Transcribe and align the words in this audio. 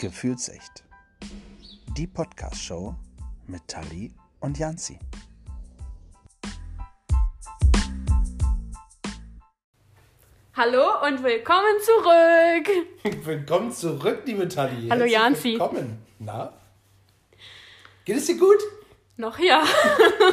Gefühlsecht. 0.00 0.84
Die 1.96 2.06
Podcast-Show 2.06 2.94
mit 3.48 3.66
Tali 3.66 4.14
und 4.38 4.56
Janzi. 4.56 4.96
Hallo 10.54 11.04
und 11.04 11.24
willkommen 11.24 11.74
zurück. 11.82 13.24
Willkommen 13.26 13.72
zurück, 13.72 14.22
liebe 14.24 14.46
Tali. 14.46 14.88
Hallo, 14.88 15.00
Herzlich 15.02 15.12
Janzi. 15.12 15.52
Willkommen. 15.54 16.06
Na? 16.20 16.52
Geht 18.04 18.18
es 18.18 18.26
dir 18.26 18.38
gut? 18.38 18.62
Noch 19.16 19.40
ja. 19.40 19.64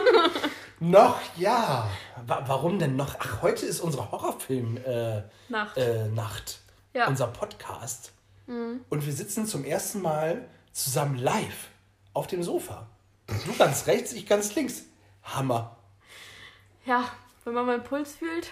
Noch 0.80 1.20
ja. 1.38 1.90
Wa 2.28 2.44
warum 2.46 2.78
denn 2.78 2.96
noch? 2.96 3.16
Ach, 3.18 3.42
heute 3.42 3.66
ist 3.66 3.80
unsere 3.80 4.12
Horrorfilm-Nacht. 4.12 4.86
Äh, 4.86 5.24
Nacht. 5.50 5.78
Äh, 5.78 6.08
Nacht. 6.10 6.60
Ja. 6.94 7.08
Unser 7.08 7.28
Podcast. 7.28 8.15
Und 8.48 9.06
wir 9.06 9.14
sitzen 9.14 9.46
zum 9.48 9.64
ersten 9.66 10.02
Mal 10.02 10.48
zusammen 10.72 11.18
live 11.18 11.70
auf 12.14 12.28
dem 12.28 12.44
Sofa. 12.44 12.88
Du 13.28 13.56
ganz 13.58 13.88
rechts, 13.88 14.14
ich 14.14 14.28
ganz 14.28 14.54
links. 14.56 14.84
Hammer. 15.24 15.76
Ja, 16.86 17.06
wenn 17.44 17.54
man 17.54 17.66
meinen 17.66 17.84
Puls 17.84 18.16
fühlt, 18.16 18.52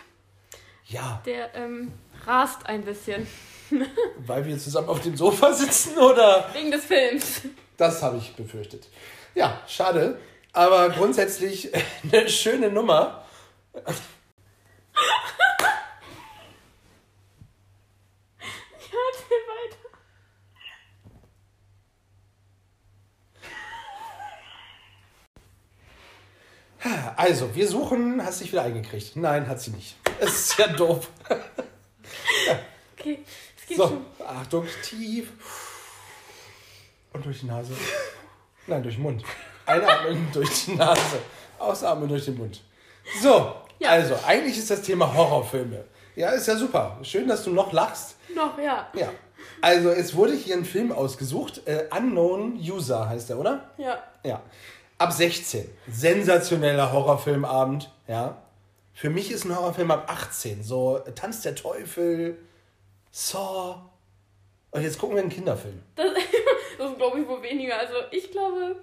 Ja, 0.88 1.22
der 1.26 1.54
ähm, 1.56 1.92
rast 2.26 2.66
ein 2.66 2.84
bisschen. 2.84 3.28
weil 4.18 4.46
wir 4.46 4.58
zusammen 4.58 4.90
auf 4.90 5.02
dem 5.02 5.16
Sofa 5.16 5.54
sitzen 5.54 5.98
oder? 5.98 6.50
Wegen 6.54 6.72
des 6.72 6.86
Films. 6.86 7.42
Das 7.78 8.02
habe 8.02 8.18
ich 8.18 8.36
befürchtet. 8.36 8.88
Ja, 9.36 9.62
schade. 9.68 10.20
Aber 10.52 10.90
grundsätzlich 10.90 11.70
eine 12.04 12.30
schöne 12.30 12.70
Nummer. 12.70 13.26
Ja, 18.92 19.00
erzähl 19.12 19.44
weiter. 19.50 19.90
Also, 27.16 27.54
wir 27.56 27.68
suchen. 27.68 28.24
Hast 28.24 28.42
dich 28.42 28.52
wieder 28.52 28.64
eingekriegt? 28.64 29.16
Nein, 29.16 29.48
hat 29.48 29.62
sie 29.62 29.72
nicht. 29.72 29.96
Es 30.20 30.30
ist 30.52 30.58
ja 30.60 30.68
doof. 30.68 31.10
Okay, 32.98 33.20
es 33.58 33.66
geht 33.68 33.78
So, 33.78 33.88
schon. 33.88 34.06
Achtung, 34.26 34.68
tief. 34.84 35.32
Und 37.14 37.26
durch 37.26 37.40
die 37.42 37.46
Nase. 37.46 37.74
Nein, 38.68 38.84
durch 38.84 38.96
den 38.96 39.04
Mund. 39.04 39.24
Einatmen 39.66 40.28
durch 40.34 40.66
die 40.66 40.76
Nase. 40.76 41.20
Ausatmen 41.60 42.10
durch 42.10 42.26
den 42.26 42.38
Mund. 42.38 42.62
So, 43.22 43.56
Ja. 43.80 43.90
also, 43.92 44.16
eigentlich 44.26 44.58
ist 44.58 44.70
das 44.72 44.82
Thema 44.82 45.14
Horrorfilme. 45.14 45.86
Ja, 46.16 46.30
ist 46.32 46.48
ja 46.48 46.56
super. 46.58 47.00
Schön, 47.04 47.28
dass 47.28 47.44
du 47.44 47.52
noch 47.52 47.72
lachst. 47.72 48.16
Noch, 48.36 48.58
ja. 48.60 48.88
Ja. 48.94 49.10
Also, 49.62 49.90
es 49.90 50.16
wurde 50.16 50.34
hier 50.34 50.56
ein 50.56 50.66
Film 50.66 50.92
ausgesucht. 50.92 51.62
Äh, 51.66 51.86
Unknown 51.96 52.56
User 52.58 53.08
heißt 53.10 53.30
der, 53.30 53.38
oder? 53.40 53.72
Ja. 53.78 54.04
Ja. 54.24 54.42
Ab 54.98 55.12
16. 55.12 55.70
Sensationeller 55.88 56.92
Horrorfilmabend, 56.94 57.92
ja. 58.08 58.42
Für 58.94 59.10
mich 59.10 59.32
ist 59.32 59.46
ein 59.46 59.56
Horrorfilm 59.56 59.92
ab 59.92 60.06
18. 60.08 60.64
So 60.64 61.00
Tanz 61.16 61.42
der 61.42 61.56
Teufel, 61.56 62.38
Saw. 63.12 63.82
Und 64.72 64.82
jetzt 64.84 64.98
gucken 65.00 65.16
wir 65.16 65.22
einen 65.24 65.32
Kinderfilm. 65.32 65.82
Das, 65.96 66.08
das 66.78 66.96
glaube 66.98 67.20
ich 67.22 67.28
wohl 67.28 67.42
weniger. 67.42 67.78
Also 67.80 67.94
ich 68.12 68.32
glaube, 68.32 68.76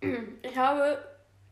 ich 0.42 0.56
habe 0.56 0.98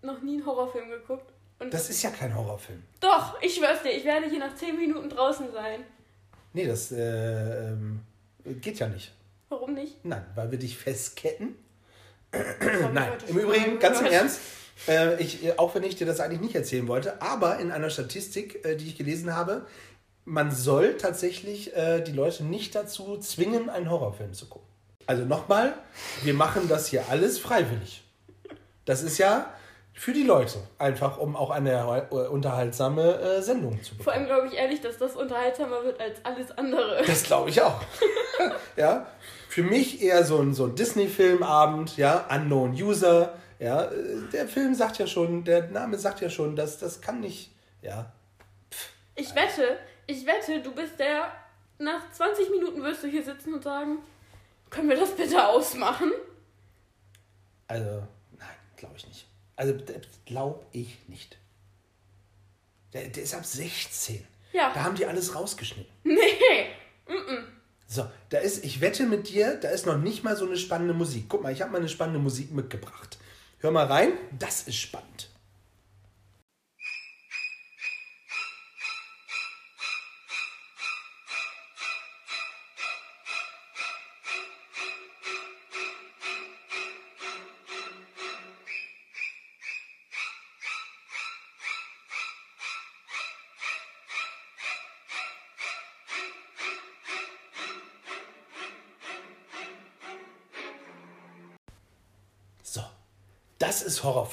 noch 0.02 0.20
nie 0.22 0.34
einen 0.36 0.46
Horrorfilm 0.46 0.90
geguckt. 0.90 1.32
Und 1.58 1.72
Das 1.72 1.88
ist 1.88 2.02
ja 2.02 2.10
kein 2.10 2.34
Horrorfilm. 2.34 2.82
doch, 3.00 3.40
ich 3.40 3.54
schwör's 3.54 3.82
dir, 3.82 3.90
ich 3.90 4.04
werde 4.04 4.28
hier 4.28 4.38
nach 4.40 4.54
10 4.54 4.76
Minuten 4.76 5.08
draußen 5.08 5.50
sein. 5.52 5.84
Nee, 6.52 6.66
das 6.66 6.92
äh, 6.92 7.68
ähm, 7.68 8.00
geht 8.60 8.78
ja 8.78 8.88
nicht. 8.88 9.12
Warum 9.48 9.74
nicht? 9.74 10.04
Nein, 10.04 10.24
weil 10.34 10.50
wir 10.50 10.58
dich 10.58 10.76
festketten. 10.76 11.56
Nein, 12.92 13.12
im 13.28 13.38
Übrigen, 13.38 13.78
ganz 13.78 14.00
im. 14.00 14.06
Ernst, 14.06 14.40
äh, 14.88 15.20
ich, 15.22 15.58
auch 15.58 15.74
wenn 15.74 15.82
ich 15.82 15.96
dir 15.96 16.06
das 16.06 16.20
eigentlich 16.20 16.40
nicht 16.40 16.54
erzählen 16.54 16.86
wollte, 16.88 17.22
aber 17.22 17.58
in 17.58 17.70
einer 17.70 17.90
Statistik, 17.90 18.64
äh, 18.64 18.76
die 18.76 18.86
ich 18.86 18.96
gelesen 18.96 19.34
habe, 19.34 19.66
man 20.24 20.50
soll 20.50 20.96
tatsächlich 20.96 21.74
äh, 21.76 22.00
die 22.00 22.12
Leute 22.12 22.44
nicht 22.44 22.74
dazu 22.74 23.18
zwingen, 23.18 23.70
einen 23.70 23.90
Horrorfilm 23.90 24.32
zu 24.32 24.46
gucken. 24.46 24.66
Also 25.06 25.24
nochmal, 25.24 25.74
wir 26.22 26.34
machen 26.34 26.68
das 26.68 26.88
hier 26.88 27.08
alles 27.08 27.38
freiwillig. 27.38 28.02
Das 28.84 29.02
ist 29.02 29.18
ja 29.18 29.52
für 29.96 30.12
die 30.12 30.24
Leute, 30.24 30.58
einfach 30.78 31.16
um 31.16 31.34
auch 31.36 31.50
eine 31.50 32.06
äh, 32.10 32.14
unterhaltsame 32.28 33.18
äh, 33.18 33.42
Sendung 33.42 33.82
zu 33.82 33.96
bekommen. 33.96 34.04
Vor 34.04 34.12
allem 34.12 34.26
glaube 34.26 34.46
ich 34.48 34.52
ehrlich, 34.52 34.82
dass 34.82 34.98
das 34.98 35.16
unterhaltsamer 35.16 35.84
wird 35.84 35.98
als 35.98 36.22
alles 36.22 36.56
andere. 36.56 37.02
Das 37.06 37.24
glaube 37.24 37.48
ich 37.48 37.62
auch. 37.62 37.80
ja, 38.76 39.06
für 39.48 39.62
mich 39.62 40.02
eher 40.02 40.22
so 40.24 40.38
ein, 40.38 40.52
so 40.52 40.66
ein 40.66 40.74
Disney-Filmabend, 40.74 41.96
ja, 41.96 42.26
Unknown 42.30 42.72
User. 42.72 43.32
Ja, 43.58 43.88
der 44.34 44.46
Film 44.46 44.74
sagt 44.74 44.98
ja 44.98 45.06
schon, 45.06 45.44
der 45.44 45.68
Name 45.68 45.98
sagt 45.98 46.20
ja 46.20 46.28
schon, 46.28 46.56
dass 46.56 46.78
das 46.78 47.00
kann 47.00 47.20
nicht, 47.20 47.50
ja. 47.80 48.12
Ich 49.14 49.34
wette, 49.34 49.78
ich 50.06 50.26
wette, 50.26 50.60
du 50.60 50.74
bist 50.74 51.00
der. 51.00 51.32
Nach 51.78 52.10
20 52.10 52.50
Minuten 52.50 52.82
wirst 52.82 53.02
du 53.02 53.08
hier 53.08 53.22
sitzen 53.22 53.54
und 53.54 53.62
sagen, 53.62 53.98
können 54.68 54.90
wir 54.90 54.96
das 54.96 55.12
bitte 55.12 55.46
ausmachen? 55.46 56.10
Also, 57.66 58.02
nein, 58.38 58.56
glaube 58.76 58.94
ich 58.96 59.06
nicht. 59.06 59.25
Also, 59.56 59.74
glaube 60.26 60.64
ich 60.72 60.98
nicht. 61.08 61.38
Der, 62.92 63.08
der 63.08 63.22
ist 63.22 63.34
ab 63.34 63.44
16. 63.44 64.24
Ja. 64.52 64.72
Da 64.72 64.84
haben 64.84 64.96
die 64.96 65.06
alles 65.06 65.34
rausgeschnitten. 65.34 65.92
Nee. 66.04 66.66
So, 67.88 68.04
da 68.30 68.38
ist, 68.38 68.64
ich 68.64 68.80
wette 68.80 69.06
mit 69.06 69.28
dir, 69.28 69.54
da 69.56 69.68
ist 69.68 69.86
noch 69.86 69.96
nicht 69.96 70.24
mal 70.24 70.36
so 70.36 70.44
eine 70.44 70.56
spannende 70.56 70.92
Musik. 70.92 71.26
Guck 71.28 71.42
mal, 71.42 71.52
ich 71.52 71.62
habe 71.62 71.70
mal 71.70 71.78
eine 71.78 71.88
spannende 71.88 72.18
Musik 72.18 72.50
mitgebracht. 72.50 73.16
Hör 73.60 73.70
mal 73.70 73.86
rein, 73.86 74.12
das 74.36 74.62
ist 74.62 74.76
spannend. 74.76 75.30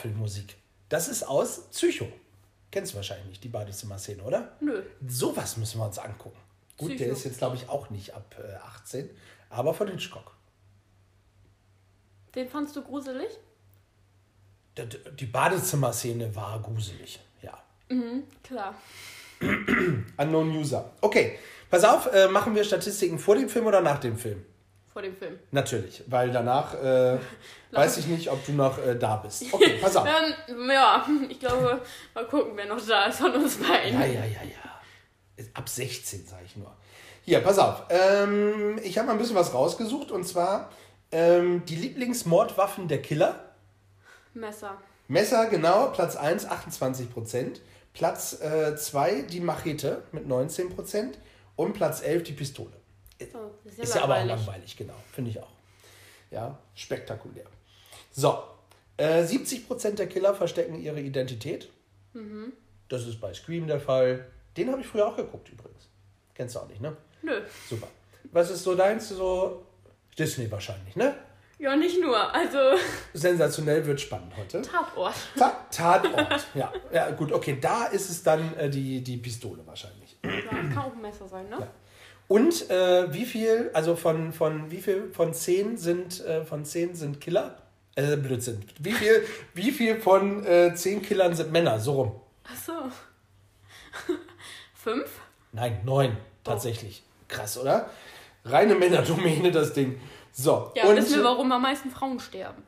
Horrorfilmmusik. 0.03 0.55
Das 0.89 1.07
ist 1.07 1.23
aus 1.23 1.69
Psycho. 1.71 2.07
Kennst 2.71 2.93
du 2.93 2.97
wahrscheinlich 2.97 3.27
nicht, 3.27 3.43
die 3.43 3.49
Badezimmer-Szene, 3.49 4.23
oder? 4.23 4.55
Nö. 4.59 4.83
Sowas 5.07 5.57
müssen 5.57 5.79
wir 5.79 5.85
uns 5.85 5.99
angucken. 5.99 6.37
Gut, 6.77 6.91
der 6.91 6.95
Psycho. 6.95 7.11
ist 7.13 7.23
jetzt, 7.25 7.37
glaube 7.37 7.55
ich, 7.55 7.69
auch 7.69 7.89
nicht 7.89 8.13
ab 8.13 8.35
äh, 8.39 8.55
18, 8.55 9.09
aber 9.49 9.73
von 9.73 9.87
Hitchcock. 9.87 10.35
Den 12.35 12.49
fandst 12.49 12.75
du 12.75 12.81
gruselig? 12.81 13.29
D- 14.77 14.87
d- 14.87 14.97
Die 15.11 15.25
Badezimmer-Szene 15.27 16.35
war 16.35 16.59
gruselig, 16.61 17.19
ja. 17.41 17.61
Klar. 18.43 18.73
Unknown 20.17 20.49
User. 20.57 20.91
Okay, 21.01 21.37
pass 21.69 21.83
auf, 21.83 22.11
äh, 22.11 22.27
machen 22.27 22.55
wir 22.55 22.63
Statistiken 22.63 23.19
vor 23.19 23.35
dem 23.35 23.49
Film 23.49 23.67
oder 23.67 23.81
nach 23.81 23.99
dem 23.99 24.17
Film? 24.17 24.43
Vor 24.93 25.01
dem 25.01 25.17
Film. 25.17 25.39
Natürlich, 25.49 26.03
weil 26.05 26.31
danach 26.31 26.75
äh, 26.75 27.17
weiß 27.71 27.97
ich 27.97 28.05
nicht, 28.05 28.29
ob 28.29 28.45
du 28.45 28.51
noch 28.51 28.77
äh, 28.77 28.95
da 28.95 29.15
bist. 29.15 29.43
Okay, 29.51 29.77
pass 29.81 29.95
auf. 29.95 30.07
Ähm, 30.07 30.69
ja, 30.69 31.03
ich 31.27 31.39
glaube, 31.39 31.81
mal 32.13 32.27
gucken, 32.27 32.51
wer 32.55 32.67
noch 32.67 32.79
da 32.85 33.05
ist 33.05 33.17
von 33.17 33.33
uns 33.33 33.57
beiden. 33.57 33.99
Ja, 33.99 34.05
ja, 34.05 34.23
ja, 34.23 34.43
ja. 34.43 35.45
Ab 35.55 35.67
16, 35.67 36.27
sage 36.27 36.43
ich 36.45 36.55
nur. 36.57 36.71
Hier, 37.23 37.39
pass 37.39 37.57
auf. 37.57 37.85
Ähm, 37.89 38.79
ich 38.83 38.99
habe 38.99 39.07
mal 39.07 39.13
ein 39.13 39.17
bisschen 39.17 39.35
was 39.35 39.51
rausgesucht 39.55 40.11
und 40.11 40.25
zwar 40.25 40.69
ähm, 41.11 41.65
die 41.65 41.75
Lieblingsmordwaffen 41.75 42.87
der 42.87 43.01
Killer. 43.01 43.55
Messer. 44.35 44.77
Messer, 45.07 45.47
genau, 45.47 45.87
Platz 45.87 46.15
1, 46.15 46.47
28%. 46.47 47.59
Platz 47.93 48.37
2, 48.39 49.21
die 49.23 49.39
Machete 49.39 50.03
mit 50.11 50.27
19%. 50.27 51.13
Und 51.55 51.73
Platz 51.73 52.01
11, 52.01 52.23
die 52.23 52.33
Pistole. 52.33 52.82
Oh, 53.33 53.51
das 53.63 53.75
Ist 53.75 53.95
ja 53.95 54.03
aber 54.03 54.17
auch 54.17 54.25
langweilig, 54.25 54.75
genau. 54.77 54.95
Finde 55.11 55.31
ich 55.31 55.39
auch. 55.39 55.51
Ja, 56.31 56.57
spektakulär. 56.75 57.45
So, 58.11 58.43
äh, 58.97 59.23
70% 59.23 59.95
der 59.95 60.07
Killer 60.07 60.33
verstecken 60.33 60.79
ihre 60.81 60.99
Identität. 60.99 61.69
Das 62.89 63.07
ist 63.07 63.19
bei 63.19 63.33
Scream 63.33 63.67
der 63.67 63.79
Fall. 63.79 64.27
Den 64.55 64.71
habe 64.71 64.81
ich 64.81 64.87
früher 64.87 65.07
auch 65.07 65.17
geguckt 65.17 65.49
übrigens. 65.51 65.87
Kennst 66.35 66.55
du 66.55 66.59
auch 66.59 66.67
nicht, 66.67 66.81
ne? 66.81 66.95
Nö. 67.23 67.41
Super. 67.67 67.87
Was 68.31 68.51
ist 68.51 68.63
so 68.63 68.75
deins? 68.75 69.09
So 69.09 69.65
Disney 70.17 70.51
wahrscheinlich, 70.51 70.95
ne? 70.95 71.15
Ja, 71.59 71.75
nicht 71.75 71.99
nur. 72.01 72.33
Also, 72.33 72.57
Sensationell 73.13 73.85
wird 73.85 74.01
spannend 74.01 74.35
heute. 74.35 74.61
Tatort. 74.61 75.15
Ta 75.37 75.65
Tatort. 75.71 76.47
ja. 76.53 76.71
ja, 76.91 77.11
gut, 77.11 77.31
okay. 77.31 77.57
Da 77.59 77.85
ist 77.85 78.09
es 78.09 78.21
dann 78.21 78.55
äh, 78.57 78.69
die, 78.69 79.01
die 79.03 79.17
Pistole 79.17 79.65
wahrscheinlich. 79.65 80.17
Ja, 80.23 80.29
kann 80.51 80.77
auch 80.77 80.93
ein 80.93 81.01
Messer 81.01 81.27
sein, 81.27 81.49
ne? 81.49 81.57
Ja. 81.59 81.67
Und 82.27 82.69
äh, 82.69 83.13
wie 83.13 83.25
viel, 83.25 83.69
also 83.73 83.95
von, 83.95 84.33
von 84.33 84.71
wie 84.71 84.81
viel 84.81 85.11
von 85.11 85.33
10 85.33 85.77
sind 85.77 86.23
äh, 86.25 86.45
von 86.45 86.65
10 86.65 86.95
sind 86.95 87.21
Killer? 87.21 87.57
Äh, 87.95 88.15
Blödsinn. 88.17 88.63
Wie 88.79 88.93
viel, 88.93 89.25
wie 89.53 89.71
viel 89.71 89.99
von 89.99 90.45
äh, 90.45 90.73
10 90.73 91.01
Killern 91.01 91.35
sind 91.35 91.51
Männer? 91.51 91.79
So 91.79 91.93
rum. 91.93 92.21
Ach 92.45 92.57
so. 92.57 92.73
Fünf? 94.73 95.09
Nein, 95.51 95.81
9 95.85 96.17
tatsächlich. 96.43 97.03
Krass, 97.27 97.57
oder? 97.57 97.89
Reine 98.45 98.75
Männerdomäne, 98.75 99.51
das 99.51 99.73
Ding. 99.73 99.99
So. 100.31 100.71
Ja, 100.75 100.85
und 100.85 100.97
wissen 100.97 101.17
wir, 101.17 101.23
warum 101.23 101.51
am 101.51 101.61
meisten 101.61 101.91
Frauen 101.91 102.19
sterben? 102.19 102.63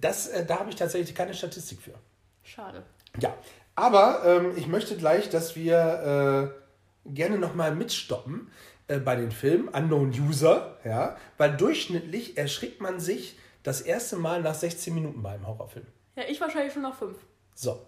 Das, 0.00 0.28
äh, 0.28 0.46
da 0.46 0.60
habe 0.60 0.70
ich 0.70 0.76
tatsächlich 0.76 1.14
keine 1.14 1.34
Statistik 1.34 1.82
für. 1.82 1.94
Schade. 2.42 2.82
Ja, 3.20 3.34
aber 3.74 4.22
ähm, 4.24 4.52
ich 4.56 4.66
möchte 4.66 4.96
gleich, 4.96 5.28
dass 5.28 5.56
wir 5.56 6.54
äh, 6.54 6.61
gerne 7.04 7.38
nochmal 7.38 7.74
mitstoppen 7.74 8.50
äh, 8.88 8.98
bei 8.98 9.16
den 9.16 9.30
Filmen 9.30 9.68
Unknown 9.68 10.10
User, 10.10 10.78
ja, 10.84 11.16
weil 11.38 11.56
durchschnittlich 11.56 12.36
erschrickt 12.36 12.80
man 12.80 13.00
sich 13.00 13.38
das 13.62 13.80
erste 13.80 14.16
Mal 14.16 14.42
nach 14.42 14.54
16 14.54 14.94
Minuten 14.94 15.22
beim 15.22 15.46
Horrorfilm. 15.46 15.86
Ja, 16.16 16.24
ich 16.28 16.40
wahrscheinlich 16.40 16.72
schon 16.72 16.82
nach 16.82 16.96
fünf. 16.96 17.16
So, 17.54 17.86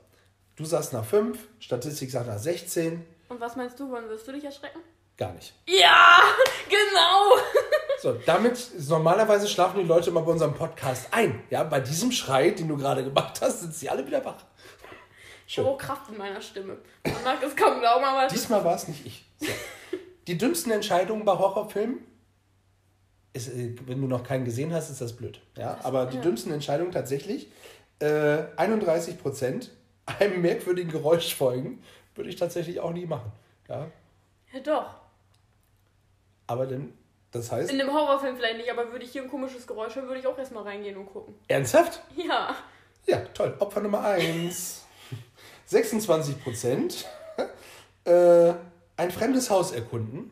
du 0.56 0.64
sagst 0.64 0.92
nach 0.92 1.04
5, 1.04 1.38
Statistik 1.58 2.10
sagt 2.10 2.26
nach 2.26 2.38
16. 2.38 3.04
Und 3.28 3.40
was 3.40 3.56
meinst 3.56 3.78
du, 3.80 3.90
wann 3.90 4.08
wirst 4.08 4.26
du 4.28 4.32
dich 4.32 4.44
erschrecken? 4.44 4.80
Gar 5.16 5.32
nicht. 5.34 5.54
Ja, 5.66 6.20
genau. 6.68 7.42
So, 8.02 8.12
damit 8.26 8.58
normalerweise 8.86 9.48
schlafen 9.48 9.80
die 9.80 9.86
Leute 9.86 10.10
immer 10.10 10.20
bei 10.20 10.32
unserem 10.32 10.52
Podcast 10.52 11.06
ein. 11.10 11.42
Ja, 11.48 11.62
bei 11.64 11.80
diesem 11.80 12.12
Schrei, 12.12 12.50
den 12.50 12.68
du 12.68 12.76
gerade 12.76 13.02
gemacht 13.02 13.40
hast, 13.40 13.60
sind 13.60 13.74
sie 13.74 13.88
alle 13.88 14.06
wieder 14.06 14.22
wach. 14.22 14.44
Ich 15.46 15.58
habe 15.58 15.68
auch 15.68 15.78
Kraft 15.78 16.10
in 16.10 16.16
meiner 16.16 16.40
Stimme. 16.40 16.78
Man 17.04 17.24
mag 17.24 17.42
es 17.42 17.54
kaum 17.54 17.80
glauben, 17.80 18.04
aber. 18.04 18.28
Diesmal 18.28 18.64
war 18.64 18.74
es 18.74 18.88
nicht 18.88 19.04
ich. 19.06 19.24
So. 19.40 19.46
Die 20.26 20.38
dümmsten 20.38 20.72
Entscheidungen 20.72 21.24
bei 21.24 21.32
Horrorfilmen, 21.32 21.98
ist, 23.34 23.48
äh, 23.48 23.74
wenn 23.86 24.00
du 24.00 24.06
noch 24.06 24.24
keinen 24.24 24.44
gesehen 24.44 24.72
hast, 24.72 24.88
ist 24.88 25.00
das 25.00 25.14
blöd. 25.14 25.40
Ja? 25.56 25.78
Aber 25.82 26.06
die 26.06 26.16
ja. 26.16 26.22
dümmsten 26.22 26.52
Entscheidungen 26.52 26.92
tatsächlich, 26.92 27.48
äh, 27.98 28.44
31 28.56 29.20
Prozent 29.20 29.70
einem 30.06 30.40
merkwürdigen 30.40 30.90
Geräusch 30.90 31.34
folgen, 31.34 31.82
würde 32.14 32.30
ich 32.30 32.36
tatsächlich 32.36 32.80
auch 32.80 32.92
nie 32.92 33.06
machen. 33.06 33.32
Ja? 33.68 33.90
Ja, 34.52 34.60
doch. 34.60 34.94
Aber 36.46 36.66
dann, 36.66 36.92
das 37.32 37.50
heißt. 37.50 37.70
In 37.70 37.78
dem 37.78 37.92
Horrorfilm 37.92 38.36
vielleicht 38.36 38.58
nicht, 38.58 38.70
aber 38.70 38.92
würde 38.92 39.04
ich 39.04 39.12
hier 39.12 39.22
ein 39.22 39.30
komisches 39.30 39.66
Geräusch 39.66 39.96
hören, 39.96 40.06
würde 40.06 40.20
ich 40.20 40.26
auch 40.26 40.38
erstmal 40.38 40.62
reingehen 40.62 40.96
und 40.96 41.06
gucken. 41.06 41.34
Ernsthaft? 41.48 42.02
Ja. 42.16 42.54
Ja, 43.06 43.18
toll. 43.34 43.54
Opfer 43.58 43.80
Nummer 43.80 44.02
1. 44.02 44.83
26 45.66 46.42
Prozent. 46.42 47.06
äh, 48.04 48.54
ein 48.96 49.10
fremdes 49.10 49.50
Haus 49.50 49.72
erkunden. 49.72 50.30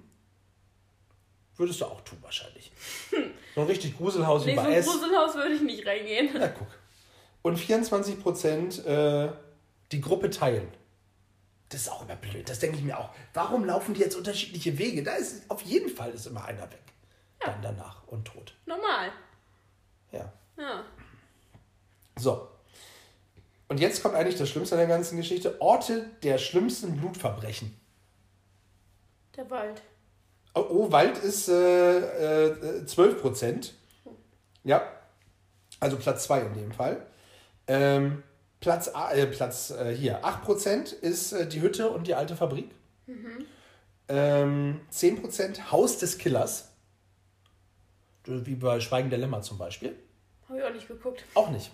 Würdest 1.57 1.81
du 1.81 1.85
auch 1.87 2.01
tun, 2.03 2.19
wahrscheinlich. 2.23 2.73
So 3.55 3.61
ein 3.61 3.67
richtig 3.67 3.97
Gruselhaus 3.97 4.47
wie 4.47 4.51
Nee, 4.51 4.57
so 4.57 4.63
bei 4.63 4.69
ein 4.69 4.75
S. 4.75 4.87
Gruselhaus 4.87 5.35
würde 5.35 5.55
ich 5.55 5.63
nicht 5.63 5.87
reingehen. 5.87 6.31
Na, 6.35 6.49
guck. 6.49 6.69
Und 7.43 7.57
24 7.59 8.23
Prozent 8.23 8.85
äh, 8.87 9.31
die 9.91 10.01
Gruppe 10.01 10.31
teilen. 10.31 10.69
Das 11.69 11.83
ist 11.83 11.89
auch 11.89 12.03
immer 12.03 12.17
blöd. 12.17 12.49
Das 12.49 12.59
denke 12.59 12.79
ich 12.79 12.83
mir 12.83 12.99
auch. 12.99 13.11
Warum 13.35 13.65
laufen 13.65 13.95
die 13.95 14.01
jetzt 14.01 14.15
unterschiedliche 14.15 14.79
Wege? 14.79 15.03
Da 15.03 15.15
ist 15.15 15.51
auf 15.51 15.63
jeden 15.63 15.89
Fall 15.89 16.11
ist 16.13 16.27
immer 16.27 16.45
einer 16.45 16.71
weg. 16.71 16.83
Dann 17.41 17.61
danach 17.63 18.07
und 18.07 18.27
tot. 18.27 18.55
Normal. 18.67 19.11
Ja. 20.13 20.33
Ja. 20.59 20.85
So. 22.19 22.49
Und 23.73 23.81
jetzt 23.81 24.03
kommt 24.03 24.15
eigentlich 24.15 24.37
das 24.37 24.51
Schlimmste 24.51 24.75
an 24.75 24.81
der 24.81 24.89
ganzen 24.89 25.17
Geschichte. 25.17 25.59
Orte 25.59 26.05
der 26.23 26.37
schlimmsten 26.37 26.95
Blutverbrechen. 26.95 27.75
Der 29.35 29.49
Wald. 29.49 29.81
Oh, 30.55 30.67
oh 30.69 30.93
Wald 30.93 31.17
ist 31.17 31.49
äh, 31.49 32.49
äh, 32.49 32.85
12 32.85 33.23
Prozent. 33.23 33.73
Ja. 34.63 34.83
Also 35.81 35.97
Platz 35.97 36.25
2 36.25 36.41
in 36.43 36.53
dem 36.53 36.73
Fall. 36.73 37.07
Ähm, 37.67 38.23
Platz, 38.61 38.89
äh, 38.89 39.27
Platz 39.27 39.71
äh, 39.71 39.97
hier, 39.97 40.23
8 40.23 40.43
Prozent 40.43 40.93
ist 40.93 41.33
äh, 41.33 41.49
die 41.49 41.63
Hütte 41.63 41.89
und 41.89 42.07
die 42.07 42.15
alte 42.15 42.37
Fabrik. 42.37 42.71
Ähm, 44.09 44.83
10 44.91 45.23
Prozent 45.23 45.73
Haus 45.73 45.97
des 45.97 46.19
Killers. 46.19 46.69
Wie 48.27 48.55
bei 48.55 48.81
Schweigen 48.81 49.09
der 49.09 49.19
Lämmer 49.19 49.41
zum 49.41 49.57
Beispiel. 49.57 49.97
Habe 50.47 50.59
ich 50.59 50.65
auch 50.67 50.75
nicht 50.75 50.89
geguckt. 50.89 51.25
Auch 51.33 51.49
nicht. 51.49 51.71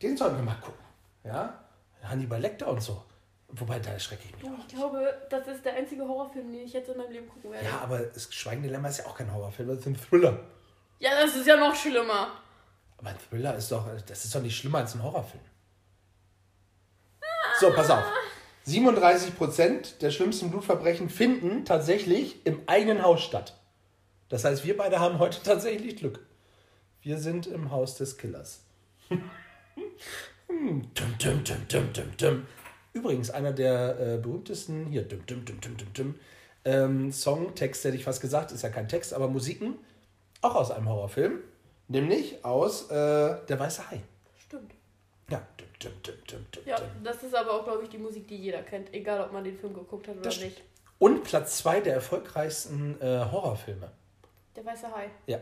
Den 0.00 0.16
sollten 0.16 0.36
wir 0.36 0.44
mal 0.44 0.60
gucken. 0.60 0.83
Ja? 1.24 1.64
Hannibal 2.02 2.40
Lecter 2.40 2.68
und 2.68 2.82
so. 2.82 3.02
Wobei, 3.48 3.78
da 3.78 3.90
erschrecke 3.90 4.24
ich 4.26 4.36
mich 4.36 4.50
auch. 4.50 4.58
Ich 4.58 4.74
glaube, 4.74 5.26
das 5.30 5.46
ist 5.46 5.64
der 5.64 5.74
einzige 5.74 6.02
Horrorfilm, 6.02 6.52
den 6.52 6.62
ich 6.62 6.72
jetzt 6.72 6.88
in 6.88 6.96
meinem 6.96 7.12
Leben 7.12 7.28
gucken 7.28 7.52
werde. 7.52 7.64
Ja, 7.66 7.78
aber 7.78 8.00
das 8.00 8.32
Schweigen 8.34 8.62
der 8.62 8.72
Lämmer 8.72 8.88
ist 8.88 8.98
ja 8.98 9.06
auch 9.06 9.16
kein 9.16 9.32
Horrorfilm, 9.32 9.68
das 9.68 9.78
ist 9.78 9.86
ein 9.86 9.96
Thriller. 9.96 10.40
Ja, 10.98 11.10
das 11.22 11.36
ist 11.36 11.46
ja 11.46 11.56
noch 11.56 11.74
schlimmer. 11.74 12.32
Aber 12.98 13.10
ein 13.10 13.18
Thriller 13.30 13.54
ist 13.54 13.70
doch, 13.70 13.86
das 14.06 14.24
ist 14.24 14.34
doch 14.34 14.42
nicht 14.42 14.56
schlimmer 14.56 14.78
als 14.78 14.94
ein 14.94 15.02
Horrorfilm. 15.02 15.42
So, 17.60 17.70
pass 17.70 17.90
auf. 17.90 18.04
37% 18.66 19.98
der 19.98 20.10
schlimmsten 20.10 20.50
Blutverbrechen 20.50 21.08
finden 21.08 21.64
tatsächlich 21.64 22.44
im 22.46 22.62
eigenen 22.66 23.02
Haus 23.02 23.22
statt. 23.22 23.54
Das 24.28 24.44
heißt, 24.44 24.64
wir 24.64 24.76
beide 24.76 24.98
haben 24.98 25.18
heute 25.18 25.42
tatsächlich 25.44 25.96
Glück. 25.96 26.26
Wir 27.02 27.18
sind 27.18 27.46
im 27.46 27.70
Haus 27.70 27.96
des 27.96 28.16
Killers. 28.16 28.62
Hm, 30.48 30.82
dum, 30.94 31.14
dum, 31.18 31.44
dum, 31.44 31.68
dum, 31.68 31.92
dum, 31.92 32.16
dum. 32.16 32.46
Übrigens, 32.92 33.30
einer 33.30 33.52
der 33.52 33.98
äh, 33.98 34.18
berühmtesten, 34.18 34.86
hier, 34.86 35.02
dum, 35.02 35.24
dum, 35.26 35.44
dum, 35.44 35.60
dum, 35.60 35.76
dum, 35.76 35.92
dum, 35.94 36.14
ähm, 36.64 37.12
Songtext, 37.12 37.84
hätte 37.84 37.96
ich 37.96 38.04
fast 38.04 38.20
gesagt, 38.20 38.52
ist 38.52 38.62
ja 38.62 38.68
kein 38.68 38.88
Text, 38.88 39.12
aber 39.12 39.28
Musiken, 39.28 39.78
auch 40.42 40.54
aus 40.54 40.70
einem 40.70 40.88
Horrorfilm, 40.88 41.40
nämlich 41.88 42.44
aus 42.44 42.90
äh, 42.90 42.94
Der 43.48 43.58
Weiße 43.58 43.90
Hai. 43.90 44.00
Stimmt. 44.38 44.72
Ja, 45.30 45.46
dum, 45.56 45.66
dum, 45.80 45.92
dum, 46.02 46.14
dum, 46.26 46.46
dum, 46.52 46.62
Ja, 46.66 46.76
das 47.02 47.22
ist 47.22 47.34
aber 47.34 47.52
auch, 47.52 47.64
glaube 47.64 47.82
ich, 47.82 47.88
die 47.88 47.98
Musik, 47.98 48.28
die 48.28 48.36
jeder 48.36 48.62
kennt, 48.62 48.92
egal 48.94 49.22
ob 49.22 49.32
man 49.32 49.42
den 49.42 49.56
Film 49.58 49.74
geguckt 49.74 50.06
hat 50.08 50.14
oder 50.14 50.24
Das 50.24 50.40
nicht. 50.40 50.62
Und 50.98 51.24
Platz 51.24 51.58
zwei 51.58 51.80
der 51.80 51.94
erfolgreichsten 51.94 53.00
äh, 53.00 53.24
Horrorfilme. 53.30 53.90
Der 54.54 54.64
weiße 54.64 54.94
Hai. 54.94 55.10
Ja, 55.26 55.38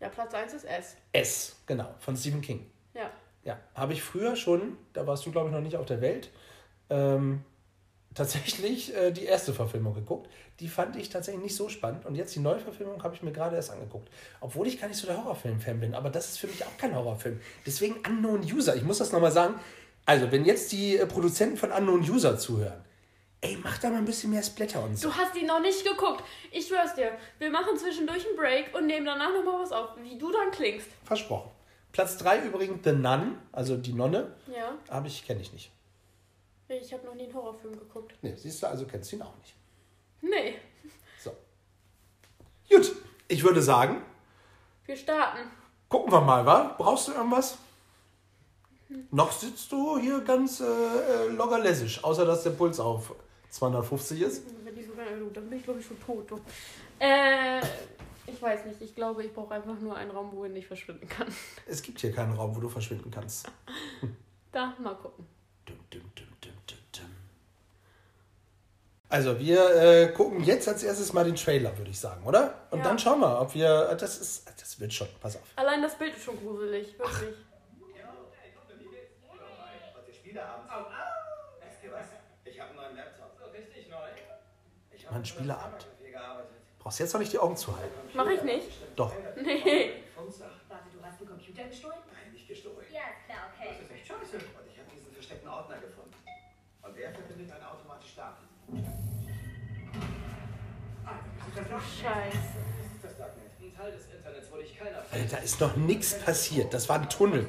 Ja, 0.00 0.08
Platz 0.08 0.32
1 0.32 0.54
ist 0.54 0.64
S. 0.64 0.96
S, 1.12 1.56
genau, 1.66 1.94
von 1.98 2.16
Stephen 2.16 2.40
King. 2.40 2.70
Ja. 3.44 3.58
Habe 3.74 3.92
ich 3.92 4.02
früher 4.02 4.36
schon, 4.36 4.76
da 4.92 5.06
warst 5.06 5.24
du, 5.26 5.32
glaube 5.32 5.48
ich, 5.48 5.54
noch 5.54 5.60
nicht 5.60 5.76
auf 5.76 5.86
der 5.86 6.00
Welt, 6.00 6.30
ähm, 6.90 7.42
tatsächlich 8.14 8.94
äh, 8.94 9.10
die 9.10 9.24
erste 9.24 9.52
Verfilmung 9.52 9.94
geguckt. 9.94 10.30
Die 10.60 10.68
fand 10.68 10.96
ich 10.96 11.10
tatsächlich 11.10 11.42
nicht 11.42 11.56
so 11.56 11.68
spannend. 11.68 12.06
Und 12.06 12.14
jetzt 12.14 12.34
die 12.34 12.40
neue 12.40 12.60
Verfilmung 12.60 13.02
habe 13.02 13.14
ich 13.14 13.22
mir 13.22 13.32
gerade 13.32 13.56
erst 13.56 13.70
angeguckt. 13.70 14.08
Obwohl 14.40 14.66
ich 14.66 14.80
gar 14.80 14.88
nicht 14.88 14.98
so 14.98 15.06
der 15.06 15.16
Horrorfilm-Fan 15.16 15.80
bin. 15.80 15.94
Aber 15.94 16.10
das 16.10 16.28
ist 16.28 16.38
für 16.38 16.46
mich 16.46 16.64
auch 16.64 16.76
kein 16.78 16.94
Horrorfilm. 16.94 17.40
Deswegen 17.66 17.96
Unknown 18.06 18.40
User. 18.40 18.76
Ich 18.76 18.84
muss 18.84 18.98
das 18.98 19.12
nochmal 19.12 19.32
sagen. 19.32 19.56
Also, 20.06 20.30
wenn 20.30 20.44
jetzt 20.44 20.70
die 20.72 20.96
äh, 20.96 21.06
Produzenten 21.06 21.56
von 21.56 21.72
Unknown 21.72 22.08
User 22.08 22.38
zuhören, 22.38 22.84
ey, 23.40 23.58
mach 23.62 23.78
da 23.78 23.90
mal 23.90 23.98
ein 23.98 24.04
bisschen 24.04 24.30
mehr 24.30 24.42
Splatter 24.42 24.82
und 24.84 24.96
so. 24.96 25.08
Du 25.08 25.14
hast 25.14 25.34
ihn 25.36 25.46
noch 25.46 25.60
nicht 25.60 25.84
geguckt. 25.84 26.22
Ich 26.52 26.68
schwör's 26.68 26.94
dir. 26.94 27.12
Wir 27.38 27.50
machen 27.50 27.76
zwischendurch 27.76 28.26
einen 28.26 28.36
Break 28.36 28.74
und 28.74 28.86
nehmen 28.86 29.06
danach 29.06 29.32
nochmal 29.32 29.62
was 29.62 29.72
auf, 29.72 29.90
wie 30.02 30.16
du 30.16 30.30
dann 30.30 30.50
klingst. 30.50 30.88
Versprochen. 31.04 31.50
Platz 31.94 32.16
3 32.18 32.40
übrigens 32.46 32.80
The 32.82 32.90
Nun, 32.92 33.38
also 33.52 33.76
die 33.76 33.92
Nonne, 33.92 34.32
Ja. 34.52 34.72
habe 34.90 35.06
ich, 35.06 35.24
kenne 35.24 35.40
ich 35.40 35.52
nicht. 35.52 35.70
Ich 36.68 36.92
habe 36.92 37.06
noch 37.06 37.14
nie 37.14 37.22
einen 37.24 37.34
Horrorfilm 37.34 37.78
geguckt. 37.78 38.14
Nee, 38.20 38.34
siehst 38.36 38.60
du, 38.62 38.66
also 38.66 38.84
kennst 38.84 39.12
du 39.12 39.16
ihn 39.16 39.22
auch 39.22 39.36
nicht. 39.38 39.54
Nee. 40.20 40.56
So. 41.22 41.30
Gut, 42.68 42.90
ich 43.28 43.44
würde 43.44 43.62
sagen, 43.62 44.02
Wir 44.86 44.96
starten. 44.96 45.38
gucken 45.88 46.10
wir 46.12 46.20
mal, 46.20 46.44
wa? 46.44 46.74
Brauchst 46.76 47.06
du 47.08 47.12
irgendwas? 47.12 47.58
Noch 49.12 49.30
sitzt 49.30 49.70
du 49.70 49.96
hier 49.98 50.20
ganz 50.22 50.60
äh, 50.60 50.64
äh, 50.64 51.28
loggerlässig, 51.28 52.02
außer 52.02 52.24
dass 52.24 52.42
der 52.42 52.50
Puls 52.50 52.80
auf 52.80 53.14
250 53.50 54.20
ist. 54.20 54.42
Wenn 54.64 54.76
ich 54.76 54.86
so 54.86 54.94
dann 55.32 55.48
bin 55.48 55.58
ich 55.58 55.64
glaube 55.64 55.78
ich 55.78 55.86
schon 55.86 56.00
tot. 56.00 56.26
Äh, 56.98 57.60
ich 58.26 58.40
weiß 58.42 58.64
nicht. 58.66 58.80
Ich 58.82 58.94
glaube, 58.94 59.24
ich 59.24 59.32
brauche 59.34 59.54
einfach 59.54 59.78
nur 59.80 59.96
einen 59.96 60.10
Raum, 60.10 60.30
wo 60.32 60.44
ich 60.44 60.52
nicht 60.52 60.66
verschwinden 60.66 61.08
kann. 61.08 61.26
Es 61.66 61.82
gibt 61.82 62.00
hier 62.00 62.12
keinen 62.12 62.32
Raum, 62.34 62.54
wo 62.56 62.60
du 62.60 62.68
verschwinden 62.68 63.10
kannst. 63.10 63.50
Da, 64.52 64.72
mal 64.80 64.94
gucken. 64.94 65.26
Dum, 65.64 65.76
dum, 65.90 66.02
dum, 66.14 66.28
dum, 66.40 66.52
dum, 66.68 66.78
dum. 66.92 67.10
Also, 69.08 69.36
wir 69.40 69.74
äh, 69.74 70.12
gucken 70.12 70.44
jetzt 70.44 70.68
als 70.68 70.84
erstes 70.84 71.12
mal 71.12 71.24
den 71.24 71.34
Trailer, 71.34 71.76
würde 71.76 71.90
ich 71.90 71.98
sagen, 71.98 72.24
oder? 72.24 72.68
Und 72.70 72.78
Ja. 72.78 72.84
dann 72.84 72.96
schauen 73.00 73.18
wir, 73.18 73.40
ob 73.40 73.52
wir. 73.54 73.88
äh, 73.90 73.96
Das 73.96 74.18
ist. 74.18 74.48
Das 74.60 74.78
wird 74.78 74.92
schon, 74.92 75.08
pass 75.20 75.34
auf. 75.34 75.42
Allein 75.56 75.82
das 75.82 75.98
Bild 75.98 76.14
ist 76.16 76.22
schon 76.22 76.38
gruselig, 76.38 76.96
wirklich. 76.96 77.34
Spieleabend. 80.12 80.70
Weißt 80.70 81.84
du 81.84 81.90
was? 81.92 82.06
Ich 82.44 82.60
habe 82.60 82.70
einen 82.70 82.78
neuen 82.78 82.96
Laptop. 82.96 83.36
So 83.38 83.50
richtig 83.50 83.88
neu? 83.90 83.96
Ich 84.92 85.04
Mal 85.04 85.16
einen 85.16 85.24
Spieleabend. 85.24 85.86
Brauchst 86.84 87.00
jetzt 87.00 87.14
noch 87.14 87.20
nicht 87.20 87.32
die 87.32 87.38
Augen 87.38 87.56
zu 87.56 87.74
halten. 87.74 87.94
Mach 88.12 88.28
ich 88.28 88.42
nicht. 88.42 88.68
Doch. 88.94 89.10
Nee. 89.36 90.04
Warte, 90.68 90.84
du 90.92 91.02
hast 91.02 91.18
einen 91.18 91.28
Computer 91.30 91.64
gestohlen? 91.64 91.96
Nein, 92.12 92.32
nicht 92.34 92.46
gestohlen. 92.46 92.84
Ja, 92.92 93.08
klar, 93.24 93.48
okay. 93.56 93.72
Das 93.72 93.80
ist 93.80 93.90
echt 93.90 94.06
scheiße. 94.06 94.36
Und 94.36 94.68
ich 94.68 94.78
habe 94.78 94.90
diesen 94.94 95.10
versteckten 95.14 95.48
Ordner 95.48 95.76
gefunden. 95.76 96.12
Und 96.82 96.94
der 96.94 97.10
verbindet 97.14 97.50
ein 97.56 97.64
automatisch 97.64 98.10
Starten. 98.12 98.44
Scheiße. 102.02 102.38
Das 103.02 103.16
Darknet. 103.16 103.44
Ein 103.62 103.74
Teil 103.74 103.92
des 103.92 104.06
Internets, 104.14 104.48
wo 104.52 104.56
dich 104.58 104.78
keiner 104.78 104.98
Alter, 104.98 105.26
da 105.30 105.36
ist 105.38 105.60
noch 105.62 105.76
nichts 105.76 106.18
passiert. 106.18 106.74
Das 106.74 106.86
war 106.90 107.00
ein 107.00 107.08
Tunnel. 107.08 107.48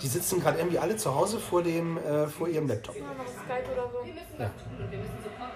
Die 0.00 0.08
sitzen 0.08 0.40
gerade 0.40 0.58
irgendwie 0.58 0.78
alle 0.78 0.96
zu 0.96 1.12
Hause 1.12 1.40
vor, 1.40 1.62
dem, 1.62 1.98
äh, 1.98 2.28
vor 2.28 2.48
ihrem 2.48 2.68
Laptop. 2.68 2.94
Noch 3.00 3.26
Skype 3.26 3.72
oder 3.72 3.90
so. 3.90 4.04
Wir 4.04 4.12
müssen 4.14 4.38
was 4.38 4.50
tun 4.62 4.84
und 4.84 4.90
wir 4.92 4.98
müssen 4.98 5.18
sofort 5.24 5.55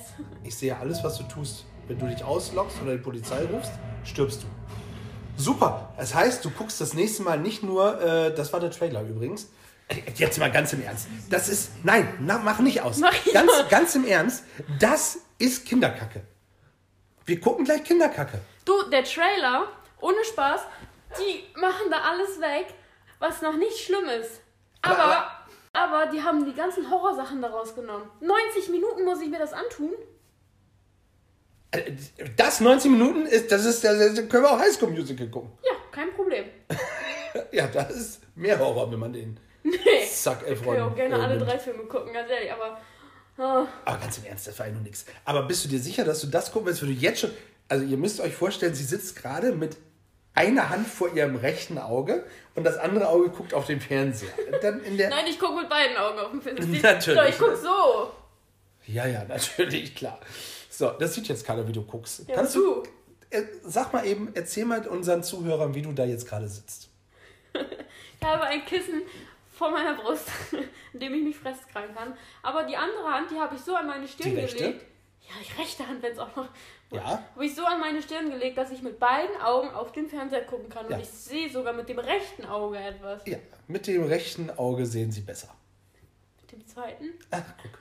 Es? 0.00 0.24
Ich 0.44 0.56
sehe 0.56 0.76
alles, 0.76 1.02
was 1.04 1.18
du 1.18 1.24
tust. 1.24 1.64
Wenn 1.88 1.98
du 1.98 2.06
dich 2.06 2.22
ausloggst 2.24 2.80
oder 2.82 2.92
die 2.92 3.02
Polizei 3.02 3.44
rufst, 3.46 3.72
stirbst 4.04 4.42
du. 4.42 4.46
Super. 5.36 5.92
Das 5.96 6.14
heißt, 6.14 6.44
du 6.44 6.50
guckst 6.50 6.80
das 6.80 6.94
nächste 6.94 7.22
Mal 7.22 7.38
nicht 7.38 7.62
nur, 7.62 8.00
äh, 8.00 8.34
das 8.34 8.52
war 8.52 8.60
der 8.60 8.70
Trailer 8.70 9.02
übrigens. 9.02 9.48
Jetzt 10.14 10.38
mal 10.38 10.50
ganz 10.52 10.72
im 10.72 10.82
Ernst. 10.84 11.08
Das 11.30 11.48
ist, 11.48 11.72
nein, 11.84 12.14
na, 12.20 12.38
mach 12.38 12.60
nicht 12.60 12.80
aus. 12.82 12.98
Mach 12.98 13.12
ich 13.26 13.32
ganz, 13.32 13.50
aus. 13.50 13.68
ganz 13.68 13.94
im 13.96 14.06
Ernst. 14.06 14.44
Das 14.78 15.18
ist 15.38 15.66
Kinderkacke. 15.66 16.22
Wir 17.24 17.40
gucken 17.40 17.64
gleich 17.64 17.82
Kinderkacke. 17.82 18.40
Du, 18.64 18.72
der 18.90 19.02
Trailer, 19.02 19.66
ohne 20.00 20.24
Spaß, 20.24 20.60
die 21.18 21.58
machen 21.60 21.90
da 21.90 21.96
alles 22.02 22.40
weg, 22.40 22.72
was 23.18 23.42
noch 23.42 23.56
nicht 23.56 23.78
schlimm 23.78 24.04
ist. 24.20 24.40
Aber- 24.82 24.98
Aber, 24.98 25.30
aber, 25.72 26.10
die 26.10 26.22
haben 26.22 26.44
die 26.44 26.54
ganzen 26.54 26.90
Horrorsachen 26.90 27.40
daraus 27.40 27.74
genommen. 27.74 28.10
90 28.20 28.70
Minuten 28.70 29.04
muss 29.04 29.20
ich 29.20 29.28
mir 29.30 29.38
das 29.38 29.52
antun. 29.52 29.90
Äh, 31.70 31.92
Das 32.36 32.60
90 32.60 32.90
Minuten 32.90 33.26
ist, 33.26 33.50
das 33.52 33.64
ist, 33.64 33.84
das 33.84 34.14
können 34.28 34.44
wir 34.44 34.50
auch 34.50 34.58
Highschool 34.58 34.90
Musical 34.90 35.28
gucken. 35.28 35.52
Ja, 35.62 35.76
kein 35.92 36.12
Problem. 36.12 36.44
Ja, 37.52 37.68
das 37.68 37.90
ist 37.94 38.20
mehr 38.34 38.58
Horror, 38.58 38.90
wenn 38.90 38.98
man 38.98 39.12
den 39.12 39.38
Nee. 39.62 39.76
Zack 40.12 40.42
Ich 40.50 40.60
kann 40.64 40.74
ja 40.74 40.84
auch 40.88 40.96
gerne 40.96 41.14
äh, 41.16 41.20
alle 41.20 41.38
drei 41.38 41.56
Filme 41.60 41.84
gucken, 41.84 42.12
ganz 42.12 42.28
ehrlich, 42.28 42.50
aber. 42.52 42.80
ah, 43.38 43.66
Aber 43.84 43.98
ganz 43.98 44.18
im 44.18 44.24
Ernst, 44.24 44.48
das 44.48 44.58
war 44.58 44.66
ja 44.66 44.72
nur 44.72 44.82
nichts. 44.82 45.04
Aber 45.24 45.44
bist 45.44 45.64
du 45.64 45.68
dir 45.68 45.78
sicher, 45.78 46.02
dass 46.04 46.22
du 46.22 46.26
das 46.26 46.50
gucken 46.50 46.66
willst, 46.66 46.82
wenn 46.82 46.88
du 46.88 46.94
jetzt 46.96 47.20
schon. 47.20 47.30
Also, 47.68 47.84
ihr 47.84 47.96
müsst 47.96 48.20
euch 48.20 48.34
vorstellen, 48.34 48.74
sie 48.74 48.82
sitzt 48.82 49.14
gerade 49.14 49.52
mit 49.52 49.76
einer 50.34 50.68
Hand 50.70 50.86
vor 50.86 51.12
ihrem 51.14 51.36
rechten 51.36 51.78
Auge 51.78 52.24
und 52.54 52.64
das 52.64 52.76
andere 52.78 53.08
Auge 53.08 53.30
guckt 53.30 53.52
auf 53.54 53.66
den 53.66 53.80
Fernseher. 53.80 54.30
Dann 54.62 54.82
in 54.84 54.96
der. 54.96 55.10
Nein, 55.10 55.26
ich 55.28 55.38
gucke 55.38 55.60
mit 55.60 55.68
beiden 55.68 55.96
Augen 55.96 56.18
auf 56.18 56.30
den 56.32 56.72
sieht- 56.72 56.82
Natürlich. 56.82 57.18
Doch, 57.20 57.28
ich 57.28 57.38
guck 57.38 57.56
so. 57.56 58.12
Ja, 58.86 59.06
ja, 59.06 59.24
natürlich, 59.28 59.94
klar. 59.94 60.18
So, 60.70 60.90
das 60.92 61.14
sieht 61.14 61.28
jetzt 61.28 61.44
keiner, 61.46 61.66
wie 61.68 61.72
du 61.72 61.82
guckst. 61.82 62.28
Ja, 62.28 62.36
Kannst 62.36 62.54
du. 62.54 62.82
Äh, 63.32 63.42
sag 63.62 63.92
mal 63.92 64.04
eben, 64.06 64.30
erzähl 64.34 64.64
mal 64.64 64.84
unseren 64.88 65.22
Zuhörern, 65.22 65.72
wie 65.74 65.82
du 65.82 65.92
da 65.92 66.04
jetzt 66.04 66.28
gerade 66.28 66.48
sitzt. 66.48 66.88
Ich 68.22 68.26
habe 68.26 68.42
ein 68.44 68.64
Kissen 68.66 69.00
vor 69.56 69.70
meiner 69.70 69.94
Brust, 69.94 70.26
in 70.92 71.00
dem 71.00 71.14
ich 71.14 71.22
mich 71.22 71.36
festkrallen 71.38 71.94
kann. 71.94 72.12
Aber 72.42 72.64
die 72.64 72.76
andere 72.76 73.04
Hand, 73.04 73.30
die 73.30 73.36
habe 73.40 73.54
ich 73.56 73.62
so 73.62 73.74
an 73.74 73.86
meine 73.86 74.06
Stirn 74.06 74.30
Die 74.30 74.36
rechte? 74.36 74.74
Ja, 75.30 75.34
die 75.48 75.60
rechte 75.62 75.86
Hand, 75.86 76.02
wenn 76.02 76.12
es 76.12 76.18
auch 76.18 76.34
noch. 76.34 76.48
Ja? 76.90 77.22
Habe 77.34 77.46
ich 77.46 77.54
so 77.54 77.64
an 77.64 77.78
meine 77.78 78.02
Stirn 78.02 78.30
gelegt, 78.30 78.58
dass 78.58 78.70
ich 78.72 78.82
mit 78.82 78.98
beiden 78.98 79.40
Augen 79.40 79.68
auf 79.70 79.92
den 79.92 80.08
Fernseher 80.08 80.42
gucken 80.44 80.68
kann. 80.68 80.86
Und 80.86 80.90
Ja. 80.92 80.98
ich 80.98 81.08
sehe 81.08 81.48
sogar 81.50 81.72
mit 81.72 81.88
dem 81.88 82.00
rechten 82.00 82.44
Auge 82.46 82.78
etwas. 82.78 83.22
Ja, 83.26 83.38
mit 83.68 83.86
dem 83.86 84.04
rechten 84.04 84.50
Auge 84.50 84.84
sehen 84.86 85.12
sie 85.12 85.20
besser. 85.20 85.54
Mit 86.40 86.50
dem 86.52 86.66
zweiten. 86.66 87.10
Ah, 87.30 87.42
guck. 87.62 87.78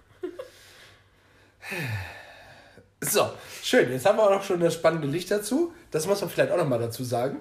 So, 3.02 3.32
schön. 3.64 3.92
Jetzt 3.92 4.06
haben 4.06 4.18
wir 4.18 4.24
auch 4.26 4.30
noch 4.32 4.44
schon 4.44 4.60
das 4.60 4.74
spannende 4.76 5.08
Licht 5.08 5.32
dazu. 5.32 5.74
Das 5.90 6.06
muss 6.06 6.20
man 6.22 6.30
vielleicht 6.30 6.52
auch 6.52 6.58
noch 6.58 6.68
mal 6.68 6.80
dazu 6.80 7.04
sagen. 7.04 7.40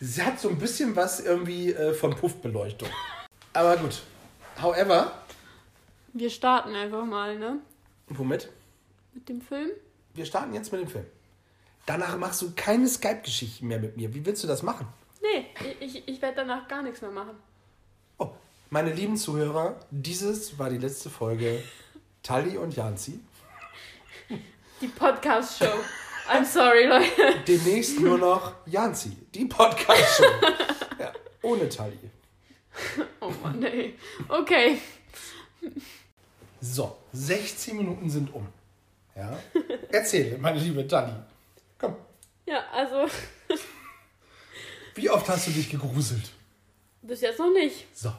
Sie 0.00 0.22
hat 0.22 0.40
so 0.40 0.48
ein 0.48 0.58
bisschen 0.58 0.96
was 0.96 1.20
irgendwie 1.20 1.72
äh, 1.72 1.92
von 1.94 2.14
Puffbeleuchtung. 2.16 2.88
Aber 3.52 3.76
gut. 3.76 4.02
However, 4.60 5.12
Wir 6.12 6.30
starten 6.30 6.74
einfach 6.74 7.04
mal, 7.04 7.38
ne? 7.38 7.58
womit? 8.08 8.48
Mit 9.14 9.28
dem 9.28 9.40
Film. 9.40 9.70
Wir 10.14 10.26
starten 10.26 10.54
jetzt 10.54 10.72
mit 10.72 10.80
dem 10.80 10.88
Film. 10.88 11.06
Danach 11.86 12.16
machst 12.18 12.42
du 12.42 12.52
keine 12.56 12.88
Skype-Geschichten 12.88 13.68
mehr 13.68 13.78
mit 13.78 13.96
mir. 13.96 14.12
Wie 14.12 14.26
willst 14.26 14.42
du 14.42 14.48
das 14.48 14.62
machen? 14.62 14.88
Nee, 15.22 15.46
ich, 15.80 16.06
ich, 16.08 16.20
werde 16.20 16.36
danach 16.36 16.66
gar 16.66 16.82
nichts 16.82 17.00
mehr 17.00 17.10
machen. 17.10 17.36
Oh, 18.18 18.30
meine 18.70 18.92
lieben 18.92 19.16
Zuhörer, 19.16 19.78
dieses 19.90 20.58
war 20.58 20.68
die 20.68 20.78
letzte 20.78 21.10
Folge 21.10 21.62
Tali 22.22 22.58
und 22.58 22.74
Janzi. 22.74 23.20
Die 24.80 24.88
Podcast-Show. 24.88 25.72
I'm 26.28 26.44
sorry, 26.44 26.86
Leute. 26.86 27.40
Demnächst 27.46 28.00
nur 28.00 28.18
noch 28.18 28.52
Janzi, 28.66 29.16
die 29.32 29.44
Podcast-Show. 29.44 30.24
ja, 30.98 31.12
ohne 31.42 31.68
Tali. 31.68 31.98
Oh 33.20 33.32
Mann, 33.42 33.62
ey. 33.62 33.96
Okay. 34.28 34.78
So, 36.60 36.96
16 37.12 37.76
Minuten 37.76 38.10
sind 38.10 38.34
um. 38.34 38.48
Ja? 39.16 39.38
Erzähle, 39.90 40.38
meine 40.38 40.58
liebe 40.58 40.86
Tali. 40.86 41.12
Komm, 41.78 41.96
Ja, 42.46 42.64
also 42.72 43.06
wie 44.94 45.10
oft 45.10 45.28
hast 45.28 45.46
du 45.48 45.50
dich 45.52 45.70
gegruselt? 45.70 46.30
bis 47.02 47.20
jetzt 47.20 47.38
noch 47.38 47.52
nicht. 47.52 47.86
So, 47.94 48.12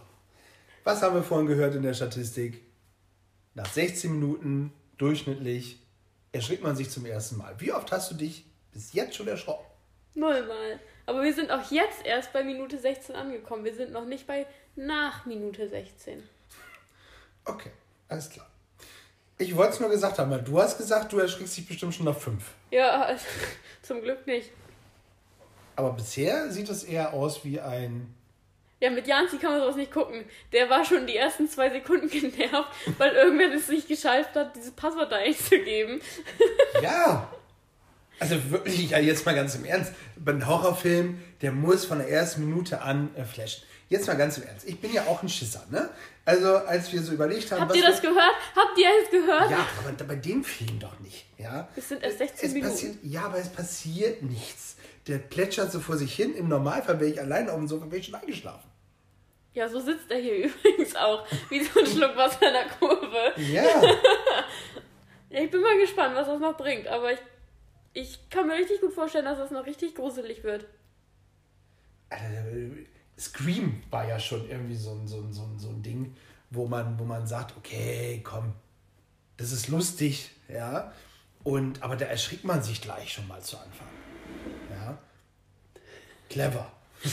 was 0.84 1.02
haben 1.02 1.16
wir 1.16 1.24
vorhin 1.24 1.48
gehört 1.48 1.74
in 1.76 1.82
der 1.82 1.94
Statistik? 1.96 2.62
Nach 3.56 3.66
16 3.66 4.12
Minuten 4.12 4.72
durchschnittlich 4.98 5.80
erschrickt 6.32 6.62
man 6.62 6.76
sich 6.76 6.90
zum 6.92 7.06
ersten 7.06 7.38
Mal. 7.38 7.56
Wie 7.60 7.72
oft 7.74 7.92
hast 7.92 8.12
du 8.12 8.16
dich 8.16 8.46
bis 8.74 8.94
jetzt 8.94 9.16
schon 9.16 9.28
erschrocken? 9.28 9.66
Nullmal. 10.14 10.80
Aber 11.08 11.24
wir 11.24 11.34
sind 11.34 11.50
auch 11.52 11.72
jetzt 11.72 12.06
erst 12.06 12.32
bei 12.34 12.44
Minute 12.44 12.78
16 12.78 13.16
angekommen. 13.16 13.64
Wir 13.66 13.74
sind 13.76 13.92
noch 13.92 14.06
nicht 14.06 14.28
bei 14.28 14.46
nach 14.76 15.26
Minute 15.26 15.68
16. 15.70 16.22
Okay, 17.46 17.72
alles 18.08 18.30
klar. 18.30 18.48
Ich 19.38 19.56
wollte 19.56 19.74
es 19.74 19.80
nur 19.80 19.90
gesagt 19.90 20.18
haben, 20.18 20.32
weil 20.32 20.42
du 20.42 20.60
hast 20.62 20.78
gesagt, 20.78 21.12
du 21.12 21.20
erschrickst 21.20 21.58
dich 21.58 21.68
bestimmt 21.68 21.94
schon 21.94 22.06
nach 22.06 22.18
5. 22.18 22.42
Ja, 22.72 23.10
zum 23.82 24.02
Glück 24.02 24.26
nicht. 24.26 24.52
Aber 25.76 25.92
bisher 25.92 26.50
sieht 26.52 26.70
es 26.70 26.84
eher 26.86 27.14
aus 27.14 27.44
wie 27.44 27.60
ein 27.60 28.14
Ja, 28.80 28.90
mit 28.90 29.08
Janzi 29.08 29.38
kann 29.38 29.52
man 29.52 29.62
sowas 29.62 29.76
nicht 29.76 29.92
gucken. 29.92 30.24
Der 30.54 30.70
war 30.70 30.86
schon 30.86 31.06
die 31.06 31.18
ersten 31.18 31.50
zwei 31.50 31.70
Sekunden 31.70 32.10
genervt, 32.10 32.70
weil 32.98 33.14
irgendwer 33.14 33.54
es 33.54 33.68
nicht 33.68 33.90
geschafft 33.90 34.36
hat, 34.36 34.56
dieses 34.56 34.72
Passwort 34.72 35.12
da 35.12 35.18
einzugeben. 35.18 36.02
Ja. 36.82 37.28
Also 38.20 38.52
wirklich, 38.52 38.90
ja, 38.92 39.00
jetzt 39.00 39.26
mal 39.26 39.36
ganz 39.36 39.56
im 39.56 39.66
Ernst. 39.66 39.94
Ein 40.26 40.48
Horrorfilm, 40.48 41.22
der 41.42 41.52
muss 41.52 41.86
von 41.86 42.00
der 42.00 42.10
ersten 42.10 42.46
Minute 42.46 42.82
an 42.82 43.14
äh, 43.16 43.24
flashen. 43.24 43.64
Jetzt 43.88 44.08
mal 44.08 44.16
ganz 44.16 44.38
im 44.38 44.44
Ernst. 44.44 44.68
Ich 44.68 44.80
bin 44.80 44.94
ja 44.94 45.04
auch 45.04 45.22
ein 45.22 45.30
Schisser, 45.30 45.64
ne? 45.70 45.90
Also, 46.24 46.56
als 46.58 46.92
wir 46.92 47.04
so 47.04 47.12
überlegt 47.14 47.52
haben, 47.52 47.62
Habt 47.62 47.76
ihr 47.76 47.84
das 47.84 48.02
gehört? 48.02 48.34
Habt 48.56 48.78
ihr 48.78 48.88
es 49.04 49.12
gehört? 49.12 49.52
Ja, 49.52 49.68
aber 49.78 49.92
bei 50.06 50.16
dem 50.16 50.44
Film 50.44 50.80
doch 50.80 51.00
nicht, 51.02 51.26
ja? 51.38 51.68
Es 51.76 51.90
sind 51.90 52.02
erst 52.02 52.18
16 52.18 52.48
es 52.48 52.54
Minuten. 52.54 52.72
Passiert, 52.72 52.96
ja, 53.04 53.26
aber 53.26 53.38
es 53.38 53.50
passiert 53.50 54.24
nichts. 54.24 54.78
Der 55.08 55.20
plätschert 55.20 55.72
so 55.72 55.80
vor 55.80 55.98
sich 55.98 56.16
hin. 56.16 56.34
Im 56.36 56.48
Normalfall 56.48 57.00
wäre 57.00 57.12
ich 57.12 57.20
alleine 57.20 57.52
auf 57.52 57.58
dem 57.58 57.68
Sofa, 57.68 57.86
wäre 57.86 57.98
ich 57.98 58.06
schon 58.08 58.16
eingeschlafen. 58.16 58.68
Ja, 59.54 59.70
so 59.70 59.80
sitzt 59.80 60.10
er 60.10 60.18
hier 60.18 60.36
übrigens 60.46 60.96
auch. 60.96 61.26
Wie 61.50 61.64
so 61.64 61.80
ein 61.80 61.86
Schluck 61.86 62.16
Wasser 62.18 62.48
in 62.48 62.54
der 62.54 62.68
Kurve. 62.80 63.34
Ja. 63.38 63.64
Ja, 65.28 65.42
ich 65.42 65.52
bin 65.52 65.60
mal 65.60 65.78
gespannt, 65.78 66.16
was 66.16 66.28
das 66.28 66.40
noch 66.40 66.56
bringt. 66.56 66.88
Aber 66.88 67.12
ich, 67.12 67.20
ich 67.96 68.30
kann 68.30 68.48
mir 68.48 68.54
richtig 68.56 68.82
gut 68.82 68.94
vorstellen, 68.94 69.26
dass 69.26 69.38
das 69.40 69.52
noch 69.52 69.66
richtig 69.66 69.96
gruselig 69.96 70.44
wird. 70.44 70.68
äh, 72.10 72.70
Scream 73.18 73.82
war 73.90 74.08
ja 74.08 74.20
schon 74.20 74.48
irgendwie 74.50 74.76
so 74.76 74.92
ein, 74.92 75.08
so 75.08 75.22
ein, 75.22 75.32
so 75.34 75.44
ein, 75.44 75.58
so 75.58 75.70
ein 75.70 75.82
Ding, 75.82 76.16
wo 76.50 76.68
man, 76.68 77.00
wo 77.00 77.06
man 77.06 77.26
sagt, 77.26 77.56
okay, 77.58 78.22
komm, 78.24 78.54
das 79.38 79.52
ist 79.54 79.70
lustig, 79.70 80.32
ja. 80.50 80.92
Und, 81.44 81.82
aber 81.82 81.96
da 81.96 82.06
erschrickt 82.06 82.44
man 82.44 82.62
sich 82.62 82.82
gleich 82.82 83.14
schon 83.14 83.28
mal 83.28 83.42
zu 83.42 83.58
Anfang. 83.58 83.88
Ja. 84.70 84.98
Clever. 86.30 86.72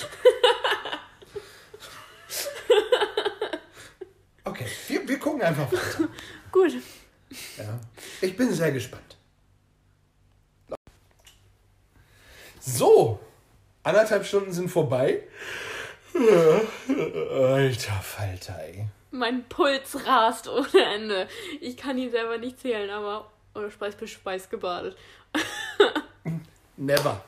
Okay, 4.45 4.67
wir, 4.89 5.09
wir 5.09 5.19
gucken 5.21 5.41
einfach 5.43 5.71
weiter. 5.71 6.09
Gut. 6.51 6.73
Ja. 7.57 7.79
Ich 8.21 8.37
bin 8.37 8.53
sehr 8.53 8.73
gespannt. 8.73 9.17
So, 12.65 13.19
anderthalb 13.83 14.25
Stunden 14.25 14.53
sind 14.53 14.69
vorbei. 14.69 15.23
Alter 16.15 18.01
Falter, 18.03 18.57
ey. 18.61 18.87
Mein 19.11 19.45
Puls 19.49 20.07
rast 20.07 20.47
ohne 20.47 20.85
Ende. 20.95 21.29
Ich 21.61 21.77
kann 21.77 21.99
ihn 21.99 22.13
selber 22.13 22.39
nicht 22.39 22.61
zählen, 22.61 22.89
aber. 22.91 23.31
Oder 23.55 23.71
Speis 23.71 23.97
bis 23.97 24.11
Speis 24.11 24.49
gebadet. 24.49 24.97
Never. 26.77 27.23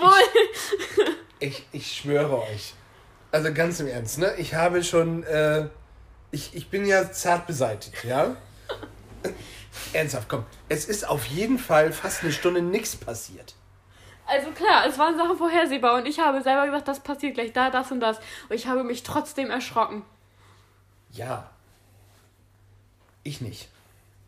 Wohl! 0.00 1.14
Ich, 1.38 1.64
ich 1.72 1.96
schwöre 1.96 2.42
euch. 2.42 2.74
Also 3.30 3.54
ganz 3.54 3.78
im 3.80 3.86
Ernst, 3.86 4.18
ne? 4.18 4.34
Ich 4.38 4.54
habe 4.54 4.82
schon, 4.82 5.22
äh, 5.24 5.68
ich, 6.32 6.54
ich 6.54 6.68
bin 6.68 6.84
ja 6.84 7.10
zart 7.12 7.46
beseitigt, 7.46 8.04
ja? 8.04 8.36
Ernsthaft, 9.92 10.28
komm. 10.28 10.44
Es 10.68 10.84
ist 10.86 11.08
auf 11.08 11.24
jeden 11.26 11.58
Fall 11.58 11.92
fast 11.92 12.22
eine 12.22 12.32
Stunde 12.32 12.60
nichts 12.60 12.96
passiert. 12.96 13.54
Also 14.26 14.50
klar, 14.52 14.86
es 14.86 14.98
waren 14.98 15.16
Sachen 15.16 15.36
vorhersehbar 15.36 15.96
und 15.96 16.06
ich 16.06 16.18
habe 16.18 16.42
selber 16.42 16.66
gesagt, 16.66 16.88
das 16.88 17.00
passiert 17.00 17.34
gleich 17.34 17.52
da, 17.52 17.70
das 17.70 17.92
und 17.92 18.00
das. 18.00 18.18
Und 18.48 18.56
ich 18.56 18.66
habe 18.66 18.82
mich 18.84 19.02
trotzdem 19.02 19.50
erschrocken. 19.50 20.02
Ja. 21.12 21.50
Ich 23.22 23.40
nicht. 23.40 23.68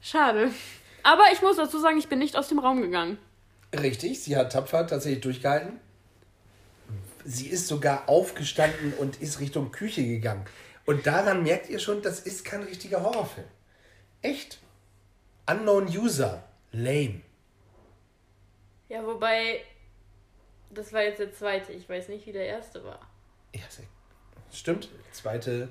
Schade. 0.00 0.50
Aber 1.03 1.25
ich 1.33 1.43
muss 1.43 1.57
dazu 1.57 1.79
sagen, 1.79 1.99
ich 1.99 2.09
bin 2.09 2.19
nicht 2.19 2.37
aus 2.37 2.49
dem 2.49 2.59
Raum 2.59 2.81
gegangen. 2.81 3.19
Richtig, 3.73 4.23
sie 4.23 4.37
hat 4.37 4.53
tapfer 4.53 4.87
tatsächlich 4.87 5.23
durchgehalten. 5.23 5.81
Sie 7.25 7.49
ist 7.49 7.67
sogar 7.67 8.09
aufgestanden 8.09 8.93
und 8.95 9.21
ist 9.21 9.41
Richtung 9.41 9.73
Küche 9.73 10.05
gegangen. 10.05 10.45
Und 10.85 11.07
daran 11.07 11.43
merkt 11.43 11.69
ihr 11.69 11.81
schon, 11.81 12.03
das 12.03 12.21
ist 12.21 12.45
kein 12.45 12.62
richtiger 12.62 13.03
Horrorfilm. 13.03 13.49
Echt. 14.23 14.59
Unknown 15.50 15.88
User. 15.88 16.45
Lame. 16.71 17.23
Ja, 18.88 19.05
wobei, 19.05 19.62
das 20.76 20.92
war 20.92 21.02
jetzt 21.02 21.18
der 21.18 21.33
zweite. 21.33 21.73
Ich 21.73 21.88
weiß 21.88 22.09
nicht, 22.09 22.26
wie 22.26 22.33
der 22.33 22.47
erste 22.47 22.85
war. 22.85 23.00
Ja, 23.54 23.62
stimmt. 24.52 24.88
Zweite, 25.12 25.68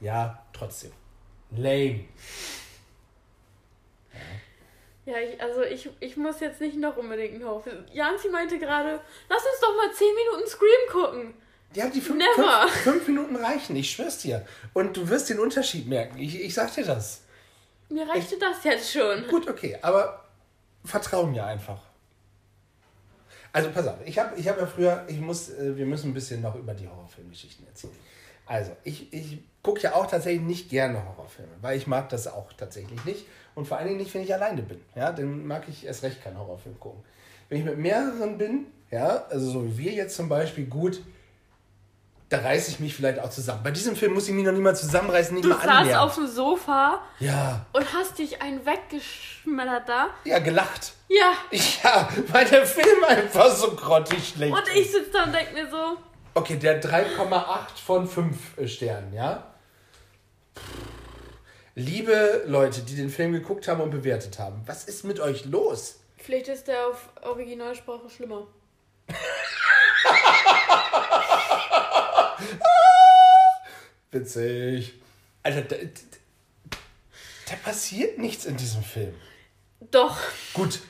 ja, 0.00 0.42
trotzdem. 0.52 0.92
Lame. 1.50 2.04
Ja, 5.06 5.18
ich, 5.18 5.40
also 5.40 5.62
ich, 5.62 5.90
ich 6.00 6.16
muss 6.16 6.40
jetzt 6.40 6.60
nicht 6.60 6.76
noch 6.76 6.96
unbedingt 6.96 7.34
einen 7.34 7.44
Horrorfilm. 7.44 7.84
Janzi 7.92 8.28
meinte 8.30 8.58
gerade, 8.58 9.00
lass 9.28 9.42
uns 9.44 9.60
doch 9.60 9.76
mal 9.76 9.92
10 9.92 10.06
Minuten 10.14 10.48
Scream 10.48 10.90
gucken. 10.90 11.34
Ja, 11.74 11.88
die 11.88 12.00
fünf, 12.00 12.18
Never. 12.18 12.68
fünf, 12.68 12.82
fünf 12.82 13.08
Minuten 13.08 13.36
reichen, 13.36 13.76
ich 13.76 13.90
schwör's 13.90 14.18
dir. 14.18 14.46
Und 14.72 14.96
du 14.96 15.08
wirst 15.08 15.28
den 15.28 15.40
Unterschied 15.40 15.86
merken. 15.88 16.18
Ich, 16.18 16.40
ich 16.40 16.54
sag 16.54 16.72
dir 16.72 16.84
das. 16.84 17.22
Mir 17.88 18.08
reichte 18.08 18.38
das 18.38 18.64
jetzt 18.64 18.92
schon. 18.92 19.26
Gut, 19.28 19.48
okay, 19.48 19.76
aber 19.82 20.24
vertrau 20.84 21.26
mir 21.26 21.44
einfach. 21.44 21.82
Also 23.54 23.70
pass 23.70 23.86
auf, 23.86 23.98
ich 24.04 24.18
habe 24.18 24.36
ich 24.36 24.48
hab 24.48 24.58
ja 24.58 24.66
früher, 24.66 25.04
ich 25.06 25.20
muss, 25.20 25.48
äh, 25.48 25.76
wir 25.76 25.86
müssen 25.86 26.10
ein 26.10 26.14
bisschen 26.14 26.42
noch 26.42 26.56
über 26.56 26.74
die 26.74 26.88
Horrorfilmgeschichten 26.88 27.64
erzählen. 27.68 27.94
Also, 28.46 28.72
ich, 28.82 29.12
ich 29.12 29.38
gucke 29.62 29.80
ja 29.80 29.94
auch 29.94 30.08
tatsächlich 30.08 30.42
nicht 30.42 30.70
gerne 30.70 31.00
Horrorfilme, 31.04 31.52
weil 31.60 31.78
ich 31.78 31.86
mag 31.86 32.08
das 32.08 32.26
auch 32.26 32.52
tatsächlich 32.54 33.04
nicht. 33.04 33.26
Und 33.54 33.68
vor 33.68 33.76
allen 33.76 33.86
Dingen 33.86 34.00
nicht, 34.00 34.12
wenn 34.12 34.24
ich 34.24 34.34
alleine 34.34 34.62
bin. 34.62 34.80
Ja, 34.96 35.12
dann 35.12 35.46
mag 35.46 35.68
ich 35.68 35.86
erst 35.86 36.02
recht 36.02 36.20
keinen 36.20 36.36
Horrorfilm 36.36 36.80
gucken. 36.80 37.04
Wenn 37.48 37.58
ich 37.58 37.64
mit 37.64 37.78
mehreren 37.78 38.38
bin, 38.38 38.66
ja, 38.90 39.24
also 39.30 39.48
so 39.48 39.64
wie 39.64 39.78
wir 39.78 39.92
jetzt 39.92 40.16
zum 40.16 40.28
Beispiel, 40.28 40.66
gut, 40.66 41.00
da 42.36 42.40
reiße 42.42 42.70
ich 42.70 42.80
mich 42.80 42.94
vielleicht 42.94 43.18
auch 43.20 43.30
zusammen. 43.30 43.62
Bei 43.62 43.70
diesem 43.70 43.94
Film 43.96 44.14
muss 44.14 44.26
ich 44.28 44.34
mich 44.34 44.44
noch 44.44 44.52
nicht 44.52 44.62
mal 44.62 44.74
zusammenreißen, 44.74 45.34
nicht 45.34 45.44
Du 45.44 45.50
mal 45.50 45.56
saßt 45.56 45.68
annähern. 45.68 46.00
auf 46.00 46.14
dem 46.14 46.26
Sofa 46.26 47.00
ja, 47.20 47.64
und 47.72 47.92
hast 47.92 48.18
dich 48.18 48.42
einen 48.42 48.64
weggeschmettert 48.66 49.88
da. 49.88 50.08
ja, 50.24 50.38
gelacht. 50.40 50.92
Ja. 51.08 51.32
Ja, 51.82 52.08
weil 52.28 52.44
der 52.46 52.66
Film 52.66 53.04
einfach 53.06 53.54
so 53.54 53.72
grottig 53.72 54.30
schlecht 54.30 54.52
Und 54.52 54.64
ich 54.74 54.90
sitze 54.90 55.10
da 55.12 55.24
und 55.24 55.32
denke 55.32 55.54
mir 55.54 55.70
so, 55.70 55.96
Okay, 56.36 56.56
der 56.56 56.82
3,8 56.82 57.44
von 57.86 58.08
5 58.08 58.36
Sternen, 58.66 59.12
ja? 59.12 59.44
Liebe 61.76 62.42
Leute, 62.46 62.82
die 62.82 62.96
den 62.96 63.10
Film 63.10 63.32
geguckt 63.32 63.68
haben 63.68 63.80
und 63.80 63.90
bewertet 63.90 64.38
haben, 64.38 64.62
was 64.66 64.84
ist 64.84 65.04
mit 65.04 65.20
euch 65.20 65.44
los? 65.44 66.00
vielleicht 66.16 66.48
ist 66.48 66.66
der 66.68 66.86
auf 66.88 67.10
Originalsprache 67.22 68.08
schlimmer. 68.08 68.46
Witzig. 74.10 74.94
Alter, 75.42 75.62
da, 75.62 75.76
da, 77.48 77.56
passiert 77.64 78.18
nichts 78.18 78.44
in 78.44 78.56
diesem 78.56 78.82
Film. 78.82 79.14
Doch. 79.90 80.18
Gut. 80.52 80.80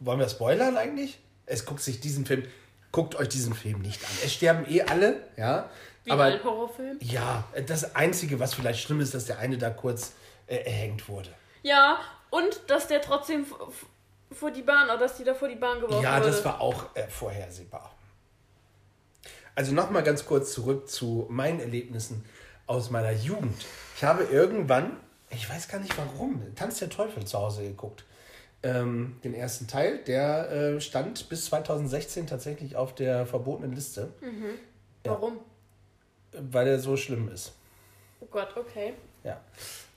Wollen 0.00 0.18
wir 0.18 0.28
spoilern 0.28 0.76
eigentlich? 0.76 1.18
Es 1.46 1.64
guckt 1.64 1.80
sich 1.80 2.00
diesen 2.00 2.26
Film, 2.26 2.46
guckt 2.92 3.14
euch 3.16 3.28
diesen 3.28 3.54
Film 3.54 3.80
nicht 3.80 4.02
an. 4.04 4.10
Es 4.24 4.34
sterben 4.34 4.64
eh 4.68 4.82
alle, 4.82 5.28
ja? 5.36 5.70
Wie 6.04 6.10
Aber 6.10 6.24
ein 6.24 6.42
Horrorfilm. 6.42 6.98
ja, 7.02 7.44
das 7.66 7.94
Einzige, 7.94 8.40
was 8.40 8.54
vielleicht 8.54 8.80
schlimm 8.80 9.00
ist, 9.00 9.14
dass 9.14 9.26
der 9.26 9.38
eine 9.38 9.58
da 9.58 9.68
kurz 9.70 10.12
äh, 10.46 10.56
erhängt 10.56 11.08
wurde. 11.08 11.28
Ja, 11.62 12.00
und 12.30 12.60
dass 12.68 12.88
der 12.88 13.02
trotzdem 13.02 13.44
vor 14.32 14.50
die 14.50 14.62
Bahn, 14.62 14.86
oder 14.88 14.98
dass 14.98 15.16
die 15.16 15.24
da 15.24 15.34
vor 15.34 15.48
die 15.48 15.56
Bahn 15.56 15.80
geworfen 15.80 16.02
Ja, 16.02 16.18
wurde. 16.18 16.30
das 16.30 16.44
war 16.44 16.60
auch 16.60 16.94
äh, 16.94 17.06
vorhersehbar. 17.08 17.94
Also 19.58 19.74
nochmal 19.74 20.04
ganz 20.04 20.24
kurz 20.24 20.52
zurück 20.52 20.88
zu 20.88 21.26
meinen 21.30 21.58
Erlebnissen 21.58 22.24
aus 22.68 22.90
meiner 22.90 23.10
Jugend. 23.10 23.66
Ich 23.96 24.04
habe 24.04 24.22
irgendwann, 24.22 24.96
ich 25.30 25.50
weiß 25.50 25.66
gar 25.66 25.80
nicht 25.80 25.98
warum, 25.98 26.40
Tanz 26.54 26.78
der 26.78 26.90
Teufel 26.90 27.26
zu 27.26 27.36
Hause 27.40 27.64
geguckt. 27.64 28.04
Ähm, 28.62 29.16
den 29.24 29.34
ersten 29.34 29.66
Teil, 29.66 29.98
der 30.04 30.52
äh, 30.52 30.80
stand 30.80 31.28
bis 31.28 31.46
2016 31.46 32.28
tatsächlich 32.28 32.76
auf 32.76 32.94
der 32.94 33.26
verbotenen 33.26 33.72
Liste, 33.72 34.10
Warum? 35.02 35.40
weil 36.30 36.68
er 36.68 36.78
so 36.78 36.96
schlimm 36.96 37.28
ist. 37.28 37.50
Oh 38.20 38.26
Gott, 38.30 38.56
okay. 38.56 38.94
Ja. 39.24 39.40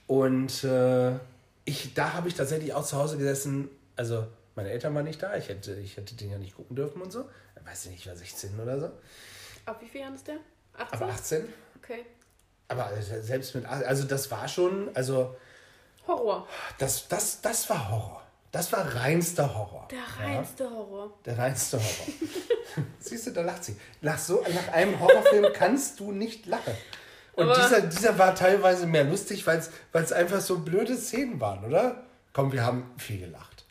Und 0.08 0.64
äh, 0.64 1.12
ich, 1.66 1.94
da 1.94 2.14
habe 2.14 2.26
ich 2.26 2.34
tatsächlich 2.34 2.74
auch 2.74 2.84
zu 2.84 2.96
Hause 2.96 3.16
gesessen. 3.16 3.68
Also, 3.94 4.26
meine 4.56 4.70
Eltern 4.70 4.92
waren 4.96 5.04
nicht 5.04 5.22
da. 5.22 5.36
Ich 5.36 5.48
hätte, 5.48 5.74
ich 5.74 5.96
hätte 5.96 6.16
den 6.16 6.32
ja 6.32 6.38
nicht 6.38 6.56
gucken 6.56 6.74
dürfen 6.74 7.00
und 7.00 7.12
so. 7.12 7.26
Ich 7.54 7.64
weiß 7.64 7.86
nicht, 7.86 8.00
ich 8.00 8.08
war 8.08 8.16
16 8.16 8.58
oder 8.58 8.80
so. 8.80 8.90
Ab 9.66 9.78
wie 9.80 9.88
viel 9.88 10.00
Jahren 10.00 10.14
ist 10.14 10.26
der? 10.26 10.36
18? 10.78 11.00
Aber 11.02 11.12
18. 11.12 11.54
Okay. 11.82 12.06
Aber 12.68 12.90
selbst 13.02 13.54
mit 13.54 13.66
18, 13.66 13.86
also 13.86 14.04
das 14.04 14.30
war 14.30 14.48
schon, 14.48 14.90
also 14.94 15.36
Horror. 16.06 16.46
das, 16.78 17.06
das, 17.08 17.40
das 17.42 17.68
war 17.70 17.90
Horror. 17.90 18.22
Das 18.50 18.70
war 18.72 18.94
reinster 18.96 19.54
Horror. 19.54 19.88
Der 19.90 20.24
reinste 20.26 20.68
Horror. 20.70 21.12
Der 21.24 21.38
reinste 21.38 21.78
Horror. 21.78 22.06
Siehst 22.98 23.26
du, 23.26 23.30
da 23.30 23.42
lacht 23.42 23.64
sie. 23.64 23.76
Nach, 24.02 24.18
so, 24.18 24.44
nach 24.52 24.72
einem 24.74 24.98
Horrorfilm 25.00 25.52
kannst 25.54 26.00
du 26.00 26.12
nicht 26.12 26.46
lachen. 26.46 26.74
Und 27.34 27.48
Aber- 27.48 27.54
dieser, 27.54 27.80
dieser 27.82 28.18
war 28.18 28.34
teilweise 28.34 28.86
mehr 28.86 29.04
lustig, 29.04 29.46
weil 29.46 29.62
es 29.92 30.12
einfach 30.12 30.40
so 30.40 30.58
blöde 30.58 30.96
Szenen 30.96 31.40
waren, 31.40 31.64
oder? 31.64 32.04
Komm, 32.34 32.52
wir 32.52 32.64
haben 32.64 32.90
viel 32.98 33.20
gelacht. 33.20 33.64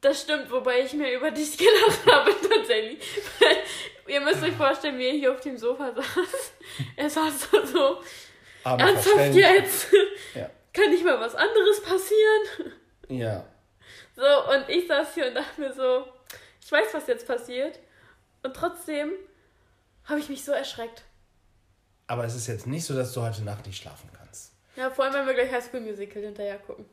Das 0.00 0.20
stimmt, 0.22 0.50
wobei 0.50 0.80
ich 0.80 0.92
mir 0.92 1.12
über 1.16 1.30
dich 1.32 1.56
gelacht 1.58 2.06
habe, 2.06 2.30
tatsächlich. 2.48 3.02
Ihr 4.06 4.20
müsst 4.20 4.42
euch 4.42 4.54
vorstellen, 4.54 4.98
wie 4.98 5.06
er 5.06 5.12
hier 5.12 5.32
auf 5.32 5.40
dem 5.40 5.56
Sofa 5.56 5.92
saß. 5.94 6.04
Er 6.96 7.08
saß 7.10 7.50
da 7.50 7.66
so, 7.66 8.00
Aber 8.64 8.82
ernsthaft 8.82 9.34
jetzt? 9.34 9.86
Ja. 10.34 10.50
Kann 10.72 10.90
nicht 10.90 11.04
mal 11.04 11.20
was 11.20 11.34
anderes 11.34 11.82
passieren? 11.82 12.72
ja. 13.08 13.46
So, 14.16 14.52
und 14.52 14.68
ich 14.68 14.86
saß 14.86 15.14
hier 15.14 15.28
und 15.28 15.34
dachte 15.34 15.60
mir 15.60 15.72
so, 15.72 16.06
ich 16.64 16.70
weiß, 16.70 16.86
was 16.92 17.06
jetzt 17.06 17.26
passiert. 17.26 17.78
Und 18.42 18.54
trotzdem 18.54 19.12
habe 20.04 20.20
ich 20.20 20.28
mich 20.28 20.44
so 20.44 20.52
erschreckt. 20.52 21.02
Aber 22.06 22.24
es 22.24 22.34
ist 22.34 22.46
jetzt 22.46 22.66
nicht 22.66 22.84
so, 22.84 22.94
dass 22.94 23.12
du 23.12 23.22
heute 23.22 23.42
Nacht 23.42 23.66
nicht 23.66 23.80
schlafen 23.80 24.08
kannst. 24.16 24.52
Ja, 24.76 24.90
vor 24.90 25.04
allem, 25.04 25.14
wenn 25.14 25.26
wir 25.26 25.34
gleich 25.34 25.50
High 25.50 25.64
School 25.64 25.80
Musical 25.80 26.22
hinterher 26.22 26.58
gucken. 26.58 26.84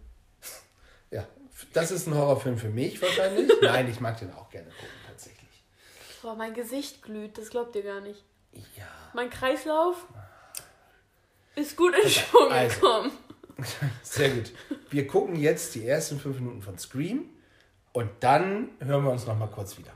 Ja. 1.09 1.27
Das 1.73 1.91
ist 1.91 2.07
ein 2.07 2.15
Horrorfilm 2.15 2.57
für 2.57 2.69
mich 2.69 3.01
wahrscheinlich. 3.01 3.51
Nein, 3.61 3.89
ich 3.89 3.99
mag 3.99 4.17
den 4.17 4.33
auch 4.33 4.49
gerne 4.49 4.69
gucken. 4.69 5.00
Boah, 6.21 6.35
mein 6.35 6.53
Gesicht 6.53 7.01
glüht, 7.01 7.37
das 7.37 7.49
glaubt 7.49 7.75
ihr 7.75 7.83
gar 7.83 7.99
nicht. 7.99 8.23
Ja. 8.77 8.85
Mein 9.13 9.29
Kreislauf 9.29 10.05
ist 11.55 11.75
gut 11.75 11.95
in 11.95 12.09
Schwung 12.09 12.51
also. 12.51 12.75
gekommen. 12.75 13.11
Sehr 14.03 14.29
gut. 14.29 14.51
Wir 14.89 15.07
gucken 15.07 15.35
jetzt 15.35 15.73
die 15.75 15.87
ersten 15.87 16.19
fünf 16.19 16.39
Minuten 16.39 16.61
von 16.61 16.77
Scream 16.77 17.29
und 17.93 18.09
dann 18.19 18.69
hören 18.79 19.03
wir 19.03 19.11
uns 19.11 19.25
noch 19.25 19.37
mal 19.37 19.47
kurz 19.47 19.77
wieder. 19.77 19.91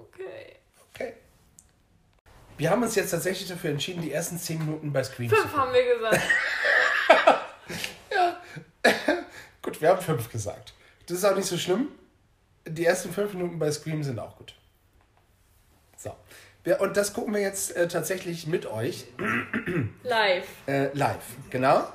Okay. 0.00 0.56
Okay. 0.92 1.14
Wir 2.58 2.70
haben 2.70 2.82
uns 2.82 2.94
jetzt 2.96 3.10
tatsächlich 3.10 3.48
dafür 3.48 3.70
entschieden, 3.70 4.02
die 4.02 4.12
ersten 4.12 4.38
zehn 4.38 4.58
Minuten 4.58 4.92
bei 4.92 5.04
Scream 5.04 5.30
zu 5.30 5.36
Fünf 5.36 5.56
haben 5.56 5.72
wir 5.72 5.94
gesagt. 5.94 6.20
Gut, 9.62 9.80
wir 9.80 9.88
haben 9.90 10.02
fünf 10.02 10.30
gesagt. 10.30 10.74
Das 11.06 11.18
ist 11.18 11.24
auch 11.24 11.36
nicht 11.36 11.46
so 11.46 11.56
schlimm. 11.56 11.88
Die 12.66 12.84
ersten 12.84 13.12
fünf 13.12 13.34
Minuten 13.34 13.58
bei 13.58 13.70
Scream 13.70 14.02
sind 14.02 14.18
auch 14.18 14.36
gut. 14.36 14.54
So. 16.04 16.74
Und 16.80 16.96
das 16.96 17.12
gucken 17.12 17.34
wir 17.34 17.40
jetzt 17.40 17.76
äh, 17.76 17.88
tatsächlich 17.88 18.46
mit 18.46 18.66
euch 18.66 19.06
Live. 20.02 20.46
äh, 20.66 20.92
live. 20.96 21.24
Genau. 21.50 21.86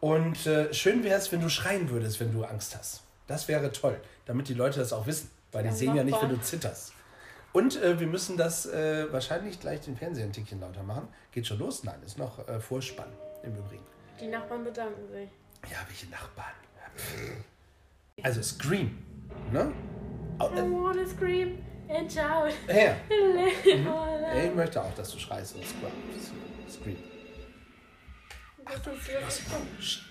Und 0.00 0.46
äh, 0.46 0.72
schön 0.74 1.02
wäre 1.04 1.18
es, 1.18 1.30
wenn 1.32 1.40
du 1.40 1.48
schreien 1.48 1.90
würdest, 1.90 2.18
wenn 2.20 2.32
du 2.32 2.44
Angst 2.44 2.76
hast. 2.76 3.02
Das 3.26 3.46
wäre 3.48 3.70
toll, 3.72 4.00
damit 4.26 4.48
die 4.48 4.54
Leute 4.54 4.78
das 4.80 4.92
auch 4.92 5.06
wissen. 5.06 5.30
Weil 5.52 5.62
die 5.64 5.68
Ja, 5.70 5.74
sehen 5.74 5.94
ja 5.96 6.04
nicht, 6.04 6.20
wenn 6.20 6.28
du 6.30 6.40
zitterst. 6.40 6.92
Und 7.52 7.80
äh, 7.82 7.98
wir 7.98 8.06
müssen 8.06 8.36
das 8.36 8.66
äh, 8.66 9.10
wahrscheinlich 9.12 9.58
gleich 9.60 9.80
den 9.80 9.96
Fernseher 9.96 10.24
ein 10.24 10.32
Tickchen 10.32 10.60
lauter 10.60 10.82
machen. 10.82 11.08
Geht 11.32 11.46
schon 11.46 11.58
los? 11.58 11.82
Nein, 11.84 12.00
ist 12.04 12.18
noch 12.18 12.46
äh, 12.48 12.60
Vorspann 12.60 13.08
im 13.42 13.56
Übrigen. 13.56 13.84
Die 14.20 14.26
Nachbarn 14.28 14.64
bedanken 14.64 15.08
sich. 15.10 15.28
Ja, 15.70 15.78
welche 15.88 16.06
Nachbarn? 16.10 16.52
Also 18.22 18.42
Scream. 18.42 18.98
Ne? 19.52 19.72
Au- 20.38 20.50
I 20.50 20.60
wanna 20.70 21.06
scream 21.06 21.58
Äh, 21.88 22.06
her. 22.68 23.00
Mhm. 23.08 24.44
Ich 24.44 24.54
möchte 24.54 24.82
auch, 24.82 24.94
dass 24.94 25.10
du 25.10 25.18
schreist 25.18 25.56
und 25.56 25.64
scream. 25.64 25.90
Scream. 26.68 26.96
Das 28.64 28.76
ist 28.76 28.86
wirklich 28.86 29.26
Psst. 29.78 30.02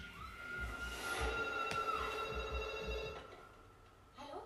Hallo? 4.17 4.41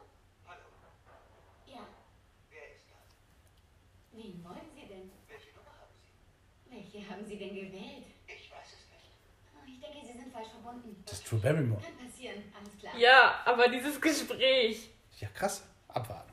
Ja. 1.65 1.79
Wer 2.49 2.71
ist 2.71 2.83
da? 2.89 2.97
Wen 4.11 4.43
wollen 4.43 4.57
Sie 4.75 4.87
denn? 4.87 5.11
Welche 5.29 5.55
Nummer 5.55 5.71
haben 5.79 5.93
Sie? 6.03 6.69
Welche 6.69 7.09
haben 7.09 7.25
Sie 7.25 7.37
denn 7.37 7.55
gewählt? 7.55 8.05
Ich 8.27 8.51
weiß 8.51 8.67
es 8.67 8.91
nicht. 8.91 9.09
Oh, 9.55 9.63
ich 9.65 9.79
denke, 9.79 10.05
Sie 10.05 10.17
sind 10.19 10.33
falsch 10.33 10.49
verbunden. 10.49 11.01
Das 11.05 11.13
ist 11.19 11.31
Drew 11.31 11.39
Barrymore. 11.39 11.81
Kann 11.81 12.05
passieren, 12.07 12.43
alles 12.59 12.77
klar. 12.77 12.97
Ja, 12.97 13.41
aber 13.45 13.69
dieses 13.69 13.99
Gespräch. 14.01 14.89
Ja, 15.19 15.29
krass. 15.29 15.63
Abwarten. 15.87 16.31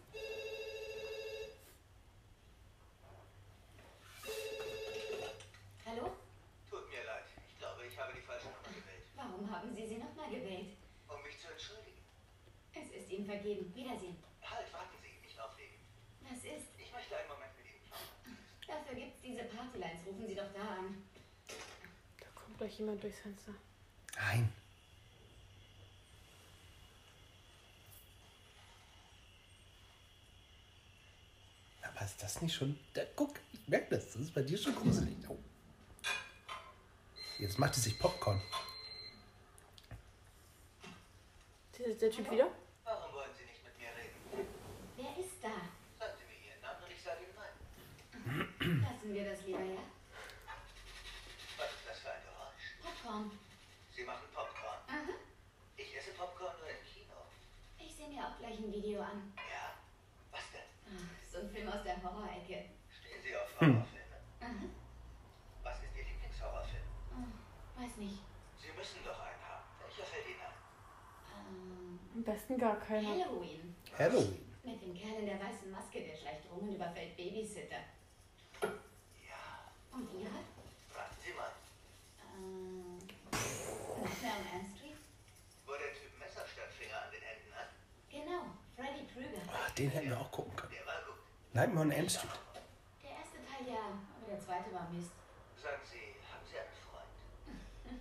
Hallo? 5.86 6.12
Tut 6.68 6.84
mir 6.90 7.04
leid. 7.04 7.24
Ich 7.48 7.58
glaube, 7.58 7.80
ich 7.88 7.98
habe 7.98 8.12
die 8.14 8.20
falsche 8.20 8.46
Nummer 8.46 8.68
gewählt. 8.68 9.04
Warum 9.16 9.50
haben 9.50 9.74
Sie 9.74 9.86
sie 9.86 9.96
nochmal 9.96 10.28
gewählt? 10.30 10.76
Um 11.08 11.22
mich 11.22 11.38
zu 11.40 11.48
entschuldigen. 11.50 11.96
Es 12.74 12.88
ist 12.92 13.10
Ihnen 13.10 13.17
vergeben. 13.28 13.74
Wiedersehen. 13.74 14.16
Halt, 14.42 14.72
warten 14.72 14.96
Sie, 15.02 15.26
nicht 15.26 15.38
auflegen. 15.38 15.76
Was 16.22 16.38
ist? 16.38 16.68
Ich 16.78 16.92
möchte 16.92 17.16
einen 17.16 17.28
Moment 17.28 17.52
mit 17.58 17.66
Ihnen 17.66 17.82
plaudern. 17.86 18.38
Dafür 18.66 18.94
gibt's 18.94 19.20
diese 19.22 19.44
Partylines. 19.44 20.06
Rufen 20.06 20.26
Sie 20.26 20.34
doch 20.34 20.52
da 20.54 20.76
an. 20.80 21.04
Da 22.18 22.26
kommt 22.34 22.58
gleich 22.58 22.78
jemand 22.78 23.02
durchs 23.02 23.20
Fenster. 23.20 23.52
Nein. 24.16 24.52
Aber 31.82 32.04
ist 32.04 32.22
das 32.22 32.40
nicht 32.42 32.54
schon. 32.54 32.78
Da, 32.94 33.02
guck, 33.14 33.38
ich 33.52 33.68
merke 33.68 33.96
das. 33.96 34.12
Das 34.12 34.22
ist 34.22 34.34
bei 34.34 34.42
dir 34.42 34.56
schon 34.56 34.74
gruselig. 34.74 35.16
Oh. 35.28 35.38
Jetzt 37.38 37.58
macht 37.58 37.74
sie 37.74 37.82
sich 37.82 37.98
Popcorn. 37.98 38.40
Ist 41.78 42.02
der 42.02 42.10
Typ 42.10 42.30
wieder? 42.30 42.50
Warum 42.84 43.12
wollen 43.12 43.30
Sie 43.36 43.44
nicht 43.44 43.62
mit 43.62 43.78
mir 43.78 43.88
reden? 43.94 44.48
Wer 44.96 45.24
ist 45.24 45.38
da? 45.42 45.48
Sagen 45.98 46.16
Sie 46.18 46.24
mir 46.24 46.40
Ihren 46.48 46.60
Namen 46.60 46.82
und 46.82 46.90
ich 46.90 47.02
sage 47.02 47.20
Ihnen 47.22 47.36
nein. 47.36 48.97
Lassen 49.08 49.24
wir 49.24 49.30
das 49.32 49.40
lieber, 49.46 49.64
ja? 49.64 49.80
Was 51.56 51.70
ist 51.72 51.88
das 51.88 51.98
für 52.00 52.10
ein 52.12 52.20
Geräusch? 52.28 52.76
Popcorn. 52.84 53.30
Sie 53.96 54.04
machen 54.04 54.28
Popcorn. 54.34 54.84
Aha. 54.86 55.16
Ich 55.76 55.96
esse 55.96 56.10
Popcorn 56.12 56.52
nur 56.60 56.68
im 56.68 56.84
Kino. 56.84 57.16
Ich 57.78 57.96
sehe 57.96 58.08
mir 58.08 58.20
auch 58.20 58.36
gleich 58.38 58.58
ein 58.58 58.70
Video 58.70 59.00
an. 59.00 59.32
Ja? 59.34 59.80
Was 60.30 60.44
denn? 60.52 60.68
Ach, 60.92 61.08
so 61.24 61.38
ein 61.40 61.48
Film 61.48 61.68
aus 61.72 61.82
der 61.84 61.96
Horror-Ecke. 62.02 62.68
Stehen 63.00 63.22
Sie 63.24 63.32
auf 63.34 63.48
Horrorfilme? 63.56 64.16
Aha. 64.44 64.68
Was 65.62 65.76
ist 65.80 65.96
Ihr 65.96 66.04
Lieblingshorrorfilm? 66.04 66.84
Oh, 67.16 67.80
weiß 67.80 67.96
nicht. 67.96 68.20
Sie 68.60 68.72
müssen 68.76 69.00
doch 69.08 69.20
einen 69.24 69.40
haben. 69.40 69.64
Welcher 69.80 70.04
fällt 70.04 70.26
Ihnen 70.28 70.44
ein? 70.44 70.52
Ähm, 71.32 71.98
Am 72.12 72.22
besten 72.24 72.58
gar 72.58 72.76
keiner. 72.78 73.08
Halloween. 73.08 73.74
Halloween. 73.98 74.52
Mit 74.64 74.82
dem 74.82 74.92
Kerl 74.92 75.20
in 75.20 75.32
der 75.32 75.40
weißen 75.40 75.70
Maske, 75.70 76.04
der 76.04 76.14
schleicht 76.14 76.44
rum 76.52 76.68
und 76.68 76.74
überfällt 76.76 77.16
Babysitter. 77.16 77.80
Ja. 78.60 79.72
Und 79.92 80.12
Ihre? 80.12 80.30
Warten 80.94 81.16
Sie 81.24 81.32
mal. 81.32 81.52
Ähm, 82.36 82.98
Elm 84.40 84.66
Street? 84.76 84.96
Wo 85.66 85.72
der 85.72 85.92
Typ 85.94 86.12
Messerstadtfinger 86.18 86.96
an 87.02 87.10
den 87.12 87.22
Händen 87.22 87.52
hat? 87.54 87.70
Genau, 88.10 88.42
Freddy 88.76 89.06
Krueger. 89.12 89.42
Ah, 89.52 89.70
den 89.76 89.90
hätten 89.90 90.08
wir 90.10 90.20
auch 90.20 90.30
gucken 90.30 90.54
können. 90.56 90.72
Der 90.72 90.86
war 90.86 91.00
gut. 91.06 91.18
Nightmare 91.52 91.86
on 91.86 91.92
Elm 91.92 92.08
Street. 92.08 92.30
Der 93.02 93.10
erste 93.10 93.38
Teil 93.44 93.66
ja, 93.74 93.84
aber 94.16 94.26
der 94.30 94.40
zweite 94.40 94.72
war 94.72 94.88
Mist. 94.90 95.10
Sagen 95.62 95.82
Sie, 95.84 96.14
haben 96.30 96.44
Sie 96.46 96.56
einen 96.58 96.74
Freund? 96.86 98.00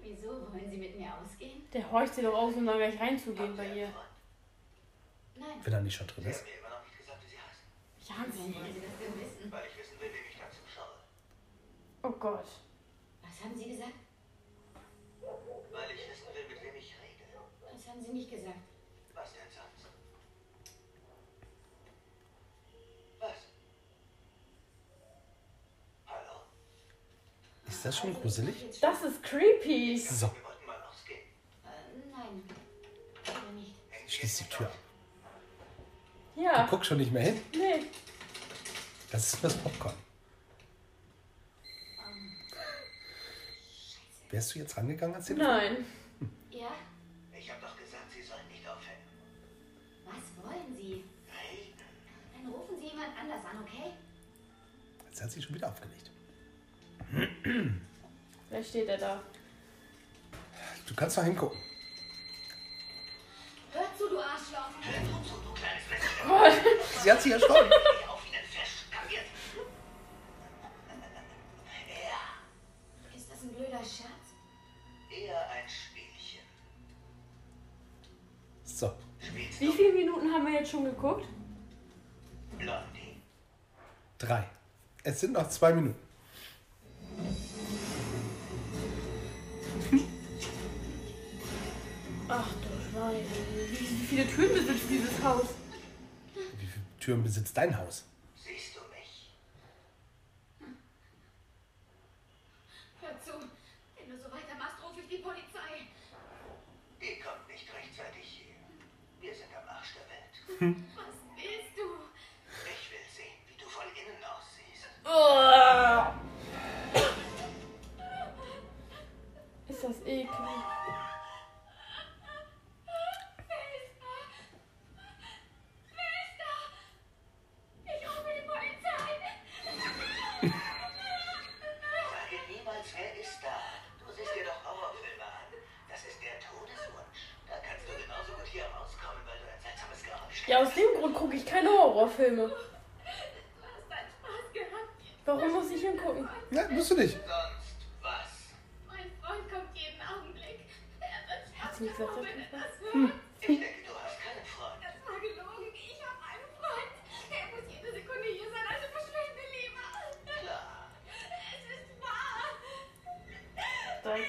Wieso? 0.00 0.52
Wollen 0.52 0.70
Sie 0.70 0.76
mit 0.76 0.98
mir 0.98 1.12
ausgehen? 1.14 1.68
Der 1.72 1.90
horcht 1.90 2.14
sie 2.14 2.22
doch 2.22 2.34
aus, 2.34 2.54
um 2.54 2.66
da 2.66 2.76
gleich 2.76 2.98
reinzugehen 3.00 3.48
Haben 3.48 3.56
Sie 3.56 3.62
bei 3.62 3.74
ihr. 3.74 3.88
Nein. 5.36 5.58
Wenn 5.62 5.72
er 5.72 5.80
nicht 5.80 5.96
schon 5.96 6.06
drin 6.06 6.24
Sie 6.24 6.30
ist. 6.30 6.40
haben 6.40 6.46
mir 6.50 6.58
immer 6.58 6.68
noch 6.70 6.84
nicht 6.84 6.98
gesagt, 6.98 7.22
wie 7.24 7.30
Sie 7.30 7.38
heißen. 7.38 7.66
Ja, 8.08 8.14
Woher 8.26 8.54
wollen 8.62 8.74
Sie 8.74 8.80
das 8.80 8.98
denn 8.98 9.20
wissen? 9.20 9.52
Weil 9.52 9.66
ich 9.66 9.78
wissen 9.78 10.00
will, 10.00 10.08
wem 10.12 10.24
ich 10.30 10.36
da 10.38 10.46
zuschaue. 10.50 10.94
Oh 12.02 12.10
Gott. 12.18 12.46
Was 13.22 13.44
haben 13.44 13.56
Sie 13.56 13.68
gesagt? 13.70 13.94
Weil 15.70 15.90
ich 15.92 16.08
wissen 16.10 16.26
will, 16.34 16.48
mit 16.48 16.62
wem 16.62 16.74
ich 16.76 16.94
rede. 16.98 17.24
Das 17.72 17.86
haben 17.88 18.02
Sie 18.02 18.12
nicht 18.12 18.30
gesagt. 18.30 18.58
Was 19.14 19.32
denn 19.32 19.42
sonst? 19.50 19.86
Was? 23.20 23.38
Hallo? 26.06 26.40
Ist 27.78 27.84
das 27.84 27.96
schon 27.96 28.12
gruselig? 28.12 28.56
Das 28.80 29.04
ist 29.04 29.22
creepy. 29.22 29.96
So, 29.96 30.26
Wir 30.26 30.44
wollten 30.44 30.66
mal 30.66 30.82
ausgehen. 30.82 31.20
Äh, 31.64 32.10
nein. 32.10 32.42
Schließ 34.08 34.38
die 34.38 34.44
Tür 34.46 34.66
ab. 34.66 34.74
Ja. 36.34 36.66
Guck 36.68 36.84
schon 36.84 36.98
nicht 36.98 37.12
mehr 37.12 37.22
hin. 37.22 37.40
Nee. 37.52 37.84
Das 39.12 39.32
ist 39.32 39.44
das 39.44 39.56
Popcorn. 39.58 39.94
Wärst 44.32 44.56
du 44.56 44.58
jetzt 44.58 44.76
rangegangen 44.76 45.14
als 45.14 45.26
Telefon? 45.26 45.46
Nein. 45.46 45.84
Ja? 46.50 46.72
Ich 47.38 47.48
habe 47.48 47.60
doch 47.60 47.76
gesagt, 47.78 48.10
Sie 48.12 48.22
sollen 48.22 48.48
nicht 48.50 48.68
aufhängen. 48.68 49.06
Was 50.04 50.44
wollen 50.44 50.74
Sie? 50.76 51.04
Reden. 51.30 51.78
Dann 52.42 52.52
rufen 52.52 52.76
Sie 52.76 52.86
jemand 52.88 53.16
anders 53.16 53.44
an, 53.44 53.62
okay? 53.62 53.92
Jetzt 55.08 55.22
hat 55.22 55.30
sie 55.30 55.40
schon 55.40 55.54
wieder 55.54 55.68
aufgelegt. 55.68 56.10
Wer 58.50 58.62
steht 58.62 58.88
er 58.88 58.98
da? 58.98 59.20
Du 60.86 60.94
kannst 60.94 61.16
noch 61.16 61.24
hingucken. 61.24 61.58
Hör 63.72 63.84
zu, 63.96 64.08
du 64.08 64.18
Arschloch! 64.18 64.70
Hör 64.82 65.22
zu, 65.24 65.34
du 65.44 65.52
kleines 65.54 65.84
Mädchen. 65.90 67.02
Sie 67.02 67.12
hat 67.12 67.22
sich 67.22 67.32
erschrocken. 67.32 67.70
Ist 73.16 73.30
das 73.30 73.42
ein 73.42 73.48
blöder 73.54 73.78
Scherz? 73.78 74.12
eher 75.10 75.50
ein 75.50 75.68
Spielchen. 75.68 76.44
So, 78.64 78.92
Wie 79.58 79.72
viele 79.72 79.92
Minuten 79.92 80.32
haben 80.32 80.46
wir 80.46 80.54
jetzt 80.54 80.70
schon 80.70 80.84
geguckt? 80.84 81.26
Blondie? 82.56 83.20
drei. 84.18 84.44
Es 85.04 85.20
sind 85.20 85.32
noch 85.32 85.48
zwei 85.48 85.72
Minuten. 85.72 86.07
Viele 94.08 94.26
Türen 94.26 94.54
besitzt 94.54 94.84
dieses 94.88 95.22
Haus? 95.22 95.46
Wie 96.34 96.66
viele 96.66 96.84
Türen 96.98 97.22
besitzt 97.22 97.56
dein 97.56 97.76
Haus? 97.76 98.04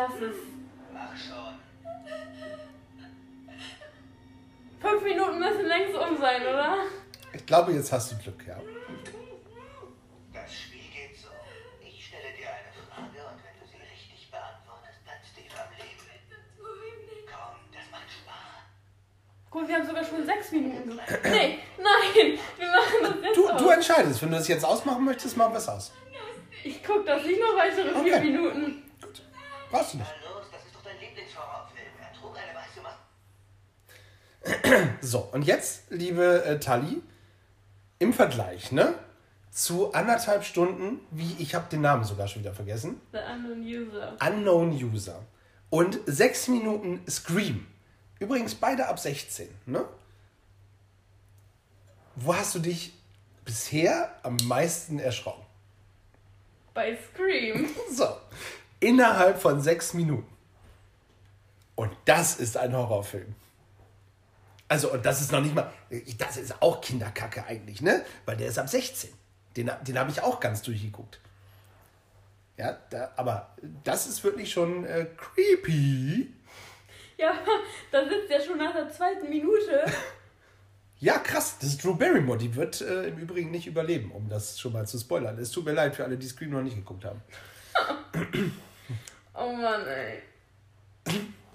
Das 0.07 0.19
ist. 0.19 0.39
Mach 0.93 1.15
schon. 1.15 1.53
Fünf 4.81 5.03
Minuten 5.03 5.39
müssen 5.39 5.65
längst 5.65 5.95
um 5.95 6.17
sein, 6.17 6.41
oder? 6.41 6.75
Ich 7.31 7.45
glaube, 7.45 7.71
jetzt 7.71 7.91
hast 7.93 8.11
du 8.11 8.17
Glück, 8.17 8.45
ja. 8.45 8.57
Das 10.33 10.53
Spiel 10.53 10.81
geht 10.91 11.15
so. 11.17 11.29
Ich 11.79 12.05
stelle 12.07 12.33
dir 12.37 12.47
eine 12.49 12.73
Frage 12.89 13.27
und 13.31 13.39
wenn 13.45 13.55
du 13.61 13.65
sie 13.65 13.77
richtig 13.79 14.29
beantwortest, 14.29 14.99
bleibst 15.05 15.31
du 15.37 15.41
am 15.55 15.71
Leben. 15.79 16.03
Komm, 17.25 17.55
das 17.71 17.87
macht 17.89 18.09
Spaß. 18.11 19.51
Gut, 19.51 19.67
wir 19.69 19.75
haben 19.75 19.87
sogar 19.87 20.03
schon 20.03 20.25
sechs 20.25 20.51
Minuten. 20.51 20.99
Nee, 21.23 21.59
nein, 21.77 22.39
wir 22.57 22.67
machen 22.67 22.99
das 23.03 23.15
jetzt 23.23 23.37
Du, 23.37 23.49
aus. 23.49 23.61
du 23.61 23.69
entscheidest. 23.69 24.21
Wenn 24.21 24.31
du 24.31 24.35
das 24.37 24.47
jetzt 24.49 24.65
ausmachen 24.65 25.05
möchtest, 25.05 25.37
machen 25.37 25.53
wir 25.53 25.59
es 25.59 25.69
aus. 25.69 25.93
Ich 26.65 26.83
guck 26.83 27.05
das 27.05 27.23
nicht 27.23 27.39
noch 27.39 27.55
weitere 27.57 27.89
vier 28.03 28.15
Okay. 28.15 28.19
Minuten. 28.19 28.82
Nicht. 29.73 30.13
Weiße 32.53 32.81
Maske. 32.81 32.99
So, 35.01 35.19
und 35.31 35.43
jetzt, 35.43 35.89
liebe 35.91 36.43
äh, 36.45 36.59
Tali, 36.59 37.01
im 37.99 38.13
Vergleich, 38.13 38.71
ne? 38.71 38.95
Zu 39.51 39.93
anderthalb 39.93 40.43
Stunden, 40.43 40.99
wie 41.11 41.35
ich 41.39 41.53
habe 41.55 41.69
den 41.69 41.81
Namen 41.81 42.03
sogar 42.03 42.27
schon 42.27 42.41
wieder 42.41 42.53
vergessen. 42.53 42.99
The 43.11 43.19
unknown 43.19 43.61
user. 43.61 44.17
Unknown 44.25 44.71
User. 44.71 45.19
Und 45.69 45.99
sechs 46.05 46.47
Minuten 46.47 47.01
Scream. 47.09 47.67
Übrigens 48.19 48.55
beide 48.55 48.87
ab 48.87 48.99
16, 48.99 49.47
ne? 49.65 49.85
Wo 52.15 52.35
hast 52.35 52.55
du 52.55 52.59
dich 52.59 52.93
bisher 53.45 54.15
am 54.23 54.37
meisten 54.45 54.99
erschrocken? 54.99 55.43
Bei 56.73 56.97
Scream. 56.97 57.69
So, 57.91 58.17
innerhalb 58.83 59.41
von 59.41 59.61
sechs 59.61 59.93
Minuten. 59.93 60.31
Und 61.75 61.91
das 62.05 62.35
ist 62.35 62.57
ein 62.57 62.75
Horrorfilm. 62.75 63.33
Also, 64.67 64.91
und 64.91 65.05
das 65.05 65.21
ist 65.21 65.31
noch 65.31 65.41
nicht 65.41 65.55
mal, 65.55 65.71
das 66.17 66.37
ist 66.37 66.61
auch 66.61 66.81
Kinderkacke 66.81 67.45
eigentlich, 67.45 67.81
ne? 67.81 68.03
Weil 68.25 68.37
der 68.37 68.47
ist 68.47 68.59
ab 68.59 68.69
16. 68.69 69.09
Den, 69.55 69.71
den 69.81 69.99
habe 69.99 70.11
ich 70.11 70.21
auch 70.21 70.39
ganz 70.39 70.61
durchgeguckt. 70.61 71.19
Ja, 72.57 72.77
da, 72.89 73.11
aber 73.15 73.55
das 73.83 74.07
ist 74.07 74.23
wirklich 74.23 74.51
schon 74.51 74.85
äh, 74.85 75.07
creepy. 75.17 76.31
Ja, 77.17 77.33
da 77.91 78.03
sitzt 78.07 78.29
er 78.29 78.41
schon 78.41 78.57
nach 78.57 78.73
der 78.73 78.89
zweiten 78.89 79.29
Minute. 79.29 79.85
Ja, 80.99 81.17
krass, 81.17 81.57
das 81.59 81.71
ist 81.71 81.83
Drew 81.83 81.95
Barrymore. 81.95 82.37
Die 82.37 82.55
wird 82.55 82.79
äh, 82.79 83.09
im 83.09 83.17
Übrigen 83.17 83.51
nicht 83.51 83.67
überleben, 83.67 84.09
um 84.11 84.29
das 84.29 84.57
schon 84.57 84.71
mal 84.71 84.87
zu 84.87 84.97
spoilern. 84.97 85.37
Es 85.37 85.51
tut 85.51 85.65
mir 85.65 85.73
leid 85.73 85.97
für 85.97 86.05
alle, 86.05 86.15
die 86.15 86.25
Scream 86.25 86.51
noch 86.51 86.61
nicht 86.61 86.77
geguckt 86.77 87.03
haben. 87.03 87.21
Oh 89.35 89.51
Mann, 89.53 89.85
ey. 89.87 90.21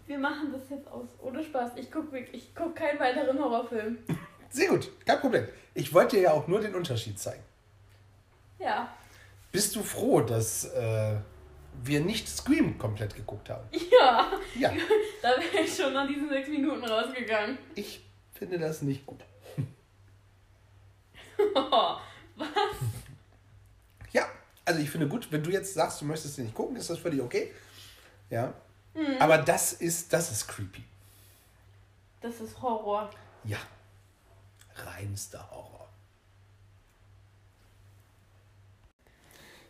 Wir 0.07 0.19
machen 0.19 0.53
das 0.53 0.63
jetzt 0.71 0.89
aus. 0.89 1.09
Ohne 1.21 1.43
Spaß. 1.45 1.73
Ich 1.77 1.91
guck 1.91 2.11
wirklich, 2.13 2.35
ich 2.49 2.55
guck 2.55 2.75
keinen 2.75 2.99
weiteren 2.99 3.39
Horrorfilm. 3.39 3.99
Sehr 4.51 4.69
gut, 4.69 4.91
kein 5.07 5.21
Problem. 5.21 5.47
Ich 5.75 5.93
wollte 5.93 6.17
dir 6.17 6.23
ja 6.23 6.33
auch 6.33 6.49
nur 6.49 6.61
den 6.61 6.75
Unterschied 6.75 7.19
zeigen. 7.19 7.43
Ja. 8.59 8.93
Bist 9.53 9.77
du 9.77 9.83
froh, 9.83 10.21
dass 10.23 10.65
äh, 10.73 11.17
wir 11.83 12.01
nicht 12.01 12.29
Scream 12.29 12.79
komplett 12.79 13.15
geguckt 13.15 13.51
haben? 13.51 13.69
Ja. 13.71 14.31
Ja, 14.59 14.73
Da 15.23 15.31
wäre 15.31 15.65
ich 15.65 15.75
schon 15.77 15.93
nach 15.93 16.07
diesen 16.09 16.29
sechs 16.29 16.49
Minuten 16.49 16.85
rausgegangen. 16.85 17.59
ich 17.75 18.05
finde 18.33 18.59
das 18.59 18.83
nicht 18.83 19.05
gut. 19.07 19.21
Was? 22.37 22.49
Ja, 24.13 24.27
also 24.65 24.81
ich 24.81 24.91
finde 24.91 25.09
gut, 25.09 25.31
wenn 25.31 25.43
du 25.43 25.51
jetzt 25.51 25.75
sagst, 25.75 26.01
du 26.01 26.05
möchtest 26.05 26.39
den 26.39 26.45
nicht 26.47 26.55
gucken, 26.55 26.77
ist 26.77 26.89
das 26.91 26.99
völlig 26.99 27.21
okay. 27.21 27.53
Ja. 28.31 28.55
Aber 29.21 29.39
das 29.39 29.73
ist, 29.73 30.13
das 30.13 30.31
ist 30.31 30.49
creepy. 30.49 30.83
Das 32.21 32.41
ist 32.41 32.61
Horror. 32.61 33.11
Ja. 33.45 33.59
Reinster 34.75 35.49
Horror. 35.51 35.89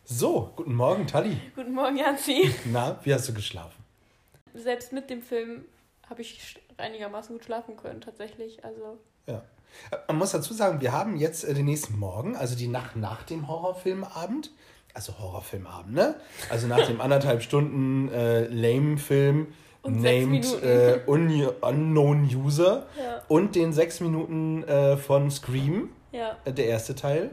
So, 0.04 0.52
guten 0.56 0.74
Morgen, 0.74 1.06
Tali. 1.06 1.38
Guten 1.54 1.74
Morgen, 1.74 1.98
Janzi. 1.98 2.54
Na, 2.64 2.98
wie 3.04 3.12
hast 3.12 3.28
du 3.28 3.34
geschlafen? 3.34 3.84
Selbst 4.54 4.92
mit 4.92 5.10
dem 5.10 5.20
Film 5.22 5.66
habe 6.08 6.22
ich 6.22 6.58
einigermaßen 6.78 7.36
gut 7.36 7.44
schlafen 7.44 7.76
können, 7.76 8.00
tatsächlich. 8.00 8.64
Also, 8.64 8.98
Ja. 9.26 9.42
Man 10.06 10.16
muss 10.16 10.30
dazu 10.30 10.54
sagen, 10.54 10.80
wir 10.80 10.92
haben 10.92 11.18
jetzt 11.18 11.44
äh, 11.44 11.52
den 11.52 11.66
nächsten 11.66 11.98
Morgen, 11.98 12.34
also 12.36 12.56
die 12.56 12.68
Nacht 12.68 12.96
nach 12.96 13.22
dem 13.24 13.48
Horrorfilmabend. 13.48 14.50
Also 14.98 15.16
Horrorfilmabend, 15.16 15.94
ne? 15.94 16.16
Also 16.50 16.66
nach 16.66 16.84
dem 16.84 17.00
anderthalb 17.00 17.40
Stunden 17.40 18.10
äh, 18.10 18.48
Lame-Film 18.48 19.46
named 19.84 20.60
äh, 20.60 20.98
Un 21.06 21.48
Unknown 21.60 22.28
User 22.34 22.86
Ja. 23.00 23.22
und 23.28 23.54
den 23.54 23.72
sechs 23.72 24.00
Minuten 24.00 24.64
äh, 24.64 24.96
von 24.96 25.30
Scream, 25.30 25.90
ja. 26.10 26.36
äh, 26.44 26.52
der 26.52 26.66
erste 26.66 26.96
Teil, 26.96 27.30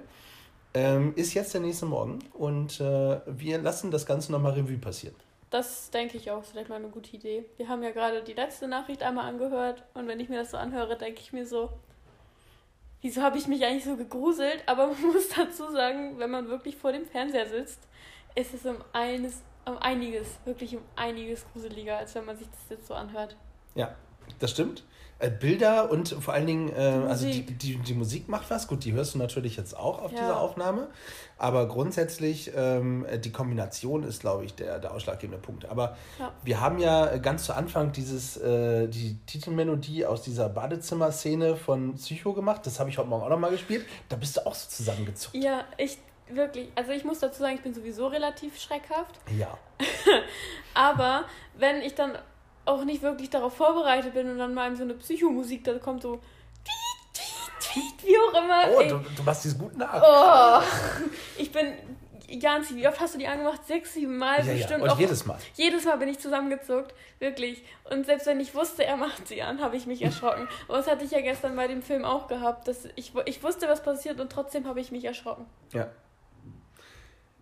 ähm, 0.75 1.13
ist 1.15 1.33
jetzt 1.33 1.55
der 1.55 1.61
nächste 1.61 1.87
Morgen. 1.87 2.19
Und 2.33 2.79
äh, 2.79 3.17
wir 3.25 3.57
lassen 3.57 3.89
das 3.89 4.05
Ganze 4.05 4.31
nochmal 4.31 4.51
Revue 4.53 4.77
passieren. 4.77 5.15
Das 5.49 5.89
denke 5.89 6.17
ich 6.17 6.29
auch, 6.29 6.43
ist 6.43 6.51
vielleicht 6.51 6.69
mal 6.69 6.75
eine 6.75 6.89
gute 6.89 7.15
Idee. 7.15 7.45
Wir 7.57 7.67
haben 7.67 7.81
ja 7.81 7.89
gerade 7.89 8.21
die 8.21 8.33
letzte 8.33 8.67
Nachricht 8.67 9.01
einmal 9.01 9.27
angehört 9.27 9.83
und 9.95 10.07
wenn 10.07 10.19
ich 10.19 10.29
mir 10.29 10.37
das 10.37 10.51
so 10.51 10.57
anhöre, 10.57 10.99
denke 10.99 11.19
ich 11.19 11.33
mir 11.33 11.47
so, 11.47 11.71
wieso 13.05 13.21
habe 13.21 13.37
ich 13.37 13.47
mich 13.47 13.63
eigentlich 13.63 13.85
so 13.85 13.95
gegruselt? 13.95 14.63
Aber 14.65 14.87
man 14.87 15.01
muss 15.13 15.29
dazu 15.29 15.71
sagen, 15.71 16.17
wenn 16.17 16.31
man 16.31 16.47
wirklich 16.47 16.75
vor 16.75 16.91
dem 16.91 17.05
Fernseher 17.05 17.47
sitzt, 17.47 17.87
ist 18.33 18.53
es 18.53 18.65
um 18.65 18.77
eines, 18.93 19.43
um 19.65 19.77
einiges, 19.77 20.39
wirklich 20.43 20.75
um 20.75 20.81
einiges 20.95 21.45
gruseliger, 21.53 21.97
als 21.97 22.15
wenn 22.15 22.25
man 22.25 22.35
sich 22.35 22.47
das 22.49 22.69
jetzt 22.69 22.87
so 22.87 22.95
anhört. 22.95 23.37
Ja, 23.75 23.95
das 24.39 24.51
stimmt. 24.51 24.83
Äh, 25.17 25.29
Bilder 25.29 25.89
und 25.91 26.09
vor 26.09 26.33
allen 26.33 26.45
Dingen, 26.45 26.69
äh, 26.75 26.79
also 27.07 27.25
die, 27.25 27.39
Musik. 27.41 27.59
die, 27.59 27.77
die 27.77 27.93
Musik 27.93 28.27
macht 28.27 28.49
was. 28.49 28.67
Gut, 28.67 28.83
die 28.83 28.91
hörst 28.91 29.13
du 29.13 29.17
natürlich 29.17 29.55
jetzt 29.55 29.75
auch 29.77 30.01
auf 30.01 30.11
Ja. 30.11 30.19
dieser 30.19 30.39
Aufnahme. 30.41 30.89
Aber 31.37 31.67
grundsätzlich, 31.69 32.51
ähm, 32.53 33.05
die 33.23 33.31
Kombination 33.31 34.03
ist, 34.03 34.19
glaube 34.19 34.43
ich, 34.43 34.55
der, 34.55 34.79
der 34.79 34.93
ausschlaggebende 34.93 35.41
Punkt. 35.41 35.65
Aber 35.65 35.95
Ja. 36.19 36.33
wir 36.43 36.59
haben 36.59 36.79
ja 36.79 37.15
ganz 37.17 37.45
zu 37.45 37.53
Anfang 37.53 37.93
dieses, 37.93 38.35
äh, 38.37 38.87
die 38.89 39.17
Titelmelodie 39.25 40.05
aus 40.05 40.21
dieser 40.21 40.49
Badezimmer-Szene 40.49 41.55
von 41.55 41.95
Psycho 41.95 42.33
gemacht. 42.33 42.65
Das 42.65 42.79
habe 42.81 42.89
ich 42.89 42.97
heute 42.97 43.07
Morgen 43.07 43.23
auch 43.23 43.29
nochmal 43.29 43.51
gespielt. 43.51 43.85
Da 44.09 44.17
bist 44.17 44.35
du 44.35 44.45
auch 44.45 44.53
so 44.55 44.69
zusammengezuckt. 44.69 45.35
Ja, 45.35 45.63
ich 45.77 45.97
wirklich, 46.29 46.69
also 46.75 46.91
ich 46.91 47.05
muss 47.05 47.19
dazu 47.19 47.39
sagen, 47.39 47.55
ich 47.55 47.61
bin 47.61 47.73
sowieso 47.73 48.07
relativ 48.07 48.59
schreckhaft. 48.59 49.19
Ja. 49.37 49.57
Aber 50.73 51.23
wenn 51.57 51.81
ich 51.81 51.95
dann 51.95 52.17
auch 52.65 52.83
nicht 52.83 53.01
wirklich 53.01 53.29
darauf 53.29 53.55
vorbereitet 53.55 54.13
bin 54.13 54.29
und 54.29 54.37
dann 54.37 54.53
mal 54.53 54.69
in 54.69 54.75
so 54.75 54.83
eine 54.83 54.95
Psychomusik, 54.95 55.63
da 55.63 55.77
kommt 55.77 56.01
so 56.01 56.19
wie 58.03 58.17
auch 58.17 58.43
immer. 58.43 58.63
Oh, 58.75 58.81
du, 58.81 59.09
du 59.15 59.23
machst 59.23 59.43
dieses 59.43 59.57
gut 59.57 59.77
nach. 59.77 60.01
oh, 60.01 60.63
ich 61.37 61.51
bin, 61.51 61.73
Janzi, 62.27 62.75
wie 62.75 62.87
oft 62.87 62.99
hast 62.99 63.15
du 63.15 63.19
die 63.19 63.27
angemacht? 63.27 63.65
Sechs, 63.65 63.93
sieben 63.93 64.17
Mal 64.17 64.39
ja, 64.39 64.45
ja. 64.45 64.53
bestimmt. 64.53 64.83
Und 64.83 64.89
auch, 64.89 64.99
jedes 64.99 65.25
Mal. 65.25 65.37
jedes 65.55 65.85
Mal 65.85 65.97
bin 65.97 66.09
ich 66.09 66.19
zusammengezuckt, 66.19 66.93
wirklich. 67.19 67.63
Und 67.89 68.05
selbst 68.05 68.27
wenn 68.27 68.39
ich 68.39 68.55
wusste, 68.55 68.85
er 68.85 68.97
macht 68.97 69.27
sie 69.27 69.41
an, 69.41 69.61
habe 69.61 69.75
ich 69.77 69.85
mich 69.85 70.01
erschrocken. 70.01 70.47
Aber 70.67 70.77
das 70.77 70.87
hatte 70.87 71.05
ich 71.05 71.11
ja 71.11 71.21
gestern 71.21 71.55
bei 71.55 71.67
dem 71.67 71.81
Film 71.81 72.05
auch 72.05 72.27
gehabt, 72.27 72.67
dass 72.67 72.87
ich, 72.95 73.13
ich 73.25 73.43
wusste, 73.43 73.67
was 73.67 73.83
passiert 73.83 74.19
und 74.19 74.31
trotzdem 74.31 74.67
habe 74.67 74.79
ich 74.79 74.91
mich 74.91 75.05
erschrocken. 75.05 75.45
Ja. 75.71 75.89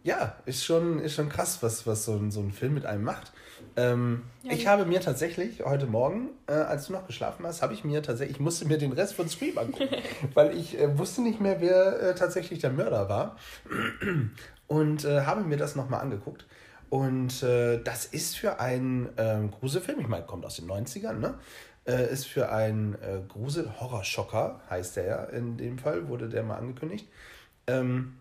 Ja, 0.04 0.36
ist 0.46 0.66
schon, 0.66 1.00
ist 1.00 1.14
schon 1.16 1.30
krass, 1.30 1.60
was, 1.64 1.88
was 1.88 2.04
so, 2.06 2.14
ein, 2.18 2.30
so 2.30 2.42
ein 2.42 2.52
Film 2.52 2.74
mit 2.74 2.86
einem 2.86 3.04
macht. 3.06 3.32
Ähm, 3.78 4.24
Ja, 4.44 4.52
ich 4.52 4.60
die- 4.62 4.68
habe 4.68 4.86
mir 4.86 5.00
tatsächlich 5.00 5.64
heute 5.64 5.86
Morgen, 5.86 6.30
äh, 6.48 6.52
als 6.54 6.88
du 6.88 6.94
noch 6.94 7.08
geschlafen 7.08 7.46
hast, 7.46 7.62
habe 7.62 7.74
ich 7.74 7.86
mir 7.86 8.04
tatsächlich, 8.04 8.36
ich 8.38 8.42
musste 8.42 8.66
mir 8.66 8.78
den 8.78 8.92
Rest 8.92 9.14
von 9.16 9.30
Scream 9.30 9.58
angucken, 9.58 9.96
weil 10.34 10.58
ich 10.58 10.78
äh, 10.78 10.98
wusste 10.98 11.22
nicht 11.22 11.40
mehr, 11.40 11.62
wer 11.62 12.02
äh, 12.02 12.16
tatsächlich 12.16 12.60
der 12.60 12.72
Mörder 12.72 13.08
war. 13.08 13.38
Und 14.68 15.06
äh, 15.06 15.22
habe 15.22 15.42
mir 15.44 15.58
das 15.58 15.76
nochmal 15.76 16.02
angeguckt. 16.02 16.46
Und 16.90 17.42
äh, 17.44 17.82
das 17.82 18.06
ist 18.06 18.38
für 18.38 18.60
einen 18.60 19.10
ähm, 19.18 19.52
Gruselfilm, 19.52 20.00
ich 20.02 20.08
meine, 20.08 20.26
kommt 20.26 20.46
aus 20.46 20.56
den 20.58 20.68
90ern, 20.70 21.14
ne? 21.14 21.36
Äh, 21.86 22.12
ist 22.12 22.28
für 22.28 22.50
einen 22.50 22.96
Grusel-Horrorschocker, 23.28 24.62
heißt 24.70 24.96
der 24.98 25.06
ja 25.06 25.24
in 25.26 25.58
dem 25.58 25.78
Fall, 25.78 26.08
wurde 26.08 26.30
der 26.30 26.44
mal 26.44 26.56
angekündigt. 26.58 27.08
Ähm, 27.68 28.16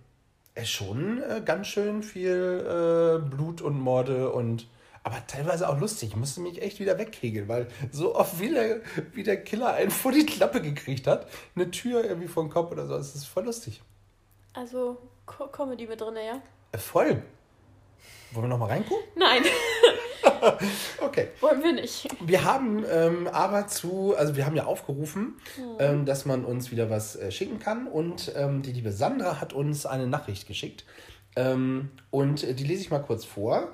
schon 0.65 1.23
äh, 1.23 1.43
ganz 1.45 1.69
schön 1.69 2.03
viel 2.03 2.65
äh, 2.67 3.29
Blut 3.29 3.63
und 3.63 3.79
Morde 3.79 4.31
und 4.33 4.67
aber 5.05 5.27
teilweise 5.27 5.69
auch 5.69 5.81
lustig. 5.81 6.11
Ich 6.11 6.17
musste 6.17 6.41
mich 6.41 6.63
echt 6.63 6.79
wieder 6.79 6.97
wegkegeln, 6.99 7.49
weil 7.49 7.67
so 7.91 8.15
oft 8.15 8.39
wie 8.39 8.51
der, 8.51 8.81
wie 9.13 9.25
der 9.25 9.43
Killer 9.43 9.75
einen 9.75 9.91
vor 10.03 10.13
die 10.13 10.27
Klappe 10.27 10.63
gekriegt 10.63 11.07
hat, 11.07 11.27
eine 11.57 11.71
Tür 11.71 12.05
irgendwie 12.05 12.29
vom 12.29 12.51
Kopf 12.51 12.71
oder 12.71 12.87
so, 12.87 12.97
das 12.97 13.15
ist 13.15 13.25
voll 13.25 13.45
lustig. 13.45 13.83
Also 14.53 14.99
Co 15.27 15.47
Comedy 15.49 15.87
mit 15.87 16.01
drin, 16.01 16.15
ja? 16.17 16.41
Äh, 16.73 16.79
voll. 16.79 17.23
Wollen 18.33 18.45
wir 18.45 18.49
nochmal 18.49 18.69
reingucken? 18.71 19.05
Nein, 19.17 19.43
Okay. 21.01 21.29
wollen 21.41 21.63
wir 21.63 21.73
nicht. 21.73 22.09
Wir 22.21 22.45
haben 22.45 22.85
ähm, 22.91 23.29
aber 23.29 23.67
zu, 23.69 24.15
also 24.17 24.37
wir 24.37 24.47
haben 24.47 24.57
ja 24.57 24.65
aufgerufen, 24.65 25.35
ähm, 25.79 26.05
dass 26.07 26.25
man 26.27 26.45
uns 26.45 26.71
wieder 26.71 26.91
was 26.91 27.17
äh, 27.17 27.31
schicken 27.31 27.59
kann 27.59 27.87
und 27.87 28.33
ähm, 28.37 28.63
die 28.63 28.73
liebe 28.73 28.93
Sandra 28.93 29.41
hat 29.41 29.53
uns 29.53 29.85
eine 29.87 30.07
Nachricht 30.07 30.47
geschickt 30.47 30.85
ähm, 31.37 31.91
und 32.11 32.45
äh, 32.45 32.55
die 32.55 32.65
lese 32.65 32.83
ich 32.83 32.91
mal 32.91 33.01
kurz 33.03 33.25
vor. 33.25 33.69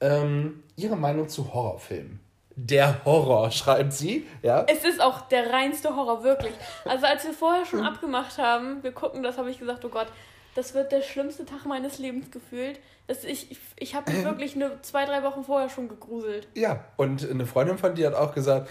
ähm, 0.00 0.62
ihre 0.76 0.96
Meinung 0.96 1.28
zu 1.28 1.52
Horrorfilmen. 1.54 2.20
Der 2.56 3.04
Horror, 3.04 3.50
schreibt 3.52 3.92
sie. 3.92 4.26
Ja. 4.42 4.64
Es 4.68 4.84
ist 4.84 5.00
auch 5.02 5.22
der 5.22 5.52
reinste 5.52 5.94
Horror, 5.96 6.22
wirklich. 6.24 6.52
Also 6.84 7.06
als 7.06 7.24
wir 7.24 7.32
vorher 7.32 7.64
schon 7.66 7.82
abgemacht 7.84 8.38
haben, 8.38 8.82
wir 8.82 8.92
gucken, 8.92 9.22
das 9.22 9.38
habe 9.38 9.50
ich 9.50 9.58
gesagt, 9.58 9.84
oh 9.84 9.88
Gott, 9.88 10.08
das 10.54 10.74
wird 10.74 10.92
der 10.92 11.02
schlimmste 11.02 11.44
Tag 11.44 11.64
meines 11.66 11.98
Lebens 11.98 12.30
gefühlt. 12.30 12.78
Das, 13.06 13.24
ich 13.24 13.56
ich 13.76 13.94
habe 13.94 14.10
mich 14.12 14.24
wirklich 14.24 14.54
eine, 14.54 14.80
zwei, 14.82 15.04
drei 15.04 15.22
Wochen 15.22 15.44
vorher 15.44 15.68
schon 15.68 15.88
gegruselt. 15.88 16.48
Ja, 16.54 16.84
und 16.96 17.28
eine 17.28 17.46
Freundin 17.46 17.78
von 17.78 17.94
dir 17.94 18.06
hat 18.08 18.14
auch 18.14 18.34
gesagt, 18.34 18.68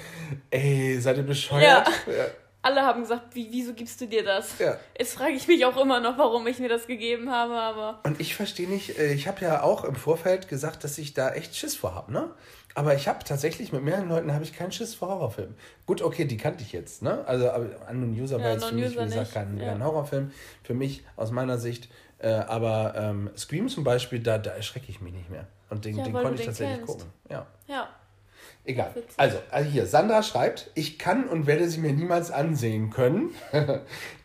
ey, 0.50 1.00
seid 1.00 1.18
ihr 1.18 1.24
bescheuert? 1.24 1.88
Ja. 2.08 2.26
Alle 2.66 2.82
haben 2.84 3.02
gesagt, 3.02 3.36
wie, 3.36 3.50
wieso 3.52 3.74
gibst 3.74 4.00
du 4.00 4.08
dir 4.08 4.24
das? 4.24 4.58
Ja. 4.58 4.78
Jetzt 4.98 5.16
frage 5.16 5.34
ich 5.34 5.50
mich 5.50 5.66
auch 5.66 5.76
immer 5.76 6.00
noch, 6.00 6.18
warum 6.18 6.48
ich 6.48 6.60
mir 6.60 6.70
das 6.70 6.88
gegeben 6.88 7.30
habe, 7.30 7.56
aber... 7.56 8.00
Und 8.06 8.22
ich 8.22 8.36
verstehe 8.36 8.70
nicht, 8.70 8.98
äh, 8.98 9.14
ich 9.14 9.28
habe 9.28 9.42
ja 9.42 9.64
auch 9.64 9.84
im 9.84 9.96
Vorfeld 9.96 10.48
gesagt, 10.48 10.86
dass 10.86 10.98
ich 10.98 11.14
da 11.14 11.34
echt 11.34 11.58
Schiss 11.58 11.76
vor 11.76 11.94
habe, 11.94 12.14
ne? 12.14 12.32
Aber 12.76 12.96
ich 12.96 13.08
habe 13.08 13.24
tatsächlich 13.24 13.72
mit 13.72 13.84
mehreren 13.84 14.10
Leuten 14.10 14.34
habe 14.34 14.44
ich 14.44 14.54
keinen 14.54 14.72
Schiss 14.72 14.96
vor 14.96 15.10
Horrorfilmen. 15.10 15.56
Gut, 15.86 16.02
okay, 16.02 16.26
die 16.26 16.38
kannte 16.38 16.64
ich 16.64 16.72
jetzt, 16.72 17.02
ne? 17.02 17.24
Also 17.28 17.52
Unknown 17.90 18.20
User 18.20 18.38
war 18.40 18.48
Ja, 18.48 18.54
jetzt 18.54 18.66
für 18.66 18.76
mich, 18.76 18.98
wie 18.98 19.04
gesagt, 19.04 19.34
kein, 19.34 19.58
ja. 19.58 19.66
kein 19.70 19.84
Horrorfilm. 19.84 20.32
Für 20.64 20.74
mich, 20.74 21.04
aus 21.16 21.32
meiner 21.32 21.58
Sicht. 21.58 21.90
Äh, 22.18 22.30
aber 22.30 22.94
ähm, 22.96 23.30
Scream 23.38 23.68
zum 23.70 23.84
Beispiel, 23.84 24.20
da, 24.20 24.38
da 24.38 24.52
erschrecke 24.52 24.88
ich 24.90 25.02
mich 25.02 25.14
nicht 25.14 25.30
mehr. 25.30 25.48
Und 25.70 25.86
den, 25.86 25.98
Ja, 25.98 26.04
den 26.04 26.14
konnte 26.14 26.34
ich 26.36 26.40
den 26.42 26.46
tatsächlich 26.48 26.78
kennst. 26.78 26.94
gucken. 26.94 27.14
Ja. 27.30 27.46
Ja, 27.68 27.90
Egal. 28.66 28.94
Also, 29.18 29.38
also 29.52 29.70
hier, 29.70 29.86
Sandra 29.86 30.24
schreibt, 30.24 30.72
ich 30.74 30.98
kann 30.98 31.28
und 31.28 31.48
werde 31.48 31.68
sie 31.70 31.80
mir 31.80 31.92
niemals 31.92 32.32
ansehen 32.32 32.90
können. 32.92 33.32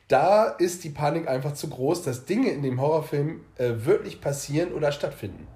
da 0.09 0.45
ist 0.47 0.85
die 0.85 0.91
Panik 0.91 1.29
einfach 1.29 1.55
zu 1.55 1.69
groß, 1.69 2.03
dass 2.03 2.25
Dinge 2.25 2.51
in 2.51 2.63
dem 2.63 2.81
Horrorfilm 2.81 3.45
äh, 3.57 3.73
wirklich 3.79 4.21
passieren 4.21 4.73
oder 4.73 4.93
stattfinden. 4.93 5.47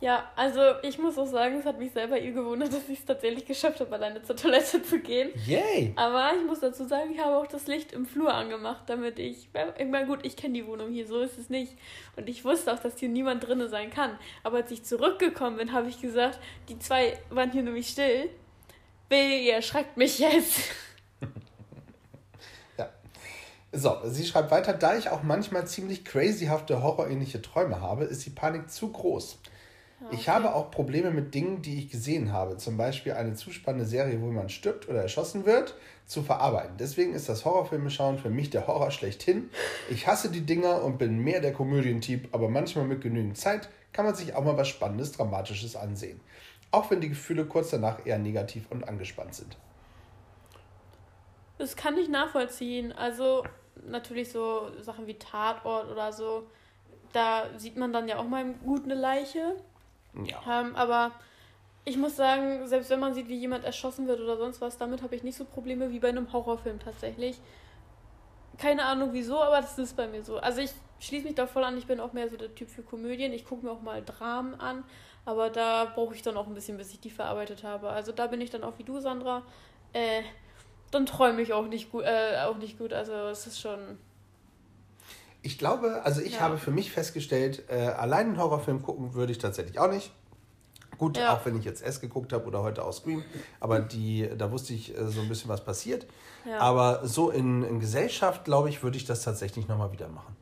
Ja, 0.00 0.30
also 0.34 0.60
ich 0.82 0.98
muss 0.98 1.18
auch 1.18 1.26
sagen, 1.26 1.58
es 1.58 1.66
hat 1.66 1.78
mich 1.78 1.92
selber 1.92 2.18
ihr 2.18 2.32
gewundert, 2.32 2.72
dass 2.72 2.88
ich 2.88 3.00
es 3.00 3.04
tatsächlich 3.04 3.44
geschafft 3.44 3.80
habe, 3.80 3.94
alleine 3.94 4.22
zur 4.22 4.34
Toilette 4.34 4.82
zu 4.82 4.98
gehen. 4.98 5.30
Yay! 5.46 5.92
Aber 5.94 6.32
ich 6.34 6.46
muss 6.46 6.60
dazu 6.60 6.86
sagen, 6.86 7.10
ich 7.12 7.20
habe 7.20 7.36
auch 7.36 7.46
das 7.46 7.66
Licht 7.66 7.92
im 7.92 8.06
Flur 8.06 8.32
angemacht, 8.32 8.84
damit 8.86 9.18
ich. 9.18 9.50
Ich 9.78 9.86
meine, 9.86 10.06
gut, 10.06 10.20
ich 10.24 10.36
kenne 10.36 10.54
die 10.54 10.66
Wohnung 10.66 10.90
hier, 10.90 11.06
so 11.06 11.20
ist 11.20 11.36
es 11.36 11.50
nicht. 11.50 11.76
Und 12.16 12.30
ich 12.30 12.46
wusste 12.46 12.72
auch, 12.72 12.78
dass 12.78 12.98
hier 12.98 13.10
niemand 13.10 13.46
drinne 13.46 13.68
sein 13.68 13.90
kann. 13.90 14.18
Aber 14.42 14.56
als 14.58 14.70
ich 14.70 14.84
zurückgekommen 14.84 15.58
bin, 15.58 15.72
habe 15.74 15.88
ich 15.88 16.00
gesagt, 16.00 16.40
die 16.70 16.78
zwei 16.78 17.18
waren 17.28 17.52
hier 17.52 17.62
nämlich 17.62 17.88
still. 17.88 18.30
Will, 19.10 19.40
ihr 19.42 19.54
erschreckt 19.54 19.96
mich 19.96 20.18
jetzt. 20.18 20.60
Ja. 22.78 22.88
So, 23.72 23.98
sie 24.04 24.24
schreibt 24.24 24.50
weiter, 24.50 24.72
da 24.72 24.96
ich 24.96 25.10
auch 25.10 25.22
manchmal 25.22 25.66
ziemlich 25.66 26.06
crazyhafte, 26.06 26.82
horrorähnliche 26.82 27.42
Träume 27.42 27.82
habe, 27.82 28.04
ist 28.04 28.24
die 28.24 28.30
Panik 28.30 28.70
zu 28.70 28.90
groß. 28.90 29.38
Ich 30.10 30.30
habe 30.30 30.54
auch 30.54 30.70
Probleme 30.70 31.10
mit 31.10 31.34
Dingen, 31.34 31.60
die 31.60 31.78
ich 31.78 31.90
gesehen 31.90 32.32
habe. 32.32 32.56
Zum 32.56 32.78
Beispiel 32.78 33.12
eine 33.12 33.34
zu 33.34 33.50
spannende 33.50 33.84
Serie, 33.84 34.20
wo 34.22 34.26
jemand 34.26 34.50
stirbt 34.50 34.88
oder 34.88 35.02
erschossen 35.02 35.44
wird, 35.44 35.76
zu 36.06 36.22
verarbeiten. 36.22 36.76
Deswegen 36.78 37.12
ist 37.12 37.28
das 37.28 37.44
Horrorfilme 37.44 37.90
schauen 37.90 38.18
für 38.18 38.30
mich 38.30 38.48
der 38.48 38.66
Horror 38.66 38.90
schlechthin. 38.90 39.50
Ich 39.90 40.06
hasse 40.06 40.30
die 40.30 40.40
Dinger 40.40 40.82
und 40.82 40.98
bin 40.98 41.18
mehr 41.18 41.40
der 41.40 41.52
Komödientyp, 41.52 42.28
aber 42.32 42.48
manchmal 42.48 42.86
mit 42.86 43.02
genügend 43.02 43.36
Zeit 43.36 43.68
kann 43.92 44.06
man 44.06 44.14
sich 44.14 44.34
auch 44.34 44.42
mal 44.42 44.56
was 44.56 44.68
Spannendes, 44.68 45.12
Dramatisches 45.12 45.76
ansehen. 45.76 46.20
Auch 46.70 46.90
wenn 46.90 47.00
die 47.00 47.10
Gefühle 47.10 47.44
kurz 47.44 47.70
danach 47.70 48.06
eher 48.06 48.18
negativ 48.18 48.70
und 48.70 48.88
angespannt 48.88 49.34
sind. 49.34 49.56
Das 51.58 51.76
kann 51.76 51.98
ich 51.98 52.08
nachvollziehen. 52.08 52.92
Also, 52.92 53.44
natürlich 53.86 54.30
so 54.30 54.70
Sachen 54.80 55.06
wie 55.06 55.18
Tatort 55.18 55.90
oder 55.90 56.10
so. 56.10 56.46
Da 57.12 57.46
sieht 57.58 57.76
man 57.76 57.92
dann 57.92 58.08
ja 58.08 58.18
auch 58.18 58.28
mal 58.28 58.54
gut 58.64 58.84
eine 58.84 58.94
Leiche. 58.94 59.56
Ja. 60.14 60.60
Ähm, 60.60 60.74
aber 60.76 61.12
ich 61.84 61.96
muss 61.96 62.16
sagen, 62.16 62.66
selbst 62.66 62.90
wenn 62.90 63.00
man 63.00 63.14
sieht, 63.14 63.28
wie 63.28 63.38
jemand 63.38 63.64
erschossen 63.64 64.06
wird 64.06 64.20
oder 64.20 64.36
sonst 64.36 64.60
was, 64.60 64.76
damit 64.76 65.02
habe 65.02 65.16
ich 65.16 65.22
nicht 65.22 65.36
so 65.36 65.44
Probleme 65.44 65.90
wie 65.90 65.98
bei 65.98 66.08
einem 66.08 66.32
Horrorfilm 66.32 66.78
tatsächlich. 66.78 67.40
Keine 68.58 68.84
Ahnung 68.84 69.10
wieso, 69.12 69.40
aber 69.40 69.60
das 69.60 69.78
ist 69.78 69.96
bei 69.96 70.06
mir 70.06 70.22
so. 70.22 70.38
Also 70.38 70.60
ich 70.60 70.70
schließe 70.98 71.24
mich 71.24 71.34
da 71.34 71.46
voll 71.46 71.64
an, 71.64 71.78
ich 71.78 71.86
bin 71.86 71.98
auch 71.98 72.12
mehr 72.12 72.28
so 72.28 72.36
der 72.36 72.54
Typ 72.54 72.68
für 72.68 72.82
Komödien. 72.82 73.32
Ich 73.32 73.44
gucke 73.44 73.64
mir 73.64 73.72
auch 73.72 73.80
mal 73.80 74.04
Dramen 74.04 74.54
an, 74.60 74.84
aber 75.24 75.48
da 75.48 75.86
brauche 75.86 76.14
ich 76.14 76.22
dann 76.22 76.36
auch 76.36 76.46
ein 76.46 76.54
bisschen, 76.54 76.76
bis 76.76 76.92
ich 76.92 77.00
die 77.00 77.10
verarbeitet 77.10 77.64
habe. 77.64 77.88
Also 77.88 78.12
da 78.12 78.26
bin 78.26 78.40
ich 78.40 78.50
dann 78.50 78.62
auch 78.62 78.78
wie 78.78 78.84
du, 78.84 79.00
Sandra. 79.00 79.42
Äh, 79.92 80.22
dann 80.90 81.06
träume 81.06 81.40
ich 81.40 81.52
auch 81.52 81.66
nicht 81.66 81.90
gut, 81.90 82.04
äh, 82.04 82.42
auch 82.44 82.58
nicht 82.58 82.78
gut. 82.78 82.92
Also 82.92 83.12
es 83.12 83.46
ist 83.46 83.60
schon. 83.60 83.98
Ich 85.42 85.58
glaube, 85.58 86.02
also 86.04 86.20
ich 86.20 86.34
Ja. 86.34 86.40
habe 86.40 86.58
für 86.58 86.70
mich 86.70 86.92
festgestellt, 86.92 87.64
äh, 87.68 87.74
allein 87.86 88.26
einen 88.28 88.38
Horrorfilm 88.38 88.82
gucken 88.82 89.14
würde 89.14 89.32
ich 89.32 89.38
tatsächlich 89.38 89.78
auch 89.78 89.90
nicht. 89.90 90.12
Gut, 90.98 91.16
Ja. 91.16 91.34
auch 91.34 91.46
wenn 91.46 91.58
ich 91.58 91.64
jetzt 91.64 91.82
S 91.82 92.00
geguckt 92.00 92.32
habe 92.34 92.44
oder 92.44 92.62
heute 92.62 92.84
auch 92.84 92.92
Scream, 92.92 93.24
aber 93.58 93.80
die, 93.80 94.28
da 94.36 94.50
wusste 94.52 94.74
ich 94.74 94.94
äh, 94.96 95.08
so 95.08 95.22
ein 95.22 95.28
bisschen, 95.30 95.48
was 95.48 95.64
passiert. 95.64 96.06
Ja. 96.44 96.58
Aber 96.58 97.06
so 97.06 97.30
in, 97.30 97.62
in 97.62 97.80
Gesellschaft, 97.80 98.44
glaube 98.44 98.68
ich, 98.68 98.82
würde 98.82 98.98
ich 98.98 99.06
das 99.06 99.22
tatsächlich 99.22 99.66
nochmal 99.66 99.92
wieder 99.92 100.08
machen. 100.08 100.36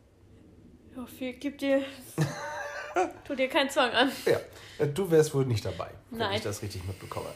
Ja, 0.96 1.06
viel, 1.06 1.34
gib 1.34 1.58
dir. 1.58 1.82
tu 3.24 3.36
dir 3.36 3.48
keinen 3.48 3.70
Zwang 3.70 3.90
an. 3.92 4.10
Ja, 4.26 4.38
äh, 4.78 4.88
du 4.88 5.08
wärst 5.12 5.32
wohl 5.34 5.44
nicht 5.46 5.64
dabei, 5.64 5.90
wenn 6.10 6.18
Nein. 6.18 6.36
ich 6.36 6.42
das 6.42 6.60
richtig 6.62 6.84
mitbekomme. 6.84 7.28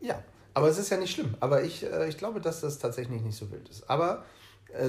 Ja, 0.00 0.22
aber 0.54 0.68
es 0.68 0.78
ist 0.78 0.88
ja 0.90 0.96
nicht 0.96 1.12
schlimm. 1.12 1.34
Aber 1.40 1.62
ich, 1.62 1.82
äh, 1.84 2.08
ich 2.08 2.16
glaube, 2.16 2.40
dass 2.40 2.62
das 2.62 2.78
tatsächlich 2.78 3.20
nicht 3.20 3.36
so 3.36 3.50
wild 3.50 3.68
ist. 3.68 3.90
Aber 3.90 4.24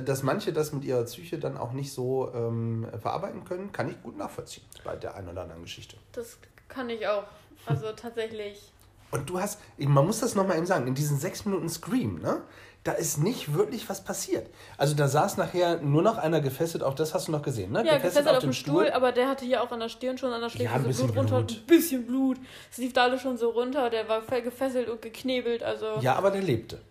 dass 0.05 0.23
manche 0.23 0.53
das 0.53 0.71
mit 0.71 0.83
ihrer 0.83 1.03
Psyche 1.03 1.37
dann 1.37 1.57
auch 1.57 1.73
nicht 1.73 1.91
so 1.93 2.31
ähm, 2.33 2.87
verarbeiten 3.01 3.43
können, 3.43 3.71
kann 3.71 3.89
ich 3.89 4.01
gut 4.01 4.17
nachvollziehen 4.17 4.63
bei 4.83 4.95
der 4.95 5.15
einen 5.15 5.29
oder 5.29 5.41
anderen 5.43 5.63
Geschichte. 5.63 5.97
Das 6.13 6.37
kann 6.67 6.89
ich 6.89 7.07
auch. 7.07 7.23
Also 7.65 7.91
tatsächlich. 7.93 8.71
Und 9.11 9.29
du 9.29 9.39
hast, 9.39 9.59
man 9.77 10.05
muss 10.05 10.19
das 10.19 10.35
nochmal 10.35 10.57
eben 10.57 10.65
sagen, 10.65 10.87
in 10.87 10.95
diesen 10.95 11.19
sechs 11.19 11.45
Minuten 11.45 11.69
Scream, 11.69 12.19
ne? 12.19 12.41
Da 12.83 12.91
ist 12.91 13.17
nicht 13.17 13.53
wirklich 13.53 13.87
was 13.87 14.03
passiert. 14.03 14.49
Also 14.77 14.93
da 14.93 15.07
saß 15.07 15.37
nachher 15.37 15.77
nur 15.79 16.01
noch 16.01 16.17
einer 16.17 16.41
gefesselt, 16.41 16.83
auch 16.83 16.95
das 16.95 17.13
hast 17.13 17.29
du 17.29 17.31
noch 17.31 17.41
gesehen, 17.41 17.71
ne? 17.71 17.85
Ja, 17.85 17.97
gefesselt 17.97 18.27
auf 18.27 18.39
dem 18.39 18.51
Stuhl, 18.51 18.89
aber 18.89 19.13
der 19.13 19.29
hatte 19.29 19.45
hier 19.45 19.63
auch 19.63 19.71
an 19.71 19.79
der 19.79 19.87
Stirn 19.87 20.17
schon 20.17 20.33
an 20.33 20.41
der 20.41 20.49
Schläfe 20.49 20.73
Ja, 20.73 20.79
so 20.81 20.87
bisschen 20.87 21.07
Blut 21.07 21.17
runter. 21.17 21.37
Blut. 21.43 21.51
Ein 21.61 21.67
bisschen 21.67 22.05
Blut. 22.05 22.37
Es 22.69 22.77
lief 22.79 22.91
da 22.91 23.03
alles 23.03 23.21
schon 23.21 23.37
so 23.37 23.51
runter. 23.51 23.89
Der 23.89 24.09
war 24.09 24.21
voll 24.21 24.41
gefesselt 24.41 24.89
und 24.89 25.01
geknebelt. 25.01 25.63
Also, 25.63 25.99
Ja, 26.01 26.15
aber 26.15 26.31
der 26.31 26.41
lebte. 26.41 26.81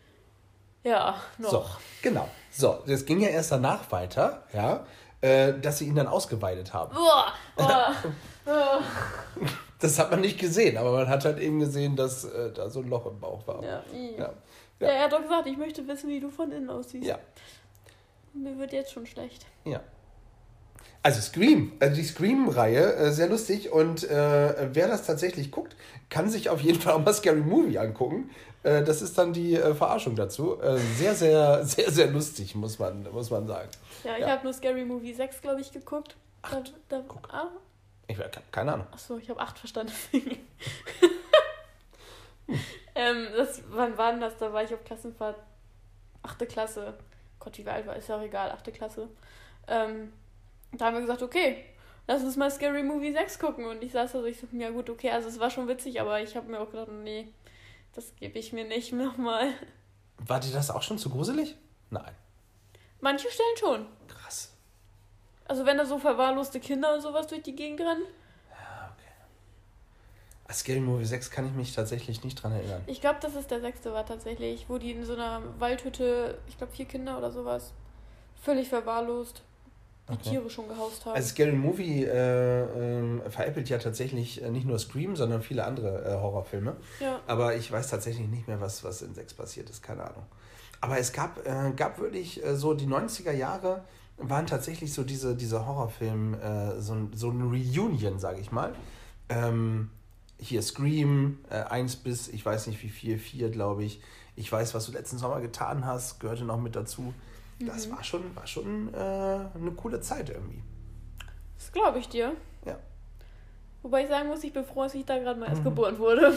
Ja, 0.84 1.16
noch. 1.38 1.50
So, 1.50 1.64
genau. 2.02 2.28
So, 2.50 2.82
das 2.86 3.04
ging 3.04 3.20
ja 3.20 3.28
erst 3.28 3.52
danach 3.52 3.90
weiter, 3.90 4.42
ja, 4.52 4.84
äh, 5.20 5.54
dass 5.58 5.78
sie 5.78 5.86
ihn 5.86 5.94
dann 5.94 6.06
ausgeweidet 6.06 6.72
haben. 6.72 6.96
Uah, 6.96 7.32
uah, 7.56 7.94
uah. 8.46 8.82
Das 9.82 9.98
hat 9.98 10.12
man 10.12 10.20
nicht 10.20 10.38
gesehen, 10.38 10.76
aber 10.76 10.92
man 10.92 11.08
hat 11.08 11.24
halt 11.24 11.40
eben 11.40 11.58
gesehen, 11.58 11.96
dass 11.96 12.24
äh, 12.24 12.52
da 12.52 12.70
so 12.70 12.80
ein 12.80 12.88
Loch 12.88 13.04
im 13.06 13.18
Bauch 13.18 13.44
war. 13.48 13.64
Ja. 13.64 13.82
Ja. 14.16 14.32
ja, 14.78 14.86
er 14.86 15.04
hat 15.04 15.12
doch 15.12 15.20
gesagt, 15.22 15.48
ich 15.48 15.56
möchte 15.56 15.88
wissen, 15.88 16.08
wie 16.08 16.20
du 16.20 16.30
von 16.30 16.52
innen 16.52 16.70
aussiehst. 16.70 17.04
Ja. 17.04 17.18
Mir 18.32 18.56
wird 18.58 18.72
jetzt 18.72 18.92
schon 18.92 19.06
schlecht. 19.06 19.44
Ja. 19.64 19.80
Also 21.04 21.20
Scream, 21.20 21.72
also 21.80 21.96
die 21.96 22.04
Scream-Reihe, 22.04 22.94
äh, 22.94 23.10
sehr 23.10 23.28
lustig. 23.28 23.72
Und 23.72 24.04
äh, 24.04 24.68
wer 24.74 24.86
das 24.88 25.04
tatsächlich 25.04 25.50
guckt, 25.50 25.74
kann 26.10 26.30
sich 26.30 26.48
auf 26.48 26.60
jeden 26.60 26.80
Fall 26.82 26.92
auch 26.94 27.04
mal 27.04 27.12
Scary 27.12 27.40
Movie 27.40 27.78
angucken. 27.78 28.30
Äh, 28.62 28.84
das 28.84 29.02
ist 29.02 29.18
dann 29.18 29.32
die 29.32 29.56
äh, 29.56 29.74
Verarschung 29.74 30.14
dazu. 30.14 30.58
Sehr, 30.96 31.14
sehr, 31.16 31.64
sehr, 31.64 31.90
sehr 31.90 32.06
lustig, 32.06 32.54
muss 32.54 32.78
man, 32.78 33.02
muss 33.12 33.30
man 33.30 33.46
sagen. 33.48 33.68
Ja, 34.04 34.14
ich 34.14 34.20
Ja. 34.20 34.28
habe 34.30 34.44
nur 34.44 34.52
Scary 34.52 34.84
Movie 34.84 35.12
6, 35.14 35.40
glaube 35.42 35.60
ich, 35.60 35.72
geguckt. 35.72 36.14
Da, 36.48 36.62
da, 36.88 37.02
Guck. 37.08 37.28
ah, 37.32 37.48
Ich 38.06 38.16
habe 38.18 38.30
keine 38.52 38.72
Ahnung. 38.74 38.86
Achso, 38.92 39.16
ich 39.18 39.28
habe 39.28 39.40
8 39.40 39.58
verstanden. 39.58 39.92
ähm, 42.94 43.26
das, 43.36 43.62
wann 43.70 43.96
war 43.96 44.12
denn 44.12 44.20
das? 44.20 44.36
Da 44.38 44.52
war 44.52 44.62
ich 44.62 44.72
auf 44.74 44.84
Klassenfahrt. 44.84 45.36
Achte 46.22 46.46
Klasse. 46.46 46.94
Gott, 47.40 47.58
wie 47.58 47.66
alt 47.66 47.86
war, 47.86 47.96
ist 47.96 48.08
ja 48.08 48.16
auch 48.16 48.22
egal, 48.22 48.50
achte 48.52 48.70
Klasse. 48.70 49.08
Ähm, 49.66 50.12
da 50.72 50.86
haben 50.86 50.94
wir 50.94 51.00
gesagt, 51.02 51.22
okay, 51.22 51.64
lass 52.06 52.22
uns 52.22 52.36
mal 52.36 52.50
Scary 52.50 52.82
Movie 52.82 53.12
6 53.12 53.38
gucken. 53.38 53.66
Und 53.66 53.82
ich 53.82 53.92
saß 53.92 54.12
da 54.12 54.20
so, 54.20 54.26
ich 54.26 54.38
so, 54.40 54.46
ja 54.52 54.70
gut, 54.70 54.90
okay, 54.90 55.10
also 55.10 55.28
es 55.28 55.38
war 55.38 55.50
schon 55.50 55.68
witzig, 55.68 56.00
aber 56.00 56.20
ich 56.20 56.36
habe 56.36 56.50
mir 56.50 56.60
auch 56.60 56.70
gedacht, 56.70 56.88
nee, 56.88 57.28
das 57.94 58.14
gebe 58.16 58.38
ich 58.38 58.52
mir 58.52 58.64
nicht 58.64 58.92
nochmal. 58.92 59.52
War 60.18 60.40
dir 60.40 60.52
das 60.52 60.70
auch 60.70 60.82
schon 60.82 60.98
zu 60.98 61.10
gruselig? 61.10 61.56
Nein. 61.90 62.14
Manche 63.00 63.28
Stellen 63.30 63.56
schon. 63.58 63.86
Krass. 64.08 64.52
Also 65.46 65.66
wenn 65.66 65.76
da 65.76 65.84
so 65.84 65.98
verwahrloste 65.98 66.60
Kinder 66.60 66.94
und 66.94 67.00
sowas 67.00 67.26
durch 67.26 67.42
die 67.42 67.54
Gegend 67.54 67.80
rennen. 67.80 68.04
An 70.46 70.54
Scary 70.54 70.80
Movie 70.80 71.04
6 71.04 71.30
kann 71.30 71.46
ich 71.46 71.52
mich 71.52 71.74
tatsächlich 71.74 72.24
nicht 72.24 72.34
dran 72.36 72.52
erinnern. 72.52 72.82
Ich 72.86 73.00
glaube, 73.00 73.20
dass 73.20 73.34
es 73.34 73.46
der 73.46 73.60
sechste 73.60 73.92
war 73.92 74.04
tatsächlich, 74.04 74.68
wo 74.68 74.78
die 74.78 74.92
in 74.92 75.04
so 75.04 75.14
einer 75.14 75.42
Waldhütte, 75.58 76.38
ich 76.46 76.58
glaube 76.58 76.72
vier 76.72 76.84
Kinder 76.84 77.16
oder 77.18 77.30
sowas, 77.30 77.72
völlig 78.42 78.68
verwahrlost 78.68 79.42
die 80.08 80.14
Okay. 80.14 80.30
Tiere 80.30 80.50
schon 80.50 80.68
gehaust 80.68 81.04
haben. 81.06 81.14
Also 81.14 81.28
Scary 81.28 81.52
Movie 81.52 82.04
äh, 82.04 82.62
ähm, 82.98 83.22
veräppelt 83.28 83.68
ja 83.68 83.78
tatsächlich 83.78 84.42
äh, 84.42 84.50
nicht 84.50 84.66
nur 84.66 84.78
Scream, 84.78 85.14
sondern 85.16 85.42
viele 85.42 85.64
andere 85.64 86.04
äh, 86.04 86.14
Horrorfilme. 86.20 86.76
ja. 87.00 87.20
Aber 87.26 87.54
ich 87.56 87.70
weiß 87.70 87.88
tatsächlich 87.88 88.28
nicht 88.28 88.48
mehr, 88.48 88.60
was, 88.60 88.82
was 88.84 89.02
in 89.02 89.14
6 89.14 89.34
passiert 89.34 89.70
ist, 89.70 89.82
keine 89.82 90.02
Ahnung. 90.04 90.24
Aber 90.80 90.98
es 90.98 91.12
gab, 91.12 91.46
äh, 91.46 91.72
gab 91.76 91.98
wirklich 92.00 92.44
äh, 92.44 92.56
so 92.56 92.74
die 92.74 92.86
90er 92.86 93.32
Jahre 93.32 93.84
waren 94.18 94.46
tatsächlich 94.46 94.92
so 94.92 95.04
diese, 95.04 95.34
diese 95.36 95.66
Horrorfilm, 95.66 96.34
äh, 96.34 96.80
so, 96.80 96.92
ein- 96.94 97.10
so 97.14 97.30
ein 97.30 97.40
Reunion, 97.42 98.18
sage 98.18 98.40
ich 98.40 98.52
mal. 98.52 98.74
Ähm, 99.28 99.90
hier 100.38 100.60
Scream, 100.62 101.38
äh, 101.50 101.62
1 101.62 101.96
bis, 101.96 102.28
ich 102.28 102.44
weiß 102.44 102.66
nicht 102.66 102.82
wie 102.82 102.88
viel, 102.88 103.18
4 103.18 103.50
glaube 103.50 103.84
ich. 103.84 104.00
Ich 104.34 104.50
weiß, 104.50 104.74
was 104.74 104.86
du 104.86 104.92
letzten 104.92 105.18
Sommer 105.18 105.40
getan 105.40 105.86
hast, 105.86 106.18
gehörte 106.20 106.44
noch 106.44 106.58
mit 106.60 106.74
dazu. 106.74 107.14
Das 107.66 107.90
war 107.90 108.02
schon, 108.04 108.34
war 108.36 108.46
schon 108.46 108.92
äh, 108.94 108.96
eine 108.96 109.72
coole 109.76 110.00
Zeit 110.00 110.30
irgendwie. 110.30 110.62
Das 111.56 111.72
glaube 111.72 111.98
ich 111.98 112.08
dir. 112.08 112.32
Ja. 112.66 112.76
Wobei 113.82 114.02
ich 114.02 114.08
sagen 114.08 114.28
muss, 114.28 114.42
ich 114.44 114.52
bin 114.52 114.64
froh, 114.64 114.82
dass 114.84 114.94
ich 114.94 115.04
da 115.04 115.18
gerade 115.18 115.38
mal 115.40 115.46
Mhm. 115.46 115.52
erst 115.52 115.64
geboren 115.64 115.98
wurde. 115.98 116.32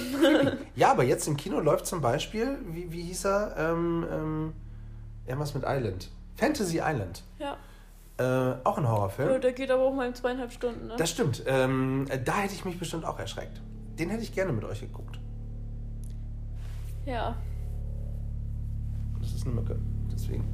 Ja, 0.75 0.91
aber 0.91 1.03
jetzt 1.03 1.27
im 1.27 1.37
Kino 1.37 1.59
läuft 1.59 1.85
zum 1.85 2.01
Beispiel, 2.01 2.57
wie, 2.67 2.91
wie 2.91 3.01
hieß 3.03 3.25
er? 3.25 3.55
Ähm, 3.57 4.05
ähm, 4.11 4.53
irgendwas 5.25 5.53
mit 5.53 5.63
Island. 5.65 6.09
Fantasy 6.35 6.77
Island. 6.83 7.23
ja. 7.39 7.57
Äh, 8.17 8.55
auch 8.63 8.77
ein 8.77 8.87
Horrorfilm. 8.87 9.29
ja. 9.29 9.39
Der 9.39 9.51
geht 9.51 9.69
aber 9.69 9.83
auch 9.83 9.93
mal 9.93 10.07
in 10.07 10.15
zweieinhalb 10.15 10.49
Stunden, 10.53 10.87
ne? 10.87 10.93
Das 10.97 11.09
stimmt. 11.11 11.43
Ähm, 11.47 12.05
äh, 12.09 12.17
da 12.17 12.37
hätte 12.37 12.53
ich 12.53 12.63
mich 12.63 12.79
bestimmt 12.79 13.03
auch 13.03 13.19
erschreckt. 13.19 13.61
Den 13.99 14.09
hätte 14.09 14.23
ich 14.23 14.33
gerne 14.33 14.53
mit 14.53 14.63
euch 14.63 14.79
geguckt. 14.79 15.19
Ja. 17.05 17.35
Das 19.19 19.33
ist 19.33 19.45
eine 19.45 19.55
Mücke. 19.55 19.77
Deswegen. 20.13 20.45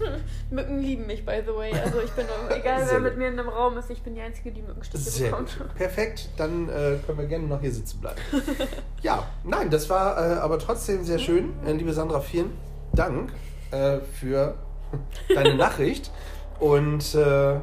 Mücken 0.50 0.78
lieben 0.80 1.06
mich, 1.06 1.24
by 1.24 1.42
the 1.44 1.54
way. 1.54 1.72
Also 1.72 2.00
ich 2.00 2.10
bin, 2.12 2.26
egal 2.50 2.86
wer 2.90 3.00
mit 3.00 3.16
mir 3.16 3.28
in 3.28 3.38
einem 3.38 3.48
Raum 3.48 3.76
ist, 3.78 3.90
ich 3.90 4.02
bin 4.02 4.14
die 4.14 4.20
Einzige, 4.20 4.52
die 4.52 4.62
Mückenstiche 4.62 5.02
Sehr 5.02 5.30
bekommt. 5.30 5.58
gut. 5.58 5.74
Perfekt. 5.74 6.28
Dann 6.36 6.68
äh, 6.68 6.96
können 7.04 7.18
wir 7.18 7.26
gerne 7.26 7.46
noch 7.46 7.60
hier 7.60 7.72
sitzen 7.72 8.00
bleiben. 8.00 8.20
ja, 9.02 9.26
nein, 9.44 9.70
das 9.70 9.88
war 9.90 10.16
äh, 10.16 10.34
aber 10.38 10.58
trotzdem 10.58 11.04
sehr 11.04 11.18
schön. 11.18 11.52
Äh, 11.66 11.72
liebe 11.72 11.92
Sandra, 11.92 12.20
vielen 12.20 12.52
Dank 12.92 13.32
äh, 13.70 13.98
für 14.00 14.54
deine 15.34 15.54
Nachricht. 15.54 16.10
Und 16.58 17.14
äh, 17.14 17.54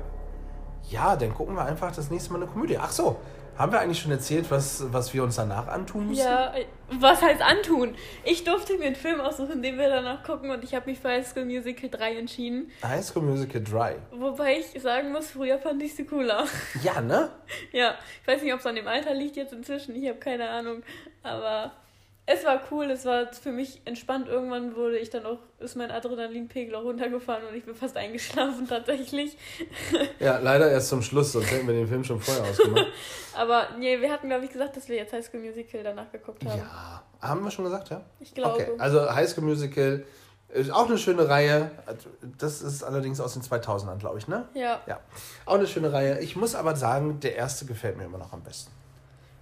ja, 0.90 1.16
dann 1.16 1.34
gucken 1.34 1.56
wir 1.56 1.66
einfach 1.66 1.94
das 1.94 2.12
nächste 2.12 2.32
Mal 2.32 2.42
eine 2.42 2.52
Komödie. 2.52 2.78
Ach 2.78 2.92
so, 2.92 3.18
haben 3.58 3.72
wir 3.72 3.80
eigentlich 3.80 3.99
schon 3.99 4.12
erzählt, 4.12 4.51
was, 4.51 4.91
was 4.91 5.14
wir 5.14 5.24
uns 5.24 5.36
danach 5.36 5.68
antun 5.68 6.08
müssen? 6.08 6.22
Ja, 6.22 6.53
was 6.89 7.22
heißt 7.22 7.41
antun? 7.41 7.95
Ich 8.24 8.43
durfte 8.43 8.78
mir 8.78 8.86
einen 8.86 8.95
Film 8.95 9.22
aussuchen, 9.22 9.62
den 9.62 9.78
wir 9.78 9.89
danach 9.89 10.24
gucken 10.24 10.51
und 10.51 10.64
ich 10.64 10.76
habe 10.76 10.89
mich 10.89 10.99
für 10.99 11.10
High 11.10 11.28
School 11.28 11.45
Musical 11.45 11.89
3 11.89 12.18
entschieden. 12.18 12.72
High 12.84 13.03
School 13.03 13.24
Musical 13.24 13.64
Dry. 13.64 13.95
Wobei 14.12 14.60
ich 14.60 14.82
sagen 14.82 15.12
muss, 15.12 15.32
früher 15.32 15.58
fand 15.60 15.82
ich 15.82 15.95
sie 15.95 16.06
cooler. 16.06 16.45
Ja, 16.84 17.01
ne? 17.01 17.30
Ja, 17.72 17.95
ich 18.22 18.28
weiß 18.28 18.41
nicht, 18.41 18.53
ob 18.53 18.60
es 18.60 18.66
an 18.66 18.76
dem 18.76 18.88
Alter 18.88 19.14
liegt 19.14 19.36
jetzt 19.36 19.53
inzwischen, 19.53 19.95
ich 19.95 20.08
habe 20.08 20.20
keine 20.20 20.49
Ahnung. 20.49 20.84
Aber 21.24 21.72
es 22.28 22.43
war 22.43 22.59
cool, 22.71 22.86
es 22.89 23.05
war 23.05 23.32
für 23.34 23.51
mich 23.51 23.82
entspannt. 23.86 24.28
Irgendwann 24.28 24.76
wurde 24.76 24.97
ich 24.97 25.11
dann 25.11 25.26
auch, 25.26 25.38
ist 25.59 25.76
mein 25.76 25.91
Adrenalinpegel 25.91 26.73
auch 26.73 26.84
runtergefahren 26.84 27.43
und 27.47 27.55
ich 27.55 27.65
bin 27.65 27.76
fast 27.76 27.95
eingeschlafen 27.97 28.67
tatsächlich. 28.69 29.38
Ja, 30.19 30.39
leider 30.39 30.71
erst 30.71 30.89
zum 30.89 31.03
Schluss, 31.03 31.34
sonst 31.34 31.51
hätten 31.51 31.67
wir 31.67 31.76
den 31.76 31.88
Film 31.88 32.03
schon 32.03 32.19
vorher 32.19 32.43
ausgemacht. 32.43 32.88
Aber 33.36 33.67
nee, 33.78 34.01
wir 34.01 34.11
hatten, 34.11 34.28
glaube 34.28 34.45
ich, 34.45 34.51
gesagt, 34.51 34.76
dass 34.76 34.89
wir 34.89 34.95
jetzt 34.95 35.13
High 35.13 35.23
School 35.23 35.41
Musical 35.41 35.84
danach 35.84 36.11
geguckt 36.11 36.43
haben. 36.45 36.57
ja, 36.57 37.03
haben 37.21 37.43
wir 37.43 37.51
schon 37.51 37.65
gesagt, 37.65 37.89
ja? 37.89 38.01
Ich 38.19 38.34
glaube. 38.34 38.55
Okay, 38.55 38.71
also 38.80 39.13
High 39.13 39.30
School 39.30 39.43
Musical 39.43 40.03
ist 40.49 40.71
auch 40.71 40.88
eine 40.88 40.97
schöne 40.97 41.30
Reihe. 41.30 41.69
Das 42.39 42.63
ist 42.63 42.84
allerdings 42.84 43.19
aus 43.19 43.34
den 43.34 43.43
2000ern, 43.43 43.97
glaube 43.97 44.17
ich, 44.17 44.28
ne? 44.28 44.47
Ja. 44.55 44.82
Ja, 44.88 44.99
auch 45.45 45.55
eine 45.55 45.67
schöne 45.67 45.93
Reihe. 45.93 46.19
Ich 46.21 46.36
muss 46.36 46.55
aber 46.55 46.76
sagen, 46.76 47.19
der 47.19 47.36
erste 47.36 47.65
gefällt 47.65 47.97
mir 47.97 48.05
immer 48.05 48.17
noch 48.17 48.34
am 48.34 48.41
besten. 48.41 48.71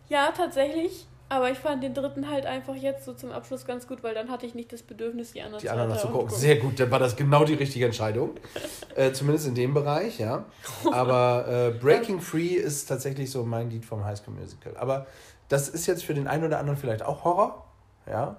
ja, 0.09 0.31
tatsächlich. 0.35 1.07
Aber 1.29 1.49
ich 1.49 1.57
fand 1.57 1.81
den 1.81 1.93
dritten 1.93 2.29
halt 2.29 2.45
einfach 2.45 2.75
jetzt 2.75 3.05
so 3.05 3.13
zum 3.13 3.31
Abschluss 3.31 3.65
ganz 3.65 3.87
gut, 3.87 4.03
weil 4.03 4.13
dann 4.13 4.29
hatte 4.29 4.45
ich 4.45 4.53
nicht 4.53 4.71
das 4.71 4.83
Bedürfnis, 4.83 5.31
die 5.31 5.41
anderen 5.41 5.61
Die 5.61 5.69
anderen 5.69 5.89
noch 5.89 5.97
zu 5.97 6.07
Teile 6.07 6.19
gucken. 6.19 6.37
Sehr 6.37 6.57
gut, 6.57 6.79
dann 6.79 6.91
war 6.91 6.99
das 6.99 7.15
genau 7.15 7.43
die 7.43 7.55
richtige 7.55 7.85
Entscheidung. 7.85 8.35
äh, 8.95 9.11
zumindest 9.13 9.47
in 9.47 9.55
dem 9.55 9.73
Bereich, 9.73 10.19
ja. 10.19 10.45
Aber 10.91 11.47
äh, 11.47 11.71
Breaking 11.71 12.21
Free 12.21 12.55
ist 12.55 12.85
tatsächlich 12.85 13.31
so 13.31 13.43
mein 13.43 13.69
Lied 13.69 13.83
vom 13.85 14.05
High 14.05 14.17
School 14.17 14.35
Musical. 14.35 14.77
Aber 14.77 15.07
das 15.49 15.69
ist 15.69 15.87
jetzt 15.87 16.03
für 16.03 16.13
den 16.13 16.27
einen 16.27 16.43
oder 16.43 16.59
anderen 16.59 16.77
vielleicht 16.77 17.03
auch 17.03 17.23
Horror. 17.23 17.67
Ja. 18.05 18.37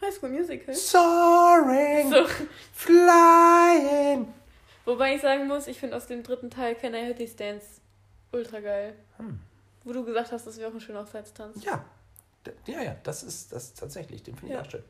High 0.00 0.14
School 0.14 0.30
Musical. 0.30 0.74
Soaring, 0.74 2.10
So. 2.10 2.24
flying. 2.72 4.26
Wobei 4.84 5.14
ich 5.14 5.22
sagen 5.22 5.46
muss, 5.46 5.66
ich 5.66 5.78
finde 5.78 5.96
aus 5.96 6.06
dem 6.06 6.22
dritten 6.22 6.50
Teil 6.50 6.74
Can 6.74 6.94
I 6.94 7.04
Hit 7.04 7.18
These 7.18 7.36
Dance 7.36 7.66
ultra 8.32 8.60
geil. 8.60 8.94
Hm. 9.18 9.38
Wo 9.84 9.92
du 9.92 10.04
gesagt 10.04 10.32
hast, 10.32 10.46
das 10.46 10.58
wäre 10.58 10.70
auch 10.70 10.74
ein 10.74 10.80
schöner 10.80 11.00
Hochzeitstanz. 11.00 11.64
Ja. 11.64 11.84
Ja, 12.66 12.82
ja, 12.82 12.96
das 13.02 13.22
ist 13.22 13.52
das 13.52 13.64
ist 13.64 13.78
tatsächlich, 13.78 14.22
den 14.22 14.34
finde 14.36 14.54
ich 14.54 14.60
Ja. 14.60 14.66
auch 14.66 14.70
schön. 14.70 14.82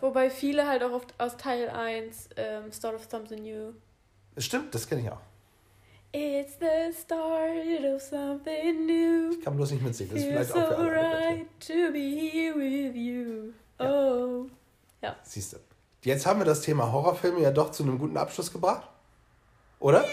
Wobei 0.00 0.30
viele 0.30 0.68
halt 0.68 0.82
auch 0.84 0.92
oft 0.92 1.12
aus 1.18 1.36
Teil 1.36 1.68
1 1.68 2.28
ähm, 2.36 2.70
Start 2.72 2.94
of 2.94 3.06
Something 3.10 3.42
New. 3.42 3.72
Stimmt, 4.38 4.72
das 4.74 4.86
kenne 4.88 5.02
ich 5.02 5.10
auch. 5.10 5.20
It's 6.12 6.54
the 6.60 6.92
start 6.96 7.84
of 7.94 8.00
something 8.02 8.86
new. 8.86 9.30
Ich 9.32 9.40
kann 9.44 9.56
bloß 9.56 9.72
nicht 9.72 9.82
mitsingen. 9.82 10.12
Das 10.14 10.22
ist 10.22 10.28
vielleicht 10.28 10.52
auch 10.52 10.56
so 10.56 10.66
für 10.66 10.76
alle. 10.76 10.92
right 10.92 11.46
to 11.60 11.92
be 11.92 12.30
here 12.32 12.54
with 12.56 12.94
you. 12.96 13.52
Oh. 13.78 14.46
Siehst 15.22 15.52
du. 15.54 15.56
Jetzt 16.02 16.26
haben 16.26 16.40
wir 16.40 16.44
das 16.46 16.60
Thema 16.62 16.90
Horrorfilme 16.90 17.40
ja 17.40 17.50
doch 17.50 17.70
zu 17.70 17.82
einem 17.82 17.98
guten 17.98 18.16
Abschluss 18.16 18.52
gebracht. 18.52 18.88
Oder? 19.78 20.02
Ja! 20.02 20.08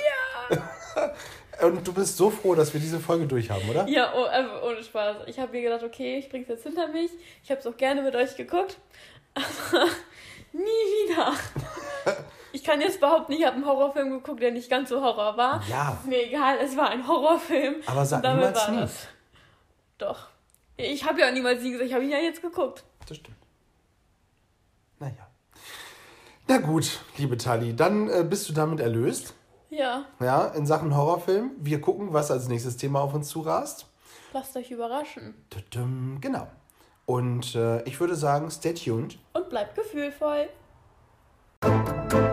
Und 1.61 1.87
du 1.87 1.93
bist 1.93 2.17
so 2.17 2.29
froh, 2.29 2.55
dass 2.55 2.73
wir 2.73 2.79
diese 2.79 2.99
Folge 2.99 3.25
durchhaben, 3.25 3.69
oder? 3.69 3.87
Ja, 3.87 4.13
oh, 4.15 4.25
einfach 4.25 4.61
ohne 4.63 4.83
Spaß. 4.83 5.17
Ich 5.27 5.39
habe 5.39 5.51
mir 5.51 5.61
gedacht, 5.63 5.83
okay, 5.83 6.17
ich 6.17 6.29
bring's 6.29 6.47
jetzt 6.49 6.63
hinter 6.63 6.87
mich. 6.87 7.11
Ich 7.43 7.49
habe 7.49 7.59
es 7.59 7.67
auch 7.67 7.77
gerne 7.77 8.01
mit 8.03 8.15
euch 8.15 8.35
geguckt. 8.35 8.77
Aber 9.33 9.85
nie 10.53 10.61
wieder. 10.63 11.33
Ich 12.53 12.63
kann 12.63 12.81
jetzt 12.81 12.99
behaupten, 12.99 13.33
ich 13.33 13.45
habe 13.45 13.57
einen 13.57 13.65
Horrorfilm 13.67 14.09
geguckt, 14.09 14.41
der 14.41 14.51
nicht 14.51 14.67
ganz 14.67 14.89
so 14.89 15.01
Horror 15.01 15.37
war. 15.37 15.61
Ja. 15.69 15.91
Ist 16.01 16.07
mir 16.07 16.25
egal, 16.25 16.57
es 16.63 16.75
war 16.75 16.89
ein 16.89 17.07
Horrorfilm. 17.07 17.75
Aber 17.85 18.03
sag 18.03 18.23
niemals 18.23 18.57
war 18.57 18.71
nie. 18.71 18.79
das. 18.79 19.07
Doch. 19.99 20.27
Ich 20.77 21.03
habe 21.03 21.19
ja 21.19 21.27
auch 21.27 21.33
niemals 21.33 21.61
nie 21.61 21.71
gesagt, 21.71 21.87
ich 21.87 21.93
habe 21.93 22.05
ihn 22.05 22.09
ja 22.09 22.17
jetzt 22.17 22.41
geguckt. 22.41 22.83
Das 23.07 23.17
stimmt. 23.17 23.37
Naja. 24.99 25.27
Na 26.47 26.57
gut, 26.57 26.99
liebe 27.17 27.37
Tali, 27.37 27.75
dann 27.75 28.09
äh, 28.09 28.23
bist 28.23 28.47
du 28.49 28.53
damit 28.53 28.79
erlöst. 28.79 29.35
Ja. 29.69 30.05
Ja, 30.19 30.47
in 30.47 30.65
Sachen 30.65 30.95
Horrorfilm. 30.95 31.51
Wir 31.59 31.81
gucken, 31.81 32.13
was 32.13 32.31
als 32.31 32.47
nächstes 32.47 32.77
Thema 32.77 33.01
auf 33.01 33.13
uns 33.13 33.27
zurast. 33.29 33.87
Lasst 34.33 34.55
euch 34.55 34.71
überraschen. 34.71 35.33
Genau. 36.21 36.47
Und 37.05 37.55
äh, 37.55 37.81
ich 37.83 37.99
würde 37.99 38.15
sagen, 38.15 38.51
stay 38.51 38.73
tuned. 38.73 39.17
Und 39.33 39.49
bleibt 39.49 39.75
gefühlvoll. 39.75 40.49
Musik 41.63 42.26